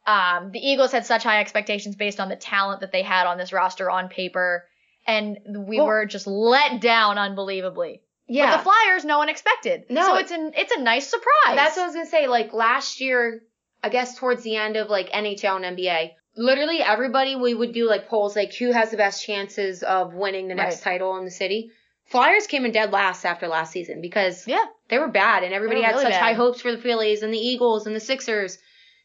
Um, 0.09 0.51
the 0.51 0.59
Eagles 0.59 0.91
had 0.91 1.05
such 1.05 1.23
high 1.23 1.39
expectations 1.39 1.95
based 1.95 2.19
on 2.19 2.29
the 2.29 2.35
talent 2.35 2.81
that 2.81 2.91
they 2.91 3.03
had 3.03 3.27
on 3.27 3.37
this 3.37 3.53
roster 3.53 3.91
on 3.91 4.09
paper, 4.09 4.65
and 5.05 5.37
we 5.67 5.77
Well- 5.77 5.85
were 5.85 6.05
just 6.05 6.25
let 6.25 6.81
down 6.81 7.19
unbelievably. 7.19 8.01
Yeah. 8.27 8.51
But 8.51 8.57
the 8.57 8.63
Flyers, 8.63 9.05
no 9.05 9.19
one 9.19 9.29
expected. 9.29 9.85
No. 9.89 10.03
So 10.03 10.15
it's 10.17 10.31
an 10.31 10.53
it's 10.55 10.71
a 10.71 10.79
nice 10.81 11.07
surprise. 11.07 11.55
That's 11.55 11.77
what 11.77 11.83
I 11.83 11.85
was 11.87 11.95
gonna 11.95 12.07
say. 12.07 12.27
Like 12.27 12.53
last 12.53 13.01
year, 13.01 13.41
I 13.83 13.89
guess 13.89 14.17
towards 14.17 14.43
the 14.43 14.55
end 14.55 14.77
of 14.77 14.89
like 14.89 15.11
NHL 15.11 15.63
and 15.63 15.77
NBA, 15.77 16.11
literally 16.35 16.81
everybody 16.81 17.35
we 17.35 17.53
would 17.53 17.73
do 17.73 17.87
like 17.87 18.07
polls 18.07 18.35
like 18.35 18.53
who 18.53 18.71
has 18.71 18.91
the 18.91 18.97
best 18.97 19.23
chances 19.23 19.83
of 19.83 20.13
winning 20.13 20.47
the 20.47 20.55
next 20.55 20.81
title 20.81 21.17
in 21.17 21.25
the 21.25 21.31
city. 21.31 21.71
Flyers 22.05 22.47
came 22.47 22.65
in 22.65 22.71
dead 22.71 22.91
last 22.91 23.25
after 23.25 23.47
last 23.47 23.71
season 23.71 24.01
because 24.01 24.47
yeah. 24.47 24.65
they 24.89 24.97
were 24.97 25.07
bad 25.09 25.43
and 25.43 25.53
everybody 25.53 25.81
had 25.81 25.91
really 25.91 26.05
such 26.05 26.13
bad. 26.13 26.21
high 26.21 26.33
hopes 26.33 26.61
for 26.61 26.71
the 26.71 26.81
Phillies 26.81 27.21
and 27.21 27.31
the 27.31 27.37
Eagles 27.37 27.85
and 27.85 27.95
the 27.95 27.99
Sixers. 27.99 28.57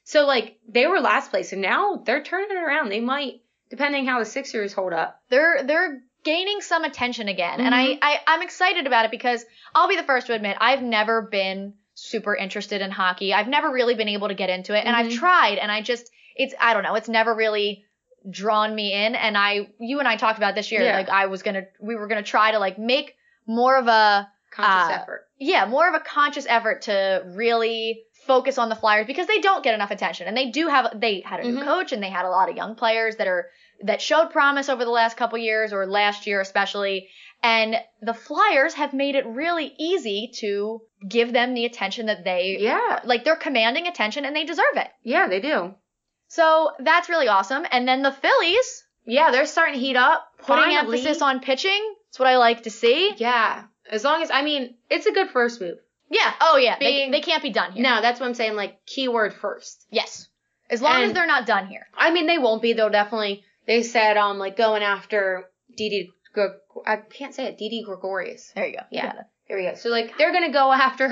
So 0.05 0.27
like 0.27 0.59
they 0.69 0.87
were 0.87 1.01
last 1.01 1.31
place 1.31 1.53
and 1.53 1.63
now 1.63 1.97
they're 2.05 2.23
turning 2.23 2.51
it 2.57 2.61
around. 2.61 2.91
They 2.91 3.01
might, 3.01 3.41
depending 3.71 4.07
how 4.07 4.19
the 4.19 4.25
Sixers 4.25 4.73
hold 4.73 4.93
up. 4.93 5.21
They're 5.31 5.63
they're 5.65 6.03
gaining 6.25 6.61
some 6.61 6.85
attention 6.85 7.29
again, 7.29 7.61
and 7.61 7.75
Mhm. 7.75 7.99
I, 8.03 8.15
I 8.15 8.21
I'm 8.29 8.43
excited 8.43 8.87
about 8.87 9.05
it 9.07 9.11
because 9.11 9.45
I'll 9.75 9.89
be 9.89 9.97
the 9.97 10.03
first 10.03 10.27
to 10.29 10.35
admit 10.35 10.57
I've 10.61 10.83
never 10.83 11.23
been 11.23 11.75
super 11.95 12.35
interested 12.35 12.81
in 12.81 12.91
hockey. 12.91 13.33
I've 13.35 13.49
never 13.49 13.71
really 13.71 13.95
been 13.95 14.09
able 14.09 14.29
to 14.29 14.35
get 14.35 14.51
into 14.51 14.75
it, 14.77 14.85
and 14.87 14.95
I've 14.97 15.07
Mhm. 15.13 15.19
tried, 15.19 15.59
and 15.59 15.71
I 15.71 15.81
just 15.83 16.11
it's 16.37 16.55
I 16.61 16.75
don't 16.75 16.83
know, 16.83 16.95
it's 16.95 17.09
never 17.09 17.35
really 17.35 17.85
drawn 18.31 18.75
me 18.75 18.93
in. 18.93 19.15
And 19.15 19.37
I 19.37 19.69
you 19.79 19.99
and 20.01 20.09
I 20.09 20.17
talked 20.17 20.39
about 20.39 20.55
this 20.55 20.73
year, 20.73 20.83
Yeah. 20.83 20.97
like 20.97 21.09
I 21.09 21.27
was 21.27 21.43
gonna 21.43 21.65
we 21.81 21.95
were 21.97 22.07
gonna 22.09 22.23
try 22.23 22.53
to 22.53 22.59
like 22.59 22.79
make 22.79 23.17
more 23.47 23.77
of 23.77 23.87
a 23.87 24.29
Conscious 24.51 24.91
Uh, 24.91 25.01
effort. 25.03 25.27
yeah, 25.39 25.65
more 25.67 25.89
of 25.89 25.95
a 25.95 26.01
conscious 26.01 26.47
effort 26.49 26.83
to 26.83 27.23
really 27.35 28.05
focus 28.27 28.59
on 28.59 28.69
the 28.69 28.75
Flyers 28.77 29.07
because 29.07 29.27
they 29.27 29.39
don't 29.41 29.63
get 29.65 29.75
enough 29.75 29.91
attention. 29.91 30.27
And 30.27 30.37
they 30.37 30.51
do 30.51 30.69
have 30.69 30.99
they 31.01 31.21
had 31.21 31.41
a 31.41 31.45
new 31.45 31.59
Mhm. 31.61 31.65
coach 31.65 31.93
and 31.93 32.03
they 32.03 32.11
had 32.11 32.25
a 32.25 32.31
lot 32.31 32.49
of 32.49 32.57
young 32.57 32.75
players 32.75 33.17
that 33.17 33.27
are 33.29 33.51
that 33.83 34.01
showed 34.01 34.31
promise 34.31 34.69
over 34.69 34.85
the 34.85 34.91
last 34.91 35.17
couple 35.17 35.37
years 35.39 35.73
or 35.73 35.87
last 35.87 36.27
year 36.27 36.41
especially. 36.41 37.09
And 37.43 37.77
the 38.01 38.15
Flyers 38.15 38.75
have 38.75 38.95
made 38.95 39.15
it 39.17 39.27
really 39.27 39.75
easy 39.79 40.31
to 40.37 40.81
give 41.07 41.33
them 41.33 41.53
the 41.55 41.65
attention 41.67 42.07
that 42.07 42.25
they 42.25 42.57
Yeah, 42.61 43.01
like 43.05 43.25
they're 43.25 43.37
commanding 43.37 43.87
attention 43.87 44.25
and 44.25 44.35
they 44.35 44.45
deserve 44.45 44.77
it. 44.77 44.89
yeah, 45.03 45.27
they 45.29 45.41
do. 45.41 45.75
So 46.29 46.73
that's 46.79 47.09
really 47.09 47.29
awesome. 47.29 47.67
And 47.71 47.87
then 47.87 48.03
the 48.03 48.13
Phillies 48.13 48.85
Yeah, 49.07 49.31
they're 49.31 49.45
starting 49.47 49.75
to 49.75 49.81
heat 49.81 49.97
up. 49.97 50.27
putting 50.39 50.65
Finally. 50.65 50.77
emphasis 50.99 51.21
on 51.23 51.41
pitching. 51.41 51.95
That's 52.09 52.19
what 52.19 52.29
I 52.29 52.37
like 52.39 52.63
to 52.63 52.71
see. 52.71 53.13
Yeah, 53.17 53.65
as 53.91 54.05
long 54.05 54.23
as 54.23 54.31
I 54.31 54.41
mean, 54.43 54.77
it's 54.89 55.07
a 55.07 55.13
good 55.13 55.29
first 55.31 55.61
move. 55.61 55.79
Yeah. 56.15 56.33
Oh 56.41 56.57
yeah. 56.57 56.77
They, 56.79 56.87
Being- 56.87 57.11
they 57.11 57.21
can't 57.21 57.43
be 57.43 57.51
done 57.51 57.73
here. 57.73 57.83
No, 57.83 58.01
that's 58.01 58.21
what 58.21 58.27
I'm 58.27 58.35
saying. 58.35 58.55
Like 58.55 58.85
keyword 58.87 59.35
first. 59.35 59.85
Yes. 59.91 60.29
As 60.71 60.81
long 60.81 61.03
as 61.03 61.13
they're 61.13 61.27
not 61.27 61.47
done 61.47 61.67
here. 61.67 61.87
I 61.97 62.11
mean, 62.11 62.27
they 62.27 62.39
won't 62.39 62.63
be. 62.63 62.73
They'll 62.73 62.89
definitely. 62.91 63.45
They 63.67 63.83
said 63.83 64.17
um 64.17 64.39
like 64.39 64.57
going 64.57 64.83
after 64.83 65.45
Didi. 65.77 66.11
I 66.87 66.97
can't 66.97 67.35
say 67.35 67.47
it. 67.47 67.59
Didi 67.59 67.83
Gregorius. 67.85 68.51
There 68.55 68.67
you 68.67 68.75
go. 68.77 68.85
Yeah. 68.91 69.13
There 69.49 69.57
we 69.59 69.65
go. 69.65 69.75
So 69.75 69.89
like 69.91 70.17
they're 70.19 70.33
gonna 70.33 70.53
go 70.53 70.73
after 70.89 71.09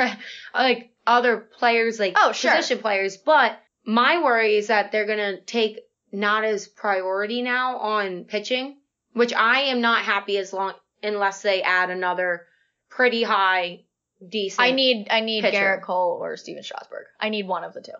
like 0.54 0.90
other 1.06 1.36
players, 1.38 1.98
like 1.98 2.14
Oh, 2.16 2.32
sure. 2.32 2.52
position 2.54 2.78
players. 2.78 3.16
But 3.16 3.58
my 3.84 4.22
worry 4.22 4.56
is 4.56 4.68
that 4.68 4.92
they're 4.92 5.06
gonna 5.06 5.40
take 5.40 5.80
not 6.12 6.44
as 6.44 6.68
priority 6.68 7.42
now 7.42 7.78
on 7.78 8.24
pitching, 8.24 8.76
which 9.12 9.32
I 9.32 9.62
am 9.62 9.80
not 9.80 10.02
happy 10.04 10.38
as 10.38 10.52
long 10.52 10.74
unless 11.02 11.42
they 11.42 11.62
add 11.62 11.90
another 11.90 12.46
pretty 12.90 13.22
high, 13.22 13.80
decent. 14.28 14.60
I 14.60 14.72
need 14.72 15.08
I 15.10 15.20
need 15.20 15.42
Pitcher. 15.42 15.58
Gerrit 15.58 15.82
Cole 15.82 16.18
or 16.20 16.36
Stephen 16.36 16.62
Strasburg. 16.62 17.06
I 17.20 17.28
need 17.28 17.46
one 17.46 17.64
of 17.64 17.74
the 17.74 17.80
two. 17.80 17.92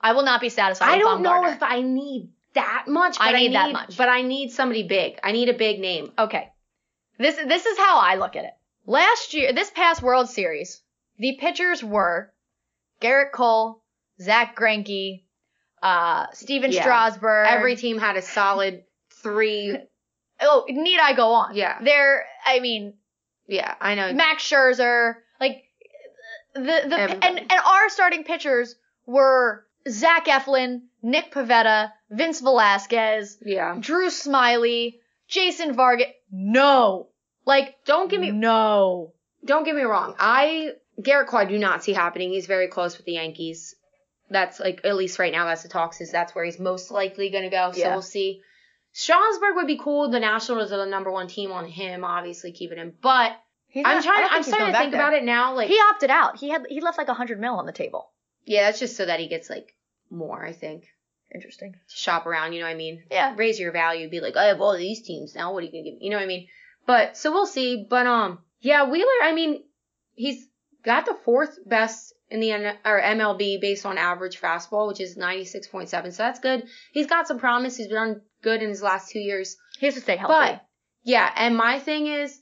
I 0.00 0.12
will 0.12 0.22
not 0.24 0.40
be 0.40 0.48
satisfied. 0.48 0.88
I 0.88 0.98
don't 0.98 1.22
know 1.22 1.46
if 1.46 1.62
I 1.62 1.82
need 1.82 2.30
that 2.54 2.84
much. 2.88 3.18
But 3.18 3.26
I 3.26 3.30
I 3.30 3.36
need 3.38 3.54
that 3.54 3.72
much. 3.72 3.96
But 3.96 4.08
I 4.08 4.22
need 4.22 4.50
somebody 4.50 4.82
big. 4.82 5.18
I 5.22 5.32
need 5.32 5.48
a 5.48 5.54
big 5.54 5.80
name. 5.80 6.12
Okay. 6.18 6.48
This 7.18 7.36
this 7.36 7.66
is 7.66 7.78
how 7.78 7.98
I 7.98 8.16
look 8.16 8.36
at 8.36 8.44
it. 8.44 8.52
Last 8.86 9.34
year, 9.34 9.52
this 9.52 9.70
past 9.70 10.02
World 10.02 10.28
Series, 10.30 10.82
the 11.18 11.36
pitchers 11.38 11.84
were 11.84 12.32
Gerrit 13.00 13.30
Cole, 13.32 13.82
Zack 14.20 14.56
Greinke, 14.56 15.22
uh, 15.82 16.26
Stephen 16.32 16.72
Yeah. 16.72 16.80
Strasburg. 16.82 17.46
Every 17.48 17.76
team 17.76 17.98
had 17.98 18.16
a 18.16 18.22
solid 18.22 18.84
three. 19.22 19.76
oh, 20.40 20.64
need 20.68 20.98
I 20.98 21.12
go 21.12 21.32
on? 21.34 21.54
Yeah. 21.54 21.78
They're 21.82 22.24
I 22.46 22.60
mean 22.60 22.94
Yeah, 23.46 23.74
I 23.80 23.94
know. 23.94 24.12
Max 24.14 24.42
Scherzer, 24.42 25.16
the 26.54 26.60
the 26.60 26.98
Everybody. 26.98 27.26
and 27.26 27.38
and 27.38 27.52
our 27.52 27.88
starting 27.88 28.24
pitchers 28.24 28.74
were 29.06 29.64
Zach 29.88 30.26
Eflin, 30.26 30.82
Nick 31.02 31.32
Pivetta, 31.32 31.92
Vince 32.10 32.40
Velasquez, 32.40 33.38
yeah. 33.44 33.76
Drew 33.80 34.08
Smyly, 34.08 34.94
Jason 35.28 35.74
Vargas. 35.74 36.06
No, 36.32 37.08
like 37.46 37.76
Don't 37.86 38.10
get 38.10 38.20
me 38.20 38.30
no. 38.30 39.12
don't 39.44 39.64
get 39.64 39.74
me 39.74 39.82
wrong. 39.82 40.14
I 40.18 40.72
Gerrit 41.00 41.26
Cole 41.28 41.40
I 41.40 41.44
do 41.46 41.58
not 41.58 41.82
see 41.82 41.92
happening. 41.92 42.30
He's 42.30 42.46
very 42.46 42.68
close 42.68 42.96
with 42.96 43.06
the 43.06 43.12
Yankees. 43.12 43.74
That's 44.28 44.60
like 44.60 44.82
at 44.84 44.94
least 44.96 45.18
right 45.18 45.32
now 45.32 45.46
that's 45.46 45.62
the 45.64 45.68
talks 45.68 46.00
is 46.00 46.12
that's 46.12 46.34
where 46.34 46.44
he's 46.44 46.60
most 46.60 46.90
likely 46.90 47.30
gonna 47.30 47.50
go. 47.50 47.72
So 47.72 47.78
Yeah. 47.80 47.92
we'll 47.92 48.02
see. 48.02 48.42
Strasburg 48.92 49.54
would 49.56 49.66
be 49.66 49.78
cool. 49.78 50.08
The 50.10 50.20
Nationals 50.20 50.72
are 50.72 50.78
the 50.78 50.86
number 50.86 51.10
one 51.12 51.28
team 51.28 51.52
on 51.52 51.66
him, 51.66 52.04
obviously 52.04 52.52
keeping 52.52 52.78
him. 52.78 52.92
But 53.00 53.32
He's 53.70 53.84
I'm 53.86 53.96
not- 53.96 54.04
trying. 54.04 54.28
I'm 54.30 54.42
starting 54.42 54.72
to 54.72 54.78
think 54.78 54.92
there. 54.92 55.00
about 55.00 55.14
it 55.14 55.24
now. 55.24 55.54
Like, 55.54 55.68
He 55.68 55.74
opted 55.92 56.10
out. 56.10 56.38
He 56.38 56.48
had 56.50 56.66
he 56.68 56.80
left 56.80 56.98
like 56.98 57.08
a 57.08 57.14
hundred 57.14 57.40
mil 57.40 57.54
on 57.54 57.66
the 57.66 57.72
table. 57.72 58.10
yeah, 58.44 58.66
that's 58.66 58.78
just 58.80 58.96
so 58.96 59.06
that 59.06 59.20
he 59.20 59.28
gets 59.28 59.48
like 59.50 59.74
more. 60.10 60.44
I 60.44 60.52
think 60.52 60.84
Interesting. 61.34 61.72
to 61.74 61.96
shop 61.96 62.26
around. 62.26 62.52
You 62.52 62.60
know 62.60 62.66
what 62.66 62.72
I 62.72 62.76
mean? 62.76 63.04
Yeah. 63.10 63.34
Raise 63.36 63.60
your 63.60 63.72
value. 63.72 64.08
Be 64.10 64.20
like, 64.20 64.36
I 64.36 64.44
have 64.46 64.60
all 64.60 64.76
these 64.76 65.02
teams 65.02 65.34
now. 65.34 65.52
What 65.52 65.62
are 65.62 65.66
you 65.66 65.72
gonna 65.72 65.84
give? 65.84 65.94
me? 65.94 65.98
You 66.02 66.10
know 66.10 66.16
what 66.16 66.24
I 66.24 66.26
mean? 66.26 66.48
But 66.86 67.16
so 67.16 67.30
we'll 67.32 67.46
see. 67.46 67.86
But 67.88 68.06
um, 68.06 68.38
yeah, 68.60 68.88
Wheeler. 68.90 69.06
I 69.22 69.32
mean, 69.32 69.62
he's 70.14 70.46
got 70.84 71.06
the 71.06 71.14
fourth 71.24 71.56
best 71.66 72.12
in 72.30 72.40
the 72.40 72.50
N- 72.52 72.76
or 72.84 73.00
MLB 73.00 73.60
based 73.60 73.84
on 73.86 73.98
average 73.98 74.40
fastball, 74.40 74.88
which 74.88 75.00
is 75.00 75.16
96.7. 75.16 75.88
So 75.88 76.22
that's 76.22 76.40
good. 76.40 76.64
He's 76.92 77.06
got 77.06 77.28
some 77.28 77.38
promise. 77.38 77.76
He's 77.76 77.88
done 77.88 78.22
good 78.42 78.62
in 78.62 78.68
his 78.68 78.82
last 78.82 79.10
two 79.10 79.18
years. 79.20 79.56
He 79.78 79.86
has 79.86 79.94
to 79.94 80.00
stay 80.00 80.16
healthy. 80.16 80.32
But 80.34 80.64
yeah, 81.04 81.30
and 81.36 81.56
my 81.56 81.78
thing 81.78 82.06
is, 82.06 82.39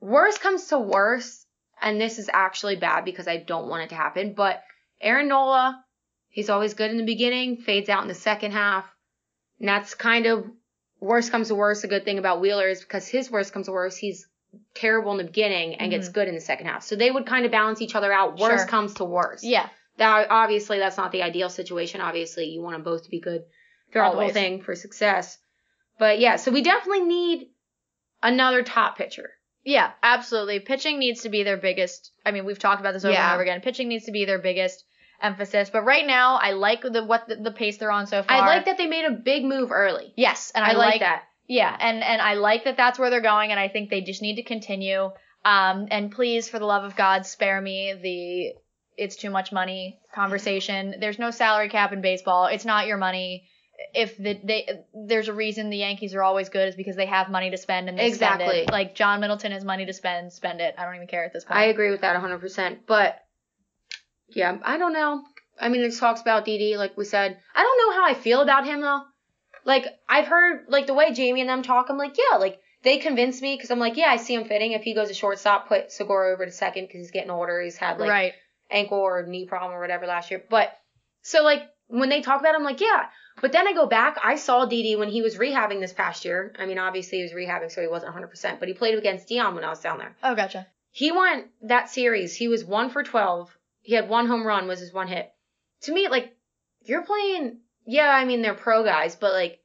worst 0.00 0.40
comes 0.40 0.66
to 0.66 0.78
worst, 0.78 1.46
and 1.80 2.00
this 2.00 2.18
is 2.18 2.30
actually 2.32 2.76
bad 2.76 3.04
because 3.04 3.28
I 3.28 3.38
don't 3.38 3.68
want 3.68 3.84
it 3.84 3.88
to 3.90 3.94
happen. 3.94 4.34
But 4.34 4.62
Aaron 5.00 5.28
Nola, 5.28 5.84
he's 6.28 6.50
always 6.50 6.74
good 6.74 6.90
in 6.90 6.98
the 6.98 7.04
beginning, 7.04 7.58
fades 7.58 7.88
out 7.88 8.02
in 8.02 8.08
the 8.08 8.14
second 8.14 8.52
half, 8.52 8.84
and 9.58 9.68
that's 9.68 9.94
kind 9.94 10.26
of 10.26 10.46
worst 11.00 11.30
comes 11.30 11.48
to 11.48 11.54
worst. 11.54 11.84
A 11.84 11.88
good 11.88 12.04
thing 12.04 12.18
about 12.18 12.40
Wheeler 12.40 12.68
is 12.68 12.80
because 12.80 13.08
his 13.08 13.30
worst 13.30 13.52
comes 13.52 13.66
to 13.66 13.72
worst, 13.72 13.98
he's 13.98 14.26
terrible 14.74 15.12
in 15.12 15.18
the 15.18 15.24
beginning 15.24 15.76
and 15.76 15.90
gets 15.90 16.06
mm-hmm. 16.06 16.14
good 16.14 16.28
in 16.28 16.34
the 16.34 16.40
second 16.40 16.66
half. 16.66 16.82
So 16.82 16.96
they 16.96 17.10
would 17.10 17.26
kind 17.26 17.44
of 17.44 17.52
balance 17.52 17.80
each 17.80 17.94
other 17.94 18.12
out. 18.12 18.38
Worst 18.38 18.62
Sure. 18.62 18.66
comes 18.66 18.94
to 18.94 19.04
worst. 19.04 19.44
yeah. 19.44 19.68
That 19.96 20.28
obviously 20.30 20.78
that's 20.78 20.96
not 20.96 21.12
the 21.12 21.22
ideal 21.22 21.50
situation. 21.50 22.00
Obviously, 22.00 22.46
you 22.46 22.62
want 22.62 22.74
them 22.74 22.84
both 22.84 23.04
to 23.04 23.10
be 23.10 23.20
good 23.20 23.42
throughout 23.92 24.12
the 24.12 24.20
whole 24.20 24.30
thing 24.30 24.62
for 24.62 24.74
success. 24.74 25.36
But 25.98 26.18
yeah, 26.18 26.36
so 26.36 26.50
we 26.50 26.62
definitely 26.62 27.02
need 27.02 27.48
another 28.22 28.62
top 28.62 28.96
pitcher. 28.96 29.30
Yeah, 29.64 29.90
absolutely. 30.02 30.60
Pitching 30.60 30.98
needs 30.98 31.22
to 31.22 31.28
be 31.28 31.42
their 31.42 31.56
biggest. 31.56 32.12
I 32.24 32.30
mean, 32.30 32.44
we've 32.44 32.58
talked 32.58 32.80
about 32.80 32.92
this 32.94 33.04
over 33.04 33.12
Yeah. 33.12 33.26
and 33.26 33.34
over 33.34 33.42
again. 33.42 33.60
Pitching 33.60 33.88
needs 33.88 34.06
to 34.06 34.12
be 34.12 34.24
their 34.24 34.38
biggest 34.38 34.84
emphasis. 35.22 35.70
But 35.70 35.82
right 35.82 36.06
now, 36.06 36.36
I 36.36 36.52
like 36.52 36.82
the 36.82 37.04
what 37.04 37.28
the, 37.28 37.36
the 37.36 37.50
pace 37.50 37.76
they're 37.76 37.90
on 37.90 38.06
so 38.06 38.22
far. 38.22 38.36
I 38.36 38.46
like 38.46 38.64
that 38.64 38.78
they 38.78 38.86
made 38.86 39.04
a 39.04 39.10
big 39.10 39.44
move 39.44 39.70
early. 39.70 40.12
Yes, 40.16 40.50
and 40.54 40.64
I, 40.64 40.70
I, 40.70 40.72
like, 40.72 40.90
like 40.92 41.00
that. 41.00 41.22
Yeah, 41.46 41.76
and 41.78 42.02
and 42.02 42.22
I 42.22 42.34
like 42.34 42.64
that 42.64 42.76
that's 42.76 42.98
where 42.98 43.10
they're 43.10 43.20
going, 43.20 43.50
and 43.50 43.60
I 43.60 43.68
think 43.68 43.90
they 43.90 44.00
just 44.00 44.22
need 44.22 44.36
to 44.36 44.42
continue. 44.42 45.10
Um, 45.44 45.88
and 45.90 46.12
please, 46.12 46.48
for 46.48 46.58
the 46.58 46.66
love 46.66 46.84
of 46.84 46.96
God, 46.96 47.26
spare 47.26 47.60
me 47.60 47.94
the 48.00 48.54
it's 48.96 49.16
too 49.16 49.30
much 49.30 49.50
money 49.50 49.98
conversation. 50.14 50.96
There's 51.00 51.18
no 51.18 51.30
salary 51.30 51.68
cap 51.68 51.92
in 51.92 52.02
baseball. 52.02 52.46
It's 52.46 52.64
not 52.64 52.86
your 52.86 52.98
money. 52.98 53.48
If 53.94 54.16
the, 54.16 54.38
they 54.44 54.84
there's 54.94 55.28
a 55.28 55.32
reason 55.32 55.70
the 55.70 55.78
Yankees 55.78 56.14
are 56.14 56.22
always 56.22 56.48
good 56.48 56.68
is 56.68 56.76
because 56.76 56.96
they 56.96 57.06
have 57.06 57.30
money 57.30 57.50
to 57.50 57.56
spend 57.56 57.88
and 57.88 57.98
they 57.98 58.12
spend 58.12 58.40
Exactly. 58.40 58.60
it. 58.60 58.70
Like 58.70 58.94
John 58.94 59.20
Middleton 59.20 59.52
has 59.52 59.64
money 59.64 59.86
to 59.86 59.92
spend, 59.92 60.32
spend 60.32 60.60
it. 60.60 60.74
I 60.78 60.84
don't 60.84 60.94
even 60.96 61.06
care 61.06 61.24
at 61.24 61.32
this 61.32 61.44
point. 61.44 61.58
I 61.58 61.64
agree 61.64 61.90
with 61.90 62.02
that 62.02 62.20
100%. 62.20 62.78
But 62.86 63.18
yeah, 64.28 64.58
I 64.62 64.78
don't 64.78 64.92
know. 64.92 65.22
I 65.60 65.68
mean, 65.68 65.80
there's 65.80 65.98
talks 65.98 66.20
about 66.20 66.44
Didi, 66.44 66.76
like 66.76 66.96
we 66.96 67.04
said. 67.04 67.38
I 67.54 67.62
don't 67.62 67.78
know 67.78 68.00
how 68.00 68.08
I 68.08 68.14
feel 68.14 68.40
about 68.40 68.66
him 68.66 68.80
though. 68.80 69.02
Like 69.64 69.86
I've 70.08 70.26
heard 70.26 70.66
like 70.68 70.86
the 70.86 70.94
way 70.94 71.12
Jamie 71.12 71.40
and 71.40 71.50
them 71.50 71.62
talk. 71.62 71.86
I'm 71.88 71.98
like, 71.98 72.16
yeah, 72.16 72.38
like 72.38 72.60
they 72.82 72.98
convince 72.98 73.42
me 73.42 73.56
because 73.56 73.70
I'm 73.70 73.78
like, 73.78 73.96
yeah, 73.96 74.08
I 74.08 74.16
see 74.16 74.34
him 74.34 74.44
fitting. 74.44 74.72
If 74.72 74.82
he 74.82 74.94
goes 74.94 75.08
to 75.08 75.14
shortstop, 75.14 75.68
put 75.68 75.92
Segura 75.92 76.32
over 76.32 76.46
to 76.46 76.52
second 76.52 76.84
because 76.86 77.00
he's 77.00 77.10
getting 77.10 77.30
older. 77.30 77.60
He's 77.60 77.76
had 77.76 77.98
like 77.98 78.10
right. 78.10 78.32
ankle 78.70 78.98
or 78.98 79.26
knee 79.26 79.46
problem 79.46 79.72
or 79.72 79.80
whatever 79.80 80.06
last 80.06 80.30
year. 80.30 80.42
But 80.48 80.72
so 81.22 81.42
like 81.42 81.62
when 81.88 82.08
they 82.08 82.22
talk 82.22 82.40
about 82.40 82.54
him, 82.54 82.62
I'm 82.62 82.64
like, 82.64 82.80
yeah. 82.80 83.06
But 83.40 83.52
then 83.52 83.66
I 83.66 83.72
go 83.72 83.86
back, 83.86 84.18
I 84.22 84.36
saw 84.36 84.66
Didi 84.66 84.96
when 84.96 85.08
he 85.08 85.22
was 85.22 85.36
rehabbing 85.36 85.80
this 85.80 85.92
past 85.92 86.24
year. 86.24 86.52
I 86.58 86.66
mean, 86.66 86.78
obviously 86.78 87.18
he 87.18 87.22
was 87.24 87.32
rehabbing, 87.32 87.70
so 87.70 87.80
he 87.80 87.88
wasn't 87.88 88.14
100%, 88.14 88.58
but 88.58 88.68
he 88.68 88.74
played 88.74 88.98
against 88.98 89.28
Dion 89.28 89.54
when 89.54 89.64
I 89.64 89.70
was 89.70 89.80
down 89.80 89.98
there. 89.98 90.14
Oh, 90.22 90.34
gotcha. 90.34 90.66
He 90.90 91.10
went 91.12 91.46
that 91.62 91.88
series. 91.88 92.34
He 92.34 92.48
was 92.48 92.64
one 92.64 92.90
for 92.90 93.02
12. 93.02 93.56
He 93.82 93.94
had 93.94 94.08
one 94.08 94.26
home 94.26 94.46
run, 94.46 94.66
was 94.68 94.80
his 94.80 94.92
one 94.92 95.08
hit. 95.08 95.32
To 95.82 95.92
me, 95.94 96.08
like, 96.08 96.36
you're 96.84 97.02
playing, 97.04 97.60
yeah, 97.86 98.10
I 98.10 98.24
mean, 98.24 98.42
they're 98.42 98.54
pro 98.54 98.84
guys, 98.84 99.16
but 99.16 99.32
like, 99.32 99.60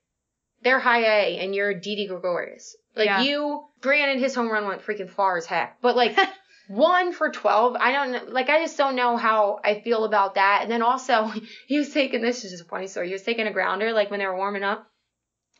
they're 0.61 0.79
high 0.79 1.03
A 1.03 1.39
and 1.39 1.53
you're 1.53 1.73
Didi 1.73 2.07
Gregorius. 2.07 2.75
Like, 2.95 3.07
Yeah. 3.07 3.21
you, 3.23 3.65
granted, 3.81 4.19
his 4.19 4.33
home 4.35 4.49
run 4.49 4.67
went 4.67 4.83
freaking 4.85 5.09
far 5.09 5.37
as 5.37 5.45
heck, 5.45 5.81
but 5.81 5.95
like, 5.97 6.17
one 6.67 7.13
for 7.13 7.29
12, 7.29 7.75
I 7.75 7.91
don't 7.91 8.33
like, 8.33 8.49
I 8.49 8.59
just 8.59 8.77
don't 8.77 8.95
know 8.95 9.17
how 9.17 9.59
I 9.63 9.81
feel 9.81 10.03
about 10.03 10.35
that. 10.35 10.59
And 10.63 10.71
then 10.71 10.81
also, 10.81 11.31
he 11.67 11.77
was 11.77 11.91
taking, 11.91 12.21
this 12.21 12.43
is 12.43 12.51
just 12.51 12.63
a 12.63 12.67
funny 12.67 12.87
story, 12.87 13.07
he 13.07 13.13
was 13.13 13.23
taking 13.23 13.47
a 13.47 13.53
grounder, 13.53 13.93
like, 13.93 14.09
when 14.11 14.19
they 14.19 14.25
were 14.25 14.37
warming 14.37 14.63
up. 14.63 14.89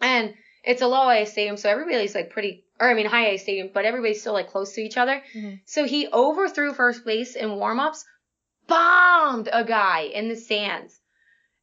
And 0.02 0.34
it's 0.64 0.82
a 0.82 0.88
low 0.88 1.10
A 1.10 1.26
stadium, 1.26 1.58
so 1.58 1.70
everybody's 1.70 2.16
like 2.16 2.32
pretty, 2.32 2.66
or 2.80 2.90
I 2.90 2.96
mean 2.96 3.06
high 3.06 3.28
A 3.28 3.38
stadium, 3.38 3.70
but 3.74 3.86
everybody's 3.86 4.20
still 4.20 4.34
like 4.34 4.50
close 4.50 4.74
to 4.74 4.82
each 4.82 4.98
other. 4.98 5.22
Mhm. 5.34 5.62
So 5.66 5.86
he 5.86 6.08
overthrew 6.12 6.74
first 6.74 7.06
base 7.06 7.36
in 7.36 7.56
warm-ups, 7.56 8.04
bombed 8.68 9.48
a 9.52 9.64
guy 9.64 10.02
in 10.02 10.28
the 10.28 10.36
stands. 10.36 11.00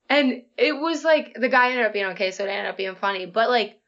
And 0.09 0.43
it 0.57 0.73
was 0.77 1.05
like 1.05 1.35
the 1.35 1.49
guy 1.49 1.71
ended 1.71 1.87
up 1.87 1.93
being 1.93 2.07
okay, 2.07 2.31
so 2.31 2.45
it 2.45 2.49
ended 2.49 2.67
up 2.67 2.77
being 2.77 2.95
funny. 2.95 3.27
But 3.27 3.49
like 3.51 3.81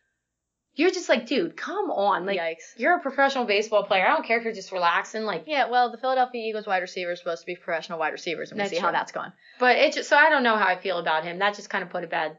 you're 0.76 0.90
just 0.90 1.08
like, 1.08 1.26
dude, 1.26 1.56
come 1.56 1.90
on. 1.90 2.26
Like 2.26 2.38
Yikes. 2.38 2.74
you're 2.76 2.96
a 2.96 3.00
professional 3.00 3.44
baseball 3.44 3.84
player. 3.84 4.04
I 4.04 4.08
don't 4.08 4.24
care 4.26 4.38
if 4.38 4.44
you're 4.44 4.52
just 4.52 4.72
relaxing, 4.72 5.22
like 5.24 5.44
Yeah, 5.46 5.68
well, 5.70 5.90
the 5.92 5.98
Philadelphia 5.98 6.42
Eagles 6.48 6.66
wide 6.66 6.82
receiver 6.82 7.12
is 7.12 7.18
supposed 7.20 7.42
to 7.42 7.46
be 7.46 7.54
professional 7.56 7.98
wide 7.98 8.12
receivers, 8.12 8.50
and 8.50 8.58
we'll 8.58 8.64
That's 8.64 8.76
see 8.76 8.80
how 8.80 8.88
true. 8.88 8.92
that's 8.98 9.12
going. 9.12 9.32
but 9.60 9.76
it 9.76 9.92
just 9.94 10.08
so 10.08 10.16
I 10.16 10.30
don't 10.30 10.42
know 10.42 10.56
how 10.56 10.66
I 10.66 10.76
feel 10.80 10.98
about 10.98 11.24
him. 11.24 11.38
That 11.38 11.54
just 11.54 11.70
kind 11.70 11.82
of 11.84 11.90
put 11.90 12.02
it 12.04 12.10
bad. 12.10 12.38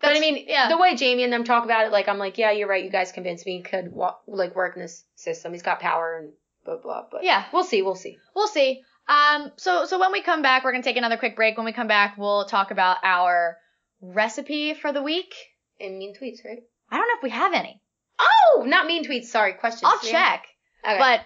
But 0.00 0.16
I 0.16 0.20
mean, 0.20 0.46
yeah. 0.48 0.68
the 0.68 0.76
way 0.78 0.96
Jamie 0.96 1.22
and 1.22 1.32
them 1.32 1.44
talk 1.44 1.64
about 1.64 1.86
it, 1.86 1.92
like 1.92 2.08
I'm 2.08 2.18
like, 2.18 2.36
yeah, 2.36 2.50
you're 2.50 2.66
right. 2.68 2.82
You 2.84 2.90
guys 2.90 3.12
convinced 3.12 3.46
me 3.46 3.58
he 3.58 3.62
could 3.62 3.92
wa- 3.92 4.16
like 4.26 4.56
work 4.56 4.74
in 4.74 4.82
this 4.82 5.04
system. 5.14 5.52
He's 5.52 5.62
got 5.62 5.78
power 5.78 6.18
and 6.18 6.32
blah 6.64 6.78
blah. 6.82 7.04
But 7.10 7.22
Yeah. 7.22 7.44
we'll 7.52 7.62
see. 7.62 7.82
We'll 7.82 7.94
see. 7.94 8.18
We'll 8.34 8.48
see. 8.48 8.82
Um, 9.08 9.52
so 9.56 9.84
so 9.86 10.00
when 10.00 10.10
we 10.12 10.20
come 10.20 10.42
back, 10.42 10.64
we're 10.64 10.72
gonna 10.72 10.82
take 10.82 10.96
another 10.96 11.16
quick 11.16 11.36
break. 11.36 11.56
When 11.56 11.64
we 11.66 11.72
come 11.72 11.86
back, 11.86 12.18
we'll 12.18 12.46
talk 12.46 12.70
about 12.72 12.96
our 13.04 13.58
recipe 14.00 14.74
for 14.74 14.92
the 14.92 15.02
week. 15.02 15.34
And 15.80 15.98
mean 15.98 16.14
tweets, 16.14 16.44
right? 16.44 16.62
I 16.92 16.96
don't 16.98 17.08
know 17.08 17.14
if 17.16 17.22
we 17.22 17.30
have 17.30 17.54
any. 17.54 17.80
Oh, 18.20 18.64
not 18.66 18.86
mean 18.86 19.04
tweets. 19.04 19.24
Sorry, 19.24 19.54
questions. 19.54 19.84
I'll 19.90 19.98
Yeah. 20.04 20.12
check. 20.12 20.46
Okay. 20.84 20.98
But 20.98 21.24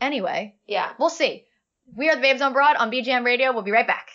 anyway, 0.00 0.56
yeah. 0.66 0.92
we'll 0.98 1.10
see. 1.10 1.44
We 1.94 2.08
are 2.08 2.16
the 2.16 2.22
Babes 2.22 2.40
on 2.40 2.52
Broad 2.52 2.76
on 2.76 2.90
BGN 2.90 3.24
Radio. 3.24 3.52
We'll 3.52 3.62
be 3.62 3.70
right 3.70 3.86
back. 3.86 4.08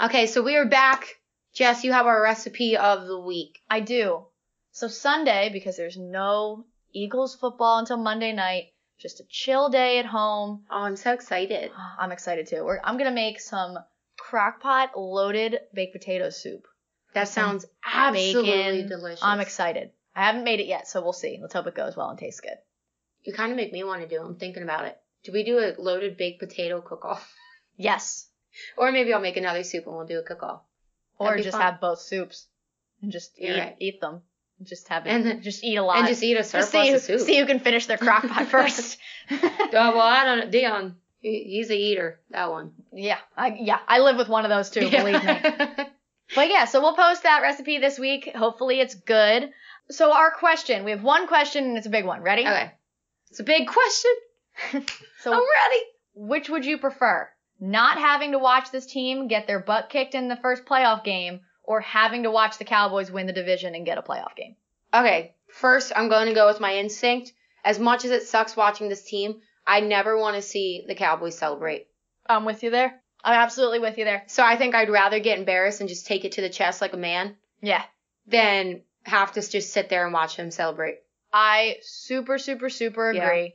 Okay, 0.00 0.26
so 0.26 0.42
we 0.42 0.56
are 0.56 0.66
back. 0.66 1.06
Jess, 1.54 1.82
you 1.84 1.92
have 1.92 2.06
our 2.06 2.22
recipe 2.22 2.76
of 2.76 3.06
the 3.06 3.18
week. 3.18 3.60
I 3.70 3.80
do. 3.80 4.26
So 4.72 4.86
Sunday, 4.88 5.50
because 5.52 5.76
there's 5.76 5.96
no 5.96 6.66
Eagles 6.92 7.34
football 7.34 7.78
until 7.78 7.96
Monday 7.96 8.32
night, 8.32 8.72
just 8.98 9.20
a 9.20 9.24
chill 9.28 9.68
day 9.68 9.98
at 9.98 10.06
home. 10.06 10.64
Oh, 10.70 10.82
I'm 10.82 10.96
so 10.96 11.12
excited. 11.12 11.70
I'm 11.98 12.12
excited 12.12 12.46
too. 12.46 12.64
We're, 12.64 12.80
I'm 12.82 12.98
gonna 12.98 13.10
make 13.10 13.40
some 13.40 13.78
crockpot 14.20 14.90
loaded 14.96 15.58
baked 15.72 15.94
potato 15.94 16.30
soup. 16.30 16.66
That 17.20 17.28
sounds 17.28 17.66
absolutely 17.84 18.50
bacon. 18.82 18.88
delicious. 18.88 19.20
I'm 19.22 19.40
excited. 19.40 19.90
I 20.14 20.24
haven't 20.26 20.44
made 20.44 20.60
it 20.60 20.66
yet, 20.66 20.88
so 20.88 21.00
we'll 21.02 21.12
see. 21.12 21.38
Let's 21.40 21.54
hope 21.54 21.66
it 21.66 21.74
goes 21.74 21.96
well 21.96 22.10
and 22.10 22.18
tastes 22.18 22.40
good. 22.40 22.56
You 23.22 23.32
kind 23.32 23.50
of 23.52 23.56
make 23.56 23.72
me 23.72 23.84
want 23.84 24.02
to 24.02 24.08
do. 24.08 24.16
it. 24.22 24.24
I'm 24.24 24.36
thinking 24.36 24.62
about 24.62 24.86
it. 24.86 24.96
Do 25.24 25.32
we 25.32 25.44
do 25.44 25.58
a 25.58 25.74
loaded 25.80 26.16
baked 26.16 26.40
potato 26.40 26.80
cook-off, 26.80 27.30
Yes. 27.76 28.28
or 28.76 28.90
maybe 28.92 29.12
I'll 29.12 29.20
make 29.20 29.36
another 29.36 29.62
soup 29.64 29.86
and 29.86 29.96
we'll 29.96 30.06
do 30.06 30.18
a 30.18 30.22
cook-off? 30.22 30.62
Or 31.18 31.36
just 31.36 31.50
fun. 31.52 31.60
have 31.60 31.80
both 31.80 32.00
soups 32.00 32.46
and 33.02 33.10
just 33.12 33.32
You're 33.38 33.56
eat 33.56 33.60
right. 33.60 33.76
eat 33.80 34.00
them. 34.00 34.22
Just 34.62 34.88
have 34.88 35.06
it. 35.06 35.10
And 35.10 35.24
then- 35.26 35.42
just 35.42 35.62
eat 35.62 35.76
a 35.76 35.82
lot. 35.84 35.98
And 35.98 36.08
just 36.08 36.22
eat 36.22 36.36
a 36.36 36.42
surplus 36.44 36.70
see, 36.70 36.88
who, 36.88 36.94
of 36.96 37.00
soup. 37.02 37.20
see 37.20 37.38
who 37.38 37.46
can 37.46 37.60
finish 37.60 37.86
their 37.86 37.98
crock 37.98 38.26
pot 38.26 38.46
first. 38.48 38.98
Oh, 39.30 39.38
well, 39.72 40.00
I 40.00 40.24
don't 40.24 40.38
know. 40.38 40.50
Dion, 40.50 40.96
he, 41.20 41.44
he's 41.44 41.70
a 41.70 41.76
eater. 41.76 42.20
That 42.30 42.50
one. 42.50 42.72
yeah, 42.92 43.18
I, 43.36 43.56
yeah, 43.60 43.78
I 43.86 43.98
live 44.00 44.16
with 44.16 44.28
one 44.28 44.44
of 44.44 44.48
those 44.48 44.70
too. 44.70 44.88
Believe 44.90 45.22
me. 45.24 45.40
But 46.34 46.48
yeah, 46.50 46.66
so 46.66 46.80
we'll 46.80 46.94
post 46.94 47.22
that 47.22 47.42
recipe 47.42 47.78
this 47.78 47.98
week. 47.98 48.30
Hopefully 48.34 48.80
it's 48.80 48.94
good. 48.94 49.50
So 49.90 50.12
our 50.12 50.30
question, 50.30 50.84
we 50.84 50.90
have 50.90 51.02
one 51.02 51.26
question 51.26 51.64
and 51.64 51.78
it's 51.78 51.86
a 51.86 51.90
big 51.90 52.04
one. 52.04 52.20
Ready? 52.22 52.42
okay. 52.42 52.72
It's 53.30 53.40
a 53.40 53.44
big 53.44 53.66
question. 53.68 54.10
So 55.20 55.32
I'm 55.32 55.38
ready. 55.38 55.82
which 56.14 56.48
would 56.48 56.64
you 56.64 56.78
prefer? 56.78 57.28
Not 57.60 57.98
having 57.98 58.32
to 58.32 58.38
watch 58.38 58.70
this 58.70 58.86
team 58.86 59.26
get 59.26 59.46
their 59.46 59.58
butt 59.58 59.88
kicked 59.88 60.14
in 60.14 60.28
the 60.28 60.36
first 60.36 60.64
playoff 60.64 61.02
game 61.02 61.40
or 61.64 61.80
having 61.80 62.22
to 62.22 62.30
watch 62.30 62.58
the 62.58 62.64
Cowboys 62.64 63.10
win 63.10 63.26
the 63.26 63.32
division 63.32 63.74
and 63.74 63.84
get 63.84 63.98
a 63.98 64.02
playoff 64.02 64.36
game? 64.36 64.54
Okay, 64.94 65.34
first 65.48 65.92
I'm 65.94 66.08
going 66.08 66.28
to 66.28 66.34
go 66.34 66.46
with 66.46 66.60
my 66.60 66.76
instinct. 66.76 67.32
As 67.64 67.78
much 67.80 68.04
as 68.04 68.10
it 68.12 68.22
sucks 68.28 68.56
watching 68.56 68.88
this 68.88 69.04
team, 69.04 69.40
I 69.66 69.80
never 69.80 70.16
want 70.16 70.36
to 70.36 70.42
see 70.42 70.84
the 70.86 70.94
Cowboys 70.94 71.36
celebrate. 71.36 71.88
I'm 72.26 72.44
with 72.44 72.62
you 72.62 72.70
there. 72.70 73.00
I'm 73.24 73.34
absolutely 73.34 73.78
with 73.80 73.98
you 73.98 74.04
there. 74.04 74.22
So 74.26 74.42
I 74.44 74.56
think 74.56 74.74
I'd 74.74 74.90
rather 74.90 75.18
get 75.20 75.38
embarrassed 75.38 75.80
and 75.80 75.88
just 75.88 76.06
take 76.06 76.24
it 76.24 76.32
to 76.32 76.40
the 76.40 76.48
chest 76.48 76.80
like 76.80 76.92
a 76.92 76.96
man 76.98 77.36
Yeah. 77.60 77.82
than 78.26 78.82
have 79.04 79.32
to 79.32 79.40
just 79.48 79.72
sit 79.72 79.88
there 79.88 80.04
and 80.04 80.12
watch 80.14 80.36
him 80.36 80.50
celebrate. 80.50 80.98
I 81.32 81.76
super, 81.82 82.38
super, 82.38 82.68
super 82.68 83.12
Yeah. 83.12 83.24
agree. 83.26 83.54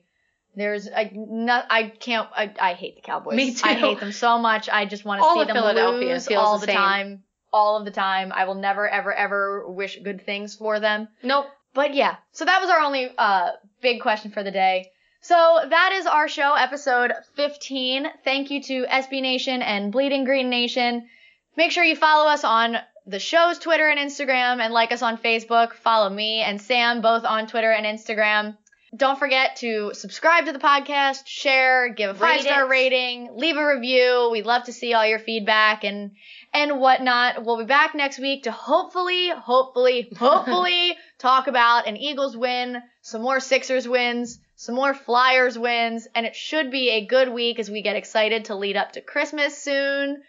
There's 0.56 0.88
I 0.88 1.12
not 1.16 1.66
I 1.72 1.84
can't 1.90 2.28
I, 2.36 2.54
I 2.62 2.74
hate 2.74 2.96
the 2.96 3.02
Cowboys. 3.02 3.36
Me 3.36 3.54
too. 3.56 3.62
I 3.68 3.74
hate 3.74 4.00
them 4.00 4.12
so 4.12 4.38
much. 4.38 4.70
I 4.70 4.86
just 4.86 5.04
want 5.04 5.20
to 5.22 5.26
All 5.26 5.36
see 5.36 5.42
of 5.42 5.48
them 5.48 5.56
Philadelphia 5.56 6.14
lose 6.14 6.28
feels 6.28 6.46
all 6.48 6.60
the 6.60 6.66
the 6.68 6.72
same. 6.72 6.76
time, 6.76 7.24
all 7.52 7.78
of 7.78 7.86
the 7.86 7.92
time. 7.92 8.32
I 8.32 8.46
will 8.46 8.54
never, 8.56 8.88
ever, 8.88 9.12
ever 9.12 9.68
wish 9.72 9.98
good 10.04 10.24
things 10.26 10.56
for 10.56 10.80
them. 10.80 11.08
Nope. 11.24 11.48
But 11.74 11.96
yeah, 11.96 12.18
so 12.34 12.46
that 12.46 12.62
was 12.62 12.70
our 12.70 12.82
only 12.82 13.10
uh 13.18 13.52
big 13.82 14.02
question 14.02 14.30
for 14.30 14.44
the 14.44 14.52
day. 14.52 14.92
So 15.24 15.36
that 15.70 15.94
is 15.94 16.06
our 16.06 16.28
show, 16.28 16.54
episode 16.54 17.14
15. 17.36 18.08
Thank 18.26 18.52
you 18.52 18.62
to 18.64 18.86
SB 18.86 19.22
Nation 19.22 19.62
and 19.62 19.90
Bleeding 19.90 20.26
Green 20.26 20.50
Nation. 20.50 21.08
Make 21.56 21.72
sure 21.72 21.86
you 21.86 21.96
follow 21.96 22.30
us 22.30 22.44
on 22.44 22.76
the 23.06 23.20
show's 23.20 23.58
Twitter 23.58 23.88
and 23.88 23.98
Instagram 23.98 24.60
and 24.60 24.74
like 24.74 24.92
us 24.92 25.02
on 25.02 25.18
Facebook. 25.18 25.76
Follow 25.76 26.10
me 26.10 26.42
and 26.42 26.62
Sam 26.62 27.00
both 27.00 27.24
on 27.24 27.48
Twitter 27.48 27.72
and 27.72 27.86
Instagram. 27.86 28.58
Don't 28.94 29.18
forget 29.18 29.56
to 29.58 29.94
subscribe 29.94 30.48
to 30.48 30.52
the 30.52 30.60
podcast, 30.60 31.26
share, 31.26 31.88
give 31.94 32.10
a 32.10 32.14
five 32.14 32.42
star 32.42 32.68
rating, 32.68 33.38
leave 33.38 33.56
a 33.56 33.66
review. 33.66 34.28
We'd 34.30 34.46
love 34.46 34.66
to 34.66 34.74
see 34.74 34.94
all 34.94 35.08
your 35.08 35.20
feedback 35.20 35.86
and 35.86 36.12
and 36.54 36.82
whatnot. 36.82 37.46
We'll 37.46 37.60
be 37.60 37.64
back 37.64 37.96
next 37.96 38.20
week 38.20 38.44
to 38.44 38.52
hopefully, 38.52 39.30
hopefully, 39.30 40.12
hopefully 40.18 40.98
talk 41.18 41.48
about 41.48 41.88
an 41.88 41.96
Eagles 41.96 42.36
win, 42.36 42.84
some 43.02 43.22
more 43.22 43.40
Sixers 43.40 43.88
wins, 43.88 44.40
some 44.64 44.76
more 44.76 44.94
Flyers 44.94 45.60
wins, 45.60 46.08
and 46.16 46.26
it 46.26 46.38
should 46.38 46.72
be 46.72 46.92
a 46.92 47.06
good 47.06 47.28
week 47.28 47.60
as 47.60 47.70
we 47.70 47.82
get 47.82 47.98
excited 47.98 48.46
to 48.46 48.56
lead 48.56 48.78
up 48.78 48.94
to 48.94 49.02
Christmas 49.02 49.62
soon. 49.62 50.24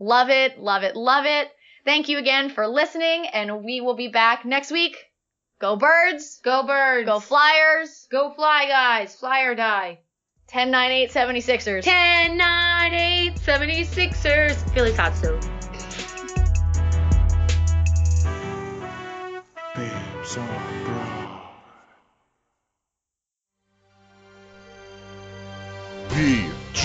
Love 0.00 0.28
it, 0.28 0.58
love 0.58 0.82
it, 0.82 0.96
love 0.96 1.24
it. 1.24 1.48
Thank 1.84 2.08
you 2.08 2.18
again 2.18 2.50
for 2.50 2.66
listening, 2.66 3.28
and 3.28 3.62
we 3.62 3.80
will 3.80 3.94
be 3.94 4.08
back 4.08 4.44
next 4.44 4.72
week. 4.72 4.96
Go 5.60 5.76
Birds! 5.76 6.40
Go 6.42 6.66
Birds. 6.66 7.06
Go 7.06 7.20
Flyers! 7.20 8.08
Go 8.10 8.34
fly, 8.34 8.66
guys. 8.66 9.14
Fly 9.14 9.42
or 9.42 9.54
die. 9.54 10.00
10 10.48 10.72
9 10.72 10.90
8 10.90 11.10
76ers. 11.10 11.82
10, 11.84 12.36
9, 12.36 12.92
8, 12.94 13.34
76ers. 13.36 14.74
Philly's 14.74 14.96
hot 14.96 15.16
stove. 15.16 15.55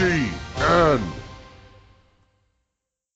G 0.01 0.33
N 0.57 1.20